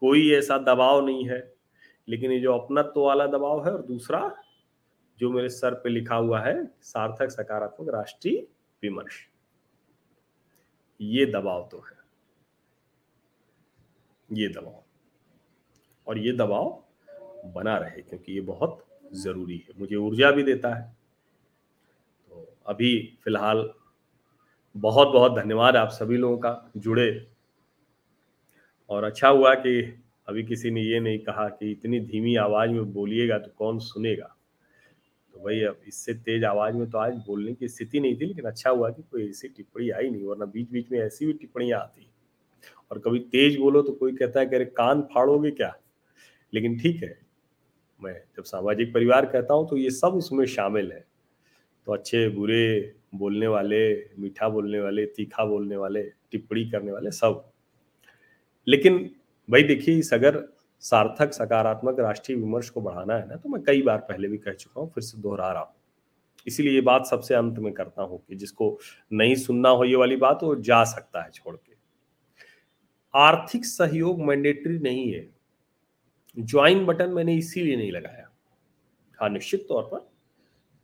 कोई 0.00 0.30
ऐसा 0.32 0.58
दबाव 0.58 1.06
नहीं 1.06 1.28
है। 1.28 1.54
लेकिन 2.08 2.32
ये 2.32 2.40
जो 2.40 2.58
अपनत्व 2.58 3.00
वाला 3.00 3.26
दबाव 3.26 3.66
है 3.66 3.72
और 3.72 3.82
दूसरा 3.82 4.36
जो 5.18 5.30
मेरे 5.30 5.48
सर 5.48 5.74
पे 5.74 5.88
लिखा 5.88 6.14
हुआ 6.14 6.40
है, 6.40 6.64
सार्थक 6.82 7.30
सकारात्मक 7.30 7.88
राष्ट्रीय 7.88 8.46
विमर्श। 8.82 9.28
ये 11.00 11.26
दबाव 11.26 11.68
तो 11.72 11.78
है। 11.78 11.96
ये 14.32 14.48
दबाव। 14.48 14.82
और 16.06 16.18
ये 16.18 16.32
दबाव 16.32 16.83
बना 17.44 17.76
रहे, 17.76 18.02
क्योंकि 18.02 18.32
ये 18.32 18.40
बहुत 18.40 18.84
ज़रूरी 19.14 19.56
है। 19.56 19.80
मुझे 19.80 19.96
ऊर्जा 19.96 20.30
भी 20.30 20.42
देता 20.42 20.74
है। 20.74 20.96
तो 22.28 22.56
अभी 22.66 23.18
फ़िलहाल 23.24 23.70
बहुत 24.76 25.08
बहुत 25.08 25.32
धन्यवाद 25.32 25.76
आप 25.76 25.88
सभी 25.88 26.16
लोगों 26.16 26.38
का 26.38 26.70
जुड़े। 26.76 27.26
और 28.90 29.04
अच्छा 29.04 29.28
हुआ 29.28 29.54
कि 29.54 30.02
अभी 30.28 30.42
किसी 30.42 30.70
ने 30.70 30.82
ये 30.82 31.00
नहीं 31.00 31.18
कहा 31.18 31.48
कि 31.48 31.70
इतनी 31.70 32.00
धीमी 32.00 32.36
आवाज़ 32.36 32.70
में 32.70 32.92
बोलिएगा 32.92 33.38
तो 33.38 33.50
कौन 33.58 33.78
सुनेगा। 33.78 34.36
तो 35.34 35.44
भाई 35.44 35.60
अब 35.60 35.80
इससे 35.88 36.14
तेज 36.14 36.44
आवाज़ 36.44 36.74
में 36.74 36.90
तो 36.90 36.98
आज 36.98 37.14
बोलने 37.16 37.54
की 37.54 37.68
स्थिति 37.68 38.00
नहीं 38.00 38.16
थी, 38.16 38.26
लेकिन 38.26 38.44
अच्छा 38.44 38.70
हुआ 38.70 38.90
कि 38.90 39.02
कोई 39.02 39.28
ऐसी 39.30 39.48
टिप्पणी 39.48 39.90
आई 39.90 40.10
नहीं, 40.10 40.24
वरना 40.24 40.44
बीच 40.44 40.70
बीच 40.70 40.90
में 40.92 40.98
ऐसी 40.98 41.26
भी 41.26 41.32
टिप्पणियाँ 41.32 41.80
आती। 41.80 42.10
और 42.90 42.98
कभी 42.98 43.18
तेज 43.18 43.58
बोलो 43.58 43.82
तो 43.82 43.92
कोई 43.92 44.12
कहता 44.12 44.40
है 44.40 44.46
कि 44.46 44.56
अरे 44.56 44.64
कान 44.64 45.02
फाड़ोगे 45.02 45.50
क्या? 45.50 45.76
लेकिन 46.54 46.78
ठीक 46.78 47.02
है 47.02 47.23
मैं 48.04 48.14
जब 48.36 48.44
सामाजिक 48.44 48.92
परिवार 48.94 49.26
कहता 49.26 49.54
हूँ 49.54 49.68
तो 49.68 49.76
ये 49.76 49.90
सब 49.92 50.14
उसमें 50.14 50.44
शामिल 50.46 50.92
है। 50.92 51.04
तो 51.86 51.92
अच्छे, 51.92 52.28
बुरे 52.28 52.94
बोलने 53.14 53.46
वाले, 53.46 53.92
मीठा 54.18 54.48
बोलने 54.48 54.80
वाले, 54.80 55.04
तीखा 55.06 55.44
बोलने 55.44 55.76
वाले, 55.76 56.02
टिप्पणी 56.30 56.64
करने 56.70 56.92
वाले 56.92 57.10
सब। 57.10 57.44
लेकिन 58.66 58.98
भाई 59.48 59.62
देखिए, 59.62 59.98
इस 59.98 60.12
अगर 60.14 60.42
सार्थक, 60.82 61.32
सकारात्मक 61.32 62.00
राष्ट्रीय 62.00 62.38
विमर्श 62.38 62.68
को 62.70 62.80
बढ़ाना 62.80 63.14
है 63.14 63.28
ना 63.28 63.36
तो 63.36 63.48
मैं 63.48 63.62
कई 63.62 63.82
बार 63.82 63.98
पहले 63.98 64.28
भी 64.28 64.38
कह 64.38 64.52
चुका 64.52 64.80
हूँ, 64.80 64.90
फिर 64.90 65.02
से 65.02 65.18
दोहरा 65.18 65.52
रहा 65.52 65.62
हूँ। 65.62 65.74
इसीलिए 66.46 66.72
ये 66.72 66.80
बात 66.80 67.06
सबसे 67.06 67.34
अंत 67.34 67.58
में 67.58 67.72
करता 67.72 68.02
हूँ 68.02 68.18
कि 68.28 68.36
जिसको 68.36 68.78
नहीं 69.12 69.34
सुनना 69.34 69.68
हो 69.68 69.84
ये 69.84 69.96
वाली 69.96 70.16
बात, 70.16 70.42
वो 70.42 70.54
जा 70.56 70.82
सकता 70.84 71.22
है 71.22 71.30
छोड़ 71.30 71.56
के। 71.56 71.72
आर्थिक 73.14 73.64
सहयोग 73.64 74.20
मैंडेटरी 74.20 74.78
नहीं 74.78 75.12
है। 75.12 75.28
ज्वाइन 76.36 76.84
बटन 76.86 77.10
मैंने 77.10 77.34
इसीलिए 77.34 77.76
नहीं 77.76 77.92
लगाया। 77.92 78.28
हाँ 79.18 79.28
निश्चित 79.30 79.66
तौर 79.68 79.82
पर 79.84 80.06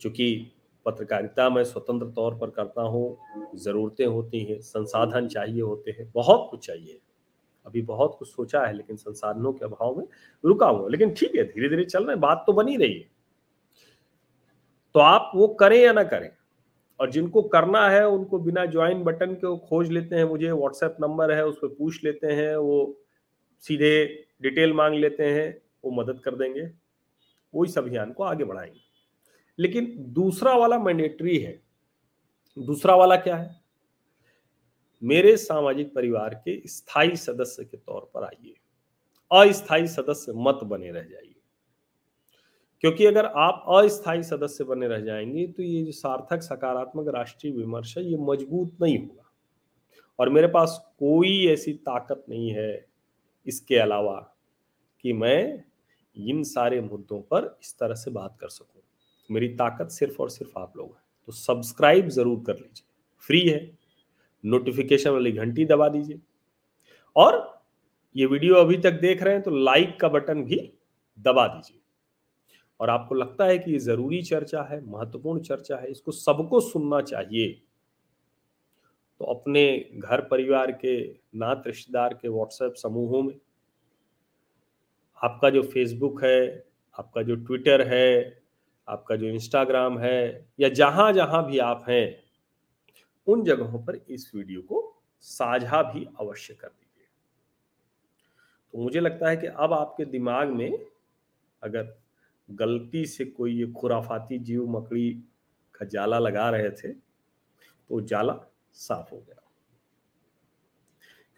चूँकि 0.00 0.52
पत्रकारिता 0.86 1.48
मैं 1.50 1.62
स्वतंत्र 1.64 2.06
तौर 2.06 2.34
पर 2.34 2.50
करता 2.50 2.82
हूँ, 2.82 3.16
ज़रूरतें 3.54 4.04
होती 4.06 4.40
हैं, 4.40 4.60
संसाधन 4.60 5.28
चाहिए 5.28 5.62
होते 5.62 5.90
हैं, 5.90 6.10
बहुत 6.14 6.46
कुछ 6.50 6.66
चाहिए। 6.66 7.00
अभी 7.66 7.82
बहुत 7.82 8.16
कुछ 8.18 8.28
सोचा 8.28 8.64
है, 8.66 8.72
लेकिन 8.72 8.96
संसाधनों 8.96 9.52
के 9.52 9.64
अभाव 9.64 9.96
में 9.98 10.04
रुका 10.44 10.66
हुआ 10.66 10.88
लेकिन 10.88 11.14
ठीक 11.14 11.34
है 11.36 11.44
धीरे 11.44 11.68
धीरे 11.68 11.84
चल 11.84 12.04
रहे 12.04 12.16
बात 12.16 12.44
तो 12.46 12.52
बनी 12.52 12.76
रही 12.76 12.94
है। 12.94 13.08
तो 14.94 15.00
आप 15.00 15.30
वो 15.34 15.48
करें 15.50 15.78
या 15.78 15.92
ना 15.92 16.02
करें, 16.04 16.30
और 17.00 17.10
जिनको 17.10 17.42
करना 17.42 17.88
है, 17.88 18.06
उनको 18.08 18.38
बिना 18.38 18.64
ज्वाइन 18.66 19.02
बटन 19.04 19.34
के 19.34 19.46
वो 19.46 19.56
खोज 19.58 19.90
लेते 19.90 20.16
हैं, 20.16 20.24
मुझे 20.24 20.50
व्हाट्सएप 20.52 20.96
नंबर 21.00 21.32
है, 21.32 21.44
उस 21.46 21.56
पर 21.56 21.68
पूछ 21.68 22.02
लेते 22.04 22.26
हैं, 22.26 22.56
वो 22.56 22.96
सीधे 23.64 24.26
डिटेल 24.42 24.72
मांग 24.72 24.94
लेते 24.94 25.24
हैं, 25.24 25.62
वो 25.84 25.90
मदद 25.90 26.20
कर 26.20 26.34
देंगे। 26.34 26.72
वो 27.54 27.64
इस 27.64 27.78
अभियान 27.78 28.12
को 28.12 28.22
आगे 28.22 28.44
बढ़ाएँगे। 28.44 28.80
लेकिन 29.58 29.94
दूसरा 29.98 30.54
वाला 30.54 30.78
मैंडेटरी 30.78 31.38
है। 31.38 31.62
दूसरा 32.58 32.94
वाला 32.94 33.16
क्या 33.16 33.36
है? 33.36 33.60
मेरे 35.02 35.36
सामाजिक 35.36 35.94
परिवार 35.94 36.34
के 36.34 36.62
स्थायी 36.66 37.16
सदस्य 37.16 37.64
के 37.64 37.76
तौर 37.76 38.10
पर 38.14 38.24
आइए। 38.24 38.54
अस्थायी 39.32 39.88
सदस्य 39.88 40.32
मत 40.36 40.58
बने 40.64 40.90
रह 40.90 41.02
जाइए। 41.02 41.34
क्योंकि 42.80 43.06
अगर 43.06 43.26
आप 43.26 43.64
अस्थायी 43.68 44.22
सदस्य 44.22 44.64
बने 44.64 44.88
रह 44.88 45.00
जाएँगे 45.00 45.46
तो 45.46 45.62
ये 45.62 45.82
जो 45.82 45.92
सार्थक, 45.92 46.42
सकारात्मक 46.42 47.08
राष्ट्रीय 47.08 47.52
विमर्श 47.52 47.98
है, 47.98 48.04
ये 48.04 48.16
मज़बूत 48.16 48.76
नहीं 48.82 48.98
होगा। 48.98 49.32
और 50.18 50.28
मेरे 50.28 50.46
पास 50.46 50.92
कोई 50.98 51.46
ऐसी 51.46 51.72
ताकत 51.72 52.24
नहीं 52.28 52.50
है 52.50 52.86
इसके 53.46 53.76
अलावा। 53.76 54.29
कि 55.04 55.12
मैं 55.12 55.64
इन 56.16 56.42
सारे 56.42 56.80
मुद्दों 56.80 57.20
पर 57.22 57.58
इस 57.62 57.74
तरह 57.78 57.94
से 57.94 58.10
बात 58.10 58.36
कर 58.40 58.48
सकूँ। 58.48 58.82
मेरी 59.30 59.48
ताकत 59.48 59.90
सिर्फ़ 59.90 60.22
और 60.22 60.30
सिर्फ़ 60.30 60.58
आप 60.58 60.72
लोग 60.76 60.88
हैं। 60.88 61.02
तो 61.26 61.32
सब्सक्राइब 61.32 62.08
ज़रूर 62.08 62.42
कर 62.46 62.54
लीजिए। 62.54 62.86
फ्री 63.18 63.40
है। 63.48 63.70
नोटिफिकेशन 64.44 65.10
वाली 65.10 65.32
घंटी 65.32 65.64
दबा 65.64 65.88
दीजिए। 65.88 66.20
और 67.16 67.62
ये 68.16 68.26
वीडियो 68.26 68.54
अभी 68.54 68.76
तक 68.76 68.92
देख 68.92 69.22
रहे 69.22 69.34
हैं 69.34 69.42
तो 69.42 69.50
लाइक 69.50 69.98
का 70.00 70.08
बटन 70.08 70.42
भी 70.44 70.58
दबा 71.18 71.46
दीजिए। 71.46 71.80
और 72.80 72.90
आपको 72.90 73.14
लगता 73.14 73.44
है 73.44 73.58
कि 73.58 73.72
ये 73.72 73.78
ज़रूरी 73.78 74.22
चर्चा 74.22 74.62
है, 74.62 74.80
महत्वपूर्ण 74.86 75.40
चर्चा 75.40 75.76
है, 75.76 75.90
इसको 75.90 76.12
सबको 76.12 76.60
सुनना 76.60 77.00
चाहिए। 77.00 77.48
तो 79.20 79.24
अपने 79.24 79.90
घर 79.94 80.20
परिवार 80.20 80.72
के, 80.72 81.00
नात 81.38 81.62
रिश्तेदार 81.66 82.14
के 82.14 82.28
व्हाट्सएप 82.28 82.74
समूहों 82.74 83.22
में 83.22 83.34
आपका 85.22 85.50
जो 85.50 85.62
फेसबुक 85.62 86.24
है, 86.24 86.64
आपका 86.98 87.22
जो 87.22 87.36
ट्विटर 87.36 87.86
है, 87.88 88.42
आपका 88.88 89.16
जो 89.16 89.26
इंस्टाग्राम 89.26 89.98
है, 89.98 90.48
या 90.60 90.68
जहाँ 90.68 91.12
जहाँ 91.12 91.46
भी 91.46 91.58
आप 91.58 91.84
हैं, 91.88 92.22
उन 93.26 93.44
जगहों 93.44 93.84
पर 93.84 94.00
इस 94.10 94.32
वीडियो 94.34 94.62
को 94.62 95.02
साझा 95.20 95.82
भी 95.82 96.06
अवश्य 96.20 96.54
कर 96.54 96.68
दीजिए। 96.68 97.06
तो 98.74 98.78
मुझे 98.78 99.00
लगता 99.00 99.28
है 99.28 99.36
कि 99.36 99.46
अब 99.46 99.72
आपके 99.72 100.04
दिमाग 100.04 100.48
में 100.48 100.86
अगर 101.62 101.98
गलती 102.50 103.06
से 103.06 103.24
कोई 103.24 103.58
ये 103.58 103.66
खुराफाती 103.72 104.38
जीव 104.38 104.66
मकड़ी 104.68 105.10
का 105.74 105.86
जाला 105.86 106.18
लगा 106.18 106.50
रहे 106.50 106.70
थे 106.70 106.92
तो 107.68 108.00
जाला 108.00 108.38
साफ़ 108.72 109.14
हो 109.14 109.18
गया। 109.18 109.39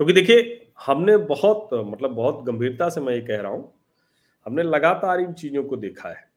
क्योंकि 0.00 0.12
देखिए, 0.12 0.70
हमने 0.86 1.16
बहुत 1.16 1.68
मतलब 1.74 2.10
बहुत 2.10 2.44
गंभीरता 2.44 2.88
से 2.88 3.00
मैं 3.00 3.14
ये 3.14 3.20
कह 3.20 3.40
रहा 3.40 3.52
हूँ, 3.52 3.72
हमने 4.46 4.62
लगातार 4.62 5.20
इन 5.20 5.32
चीज़ों 5.32 5.64
को 5.64 5.76
देखा 5.76 6.08
है। 6.08 6.30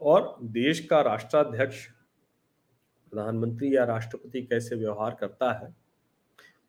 और 0.00 0.36
देश 0.42 0.80
का 0.86 1.00
राष्ट्राध्यक्ष, 1.00 1.86
प्रधानमंत्री 3.12 3.74
या 3.76 3.84
राष्ट्रपति 3.84 4.42
कैसे 4.42 4.76
व्यवहार 4.76 5.16
करता 5.20 5.52
है, 5.52 5.74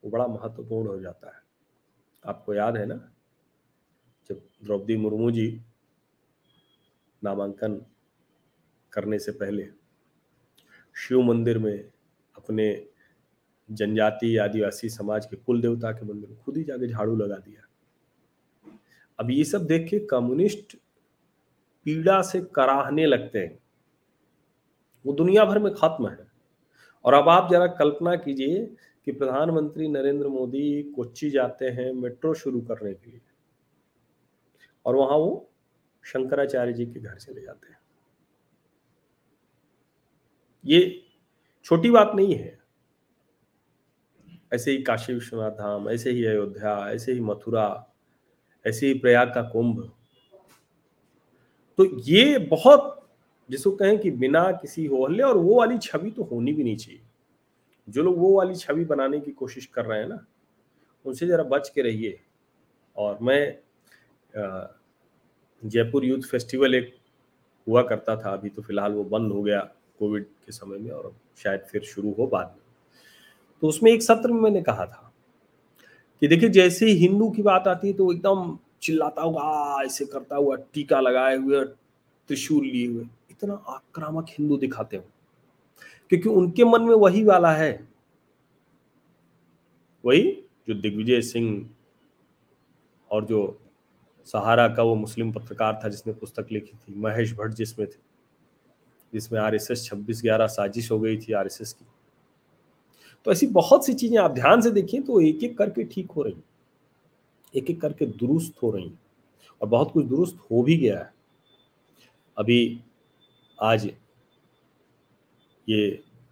वो 0.04 0.10
बड़ा 0.10 0.28
महत्वपूर्ण 0.28 0.88
हो 0.88 1.00
जाता 1.00 1.28
है। 1.28 1.42
आपको 2.24 2.54
याद 2.54 2.78
है 2.78 2.86
ना, 2.86 2.96
जब 4.30 4.42
द्रौपदी 4.64 4.98
मुर्मू 4.98 5.32
जी 5.32 5.50
नामांकन 7.22 7.82
करने 8.94 9.20
से 9.20 9.32
पहले 9.32 9.68
शिव 10.98 11.22
मंदिर 11.22 11.58
में 11.58 11.78
अपने 12.36 12.72
जनजाति, 13.72 14.38
आदिवासी 14.38 14.90
समाज 14.90 15.26
के 15.26 15.36
कुल 15.36 15.62
देवता 15.62 15.92
के 15.92 16.06
मंदिर 16.06 16.38
खुद 16.46 16.58
ही 16.58 16.64
जाके 16.64 16.88
झाड़ू 16.88 17.16
लगा 17.16 17.36
दिया। 17.36 17.68
अब 19.20 19.32
ये 19.32 19.44
सब 19.44 19.66
देख 19.66 19.90
के 19.90 20.00
कम्युनिस्ट 20.00 20.78
पीड़ा 21.84 22.22
से 22.22 22.42
कराहने 22.42 23.06
लगते 23.06 23.40
हैं। 23.40 23.60
वो 25.06 25.14
दुनिया 25.14 25.46
भर 25.46 25.60
में 25.60 25.74
खत्म 25.74 26.08
है। 26.08 26.28
और 27.06 27.14
अब 27.14 27.30
आप 27.30 27.52
जरा 27.52 27.68
कल्पना 27.68 28.16
कीजिए 28.16 28.76
कि 29.06 29.12
प्रधानमंत्री 29.12 29.88
नरेंद्र 29.88 30.28
मोदी 30.28 30.84
कोच्चि 30.84 31.30
जाते 31.30 31.66
हैं 31.66 31.94
मेट्रो 31.94 32.34
शुरू 32.34 32.62
करने 32.62 32.94
के 32.94 33.12
लिए। 33.12 33.22
और 34.86 34.96
वहाँ 34.96 35.18
वो 35.18 35.50
शंकराचार्य 36.04 36.74
जी 36.74 36.86
के 36.86 37.00
घर 37.00 37.16
चले 37.16 37.42
जाते 37.42 37.68
हैं। 37.68 37.80
ये 40.66 41.04
छोटी 41.64 41.92
बात 41.92 42.12
नहीं 42.16 42.36
है। 42.36 42.57
ऐसे 44.52 44.72
ही 44.72 44.82
काशी 44.84 45.14
विश्वनाथ 45.14 45.52
धाम, 45.52 45.90
ऐसे 45.90 46.12
ही 46.12 46.26
अयोध्या, 46.26 46.78
ऐसे 46.92 47.14
ही 47.14 47.20
मथुरा, 47.20 47.94
ऐसे 48.66 48.88
ही 48.88 48.94
प्रयाग 48.94 49.34
का 49.34 49.42
कुंभ। 49.42 49.92
तो 51.78 51.86
ये 52.02 52.38
बहुत 52.40 52.94
जिसको 53.50 53.72
कहें 53.72 53.98
कि 54.00 54.12
बिना 54.12 54.52
किसी 54.52 54.86
होहल्ले 54.86 55.24
और 55.24 55.38
वो 55.38 55.56
वाली 55.56 55.78
छवि 55.78 56.12
तो 56.12 56.24
होनी 56.24 56.54
भी 56.54 56.64
नहीं 56.64 56.78
चाहिए। 56.78 57.02
जो 57.88 58.04
लोग 58.04 58.18
वो 58.18 58.38
वाली 58.38 58.56
छवि 58.56 58.86
बनाने 58.86 59.20
की 59.20 59.32
कोशिश 59.32 59.66
कर 59.66 59.86
रहे 59.86 60.00
हैं 60.00 60.08
ना, 60.08 60.26
उनसे 61.06 61.28
जरा 61.28 61.44
बच 61.44 61.70
के 61.70 61.82
रहिए। 61.82 62.20
और 62.98 63.20
मैं 63.22 63.60
जयपुर 65.64 66.06
यूथ 66.06 66.22
फेस्टिवल 66.22 66.76
एक 66.76 66.96
हुआ 67.68 67.82
करता 67.82 68.16
था, 68.16 68.34
अभी 68.34 68.50
तो 68.50 68.62
फ़िलहाल 68.62 68.94
वो 68.94 69.04
बंद 69.04 69.32
हो 69.32 69.44
गया 69.44 69.60
कोविड 70.00 70.26
के 70.46 70.52
समय 70.52 70.78
में 70.78 70.92
और 70.92 71.14
शायद 71.38 71.62
फिर 71.62 71.82
शुरू 71.84 72.12
हो 72.14 72.28
बाद 72.28 72.56
में। 72.58 72.67
तो 73.62 73.68
उसमें 73.68 73.92
एक 73.92 74.02
सत्र 74.02 74.32
में 74.32 74.42
मैंने 74.42 74.62
कहा 74.62 74.86
था 74.86 75.14
कि 76.20 76.28
देखिए, 76.28 76.50
जैसे 76.50 76.86
ही 76.86 76.92
हिंदू 76.92 77.30
की 77.30 77.42
बात 77.42 77.68
आती 77.68 77.88
है 77.88 77.94
तो 77.94 78.14
एकदम 78.14 78.60
चिल्लाता 78.82 79.22
हुआ, 79.22 79.84
ऐसे 79.84 80.06
करता 80.06 80.36
हुआ, 80.36 80.56
टीका 80.56 81.00
लगाए 81.00 81.38
हुए, 81.38 81.66
त्रिशूल 82.28 82.66
लिए 82.66 82.88
हुए। 82.88 83.06
इतना 83.32 83.54
आक्रामक 83.54 84.26
हिंदू 84.30 84.58
दिखाते 84.58 84.98
हो। 84.98 85.04
क्योंकि 86.10 86.30
उनके 86.30 86.64
मन 86.64 86.82
में 86.82 86.96
वही 86.96 87.24
वाला 87.24 87.52
है। 87.52 87.88
वही 90.06 90.44
जो 90.68 90.74
दिग्विजय 90.74 91.22
सिंह 91.22 91.70
और 93.12 93.26
जो 93.26 93.62
सहारा 94.26 94.68
का 94.68 94.84
वो 94.84 94.96
मुस्लिम 94.96 95.32
पत्रकार 95.32 95.82
था 95.84 95.90
जिसने 95.90 96.14
पुस्तक 96.14 96.48
लिखी 96.52 96.74
थी, 96.74 96.96
महेश 96.96 97.34
भट्ट 97.34 97.54
जिसमें 97.54 97.88
थे, 97.88 97.98
जिसमें 99.14 99.40
आर 99.40 99.56
एस 99.56 99.68
एस 99.72 99.86
छब्बीस 99.86 100.22
ग्यारह 100.22 100.48
साजिश 100.48 100.92
हो 100.92 101.00
गई 101.00 101.18
थी 101.18 101.34
आर 101.34 101.46
एस 101.46 101.62
एस 101.62 101.74
की। 101.74 101.86
तो 103.28 103.32
ऐसी 103.32 103.48
बहुत 103.48 103.86
सी 103.86 103.94
चीज़ें 103.94 104.18
आप 104.18 104.32
ध्यान 104.32 104.62
से 104.62 104.70
देखिए 104.72 105.02
तो 105.02 105.20
एक 105.22 105.44
एक 105.44 105.58
करके 105.58 105.84
ठीक 105.84 106.12
हो 106.12 106.22
रही 106.24 106.36
एक 107.54 107.70
एक 107.70 107.80
करके 107.82 108.06
दुरुस्त 108.06 108.62
हो 108.64 108.70
रही 108.72 108.92
और 109.62 109.68
बहुत 109.68 109.92
कुछ 109.92 110.06
दुरुस्त 110.06 110.38
हो 110.52 110.62
भी 110.64 110.76
गया 110.78 111.00
है। 111.00 111.12
अभी 112.38 112.80
आज 113.60 113.86
ये 115.68 115.80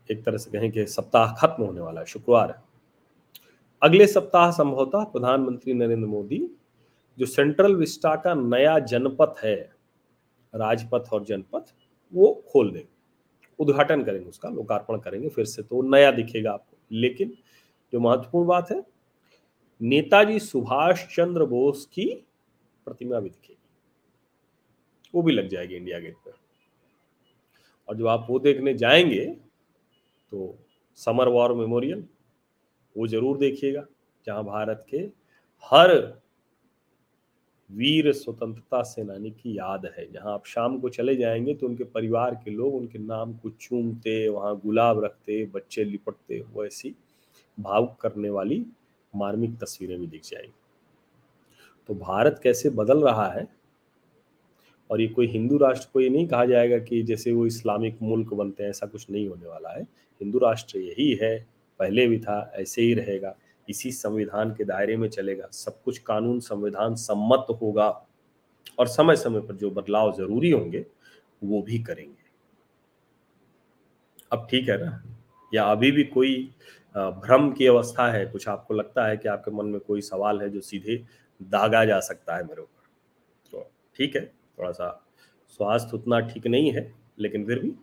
एक 0.09 0.23
तरह 0.25 0.37
से 0.37 0.51
कहें 0.51 0.71
कि 0.71 0.85
सप्ताह 0.85 1.33
खत्म 1.33 1.63
होने 1.63 1.81
वाला 1.81 1.99
है, 1.99 2.05
शुक्रवार 2.05 2.49
है। 2.49 2.63
अगले 3.81 4.07
सप्ताह 4.07 4.51
संभवतः 4.51 5.03
प्रधानमंत्री 5.03 5.73
नरेंद्र 5.73 6.07
मोदी, 6.07 6.39
जो 7.17 7.25
सेंट्रल 7.25 7.75
विस्टा 7.75 8.15
का 8.15 8.33
नया 8.33 8.77
जनपथ 8.85 9.43
है, 9.43 9.55
राजपथ 10.53 11.11
और 11.13 11.23
जनपथ, 11.23 11.73
वो 12.13 12.31
खोल 12.49 12.71
देंगे। 12.71 12.87
उद्घाटन 13.59 14.03
करेंगे 14.03 14.29
उसका, 14.29 14.49
लोकार्पण 14.49 14.99
करेंगे, 14.99 15.29
फिर 15.29 15.45
से 15.45 15.63
तो 15.63 15.81
नया 15.89 16.11
दिखेगा 16.11 16.51
आपको। 16.51 16.74
लेकिन 16.91 17.33
जो 17.93 17.99
महत्वपूर्ण 17.99 18.47
बात 18.47 18.71
है, 18.71 18.83
नेताजी 19.81 20.39
सुभाष 20.39 21.05
चंद्र 21.15 21.45
बोस 21.45 21.85
की 21.85 22.05
प्रतिमा 22.87 23.19
भी 23.19 23.29
दिखेगी। 23.29 23.57
वो 25.13 25.21
भी 25.21 25.31
लग 25.31 25.47
जाएगी 25.47 25.75
इंडिया 25.75 25.99
गेट 25.99 26.15
पर। 26.17 26.33
और 27.87 27.97
जब 27.97 28.07
आप 28.07 28.25
वो 28.29 28.39
देखने 28.39 28.73
जाएँगे 28.73 29.25
तो 30.31 30.57
समर 30.99 31.27
वॉर 31.27 31.53
मेमोरियल 31.53 32.05
वो 32.95 33.07
ज़रूर 33.07 33.37
देखिएगा, 33.37 33.85
जहाँ 34.27 34.43
भारत 34.43 34.85
के 34.89 34.97
हर 35.63 35.91
वीर 37.71 38.13
स्वतंत्रता 38.13 38.81
सेनानी 38.81 39.29
की 39.31 39.57
याद 39.57 39.85
है। 39.97 40.11
जहाँ 40.11 40.33
आप 40.33 40.45
शाम 40.45 40.79
को 40.79 40.89
चले 40.89 41.15
जाएँगे 41.15 41.53
तो 41.53 41.67
उनके 41.67 41.83
परिवार 41.83 42.35
के 42.35 42.51
लोग 42.51 42.75
उनके 42.75 42.99
नाम 42.99 43.33
को 43.33 43.49
चूमते, 43.49 44.29
वहाँ 44.29 44.61
गुलाब 44.65 45.03
रखते, 45.03 45.45
बच्चे 45.45 45.83
लिपटते 45.83 46.43
वो 46.53 46.65
ऐसी 46.65 46.95
भावुक 47.59 47.97
करने 48.01 48.29
वाली 48.29 48.65
मार्मिक 49.15 49.57
तस्वीरें 49.57 49.99
भी 49.99 50.07
दिख 50.07 50.21
जाएँगी। 50.23 50.53
तो 51.87 51.95
भारत 51.95 52.39
कैसे 52.43 52.69
बदल 52.69 53.03
रहा 53.03 53.27
है? 53.27 53.47
और 54.91 55.01
ये 55.01 55.07
कोई 55.07 55.27
हिंदू 55.27 55.57
राष्ट्र 55.57 55.89
को 55.93 56.01
ये 56.01 56.09
नहीं 56.09 56.27
कहा 56.27 56.45
जाएगा 56.45 56.77
कि 56.77 57.03
जैसे 57.03 57.31
वो 57.31 57.45
इस्लामिक 57.45 57.97
मुल्क 58.01 58.33
बनते 58.33 58.63
हैं, 58.63 58.69
ऐसा 58.69 58.85
कुछ 58.85 59.09
नहीं 59.09 59.27
होने 59.27 59.47
वाला 59.47 59.69
है। 59.69 59.81
हिंदू 60.21 60.39
राष्ट्र 60.39 60.77
यही 60.77 61.15
है, 61.15 61.47
पहले 61.79 62.07
भी 62.07 62.19
था, 62.19 62.51
ऐसे 62.55 62.81
ही 62.81 62.93
रहेगा। 62.93 63.35
इसी 63.69 63.91
संविधान 63.91 64.53
के 64.55 64.63
दायरे 64.63 64.97
में 64.97 65.07
चलेगा। 65.09 65.47
सब 65.47 65.81
कुछ 65.83 65.97
कानून, 65.97 66.39
संविधान 66.39 66.95
सम्मत 66.95 67.47
होगा 67.61 67.89
और 68.79 68.87
समय 68.87 69.15
समय 69.15 69.41
पर 69.41 69.55
जो 69.55 69.71
बदलाव 69.71 70.11
ज़रूरी 70.17 70.51
होंगे, 70.51 70.85
वो 71.43 71.61
भी 71.61 71.79
करेंगे। 71.79 72.23
अब 74.31 74.47
ठीक 74.51 74.69
है 74.69 74.77
ना? 74.85 75.03
या 75.53 75.63
अभी 75.63 75.91
भी 75.91 76.03
कोई 76.03 76.55
भ्रम 76.95 77.51
की 77.51 77.67
अवस्था 77.67 78.07
है? 78.11 78.25
कुछ 78.25 78.47
आपको 78.47 78.73
लगता 78.73 79.05
है 79.07 79.17
कि 79.17 79.27
आपके 79.29 79.51
मन 79.51 79.65
में 79.65 79.79
कोई 79.79 80.01
सवाल 80.01 80.41
है 80.41 80.49
जो 80.49 80.61
सीधे 80.61 81.03
दागा 81.41 81.83
जा 81.85 81.99
सकता 81.99 82.35
है 82.35 82.43
मेरे 82.43 82.61
ऊपर? 82.61 82.83
तो 83.51 83.69
ठीक 83.95 84.15
है 84.15 84.25
थोड़ा 84.59 84.71
सा 84.71 84.89
स्वास्थ्य 85.49 85.97
उतना 85.97 86.19
ठीक 86.19 86.47
नहीं 86.47 86.71
है, 86.71 86.91
लेकिन 87.19 87.45
फिर 87.45 87.59
भी 87.59 87.73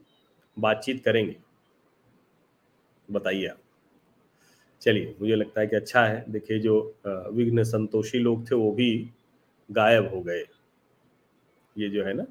बातचीत 0.57 1.05
करेंगे। 1.05 1.37
बताइए 3.09 3.47
आप। 3.47 3.59
चलिए, 4.83 5.14
मुझे 5.20 5.37
लगता 5.37 5.61
है 5.61 5.66
कि 5.66 5.76
अच्छा 5.76 6.05
है। 6.07 6.24
देखिए, 6.28 6.59
जो 6.59 6.97
विघ्न 7.07 7.62
संतोषी 7.62 8.18
लोग 8.18 8.51
थे, 8.51 8.55
वो 8.55 8.72
भी 8.72 9.11
गायब 9.70 10.14
हो 10.14 10.20
गए। 10.22 10.45
ये 11.78 11.89
जो 11.89 12.05
है 12.05 12.12
ना, 12.12 12.26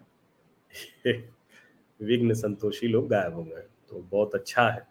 विघ्न 2.01 2.33
संतोषी 2.33 2.87
लोग 2.87 3.07
गायब 3.09 3.33
हो 3.33 3.43
गए 3.43 3.63
तो 3.89 4.07
बहुत 4.11 4.35
अच्छा 4.35 4.69
है। 4.69 4.87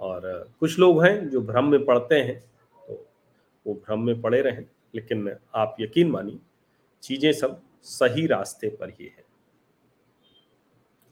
और, 0.00 0.50
कुछ 0.60 0.78
लोग 0.78 1.04
हैं 1.04 1.30
जो 1.30 1.40
भ्रम 1.40 1.64
में 1.64 1.84
पड़ते 1.84 2.14
हैं 2.14 2.40
तो 2.88 3.06
वो 3.66 3.74
भ्रम 3.74 4.00
में 4.00 4.20
पड़े 4.20 4.42
रहें, 4.42 4.64
लेकिन 4.94 5.36
आप 5.54 5.76
यकीन 5.80 6.10
मानिए, 6.10 6.38
चीज़ें 7.02 7.32
सब 7.32 7.62
सही 7.82 8.26
रास्ते 8.26 8.68
पर 8.68 8.90
ही 8.90 9.06
है। 9.06 9.24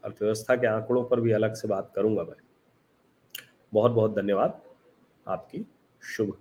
अर्थव्यवस्था 0.05 0.57
के 0.57 0.67
आंकड़ों 0.67 1.05
पर 1.05 1.21
भी 1.21 1.33
अलग 1.33 1.55
से 1.55 1.69
बात 1.69 1.93
करूँगा 1.97 2.23
मैं। 2.23 2.37
बहुत 3.73 3.93
बहुत 3.93 4.17
धन्यवाद। 4.17 4.64
आपकी 5.29 5.65
शुभ 6.03 6.37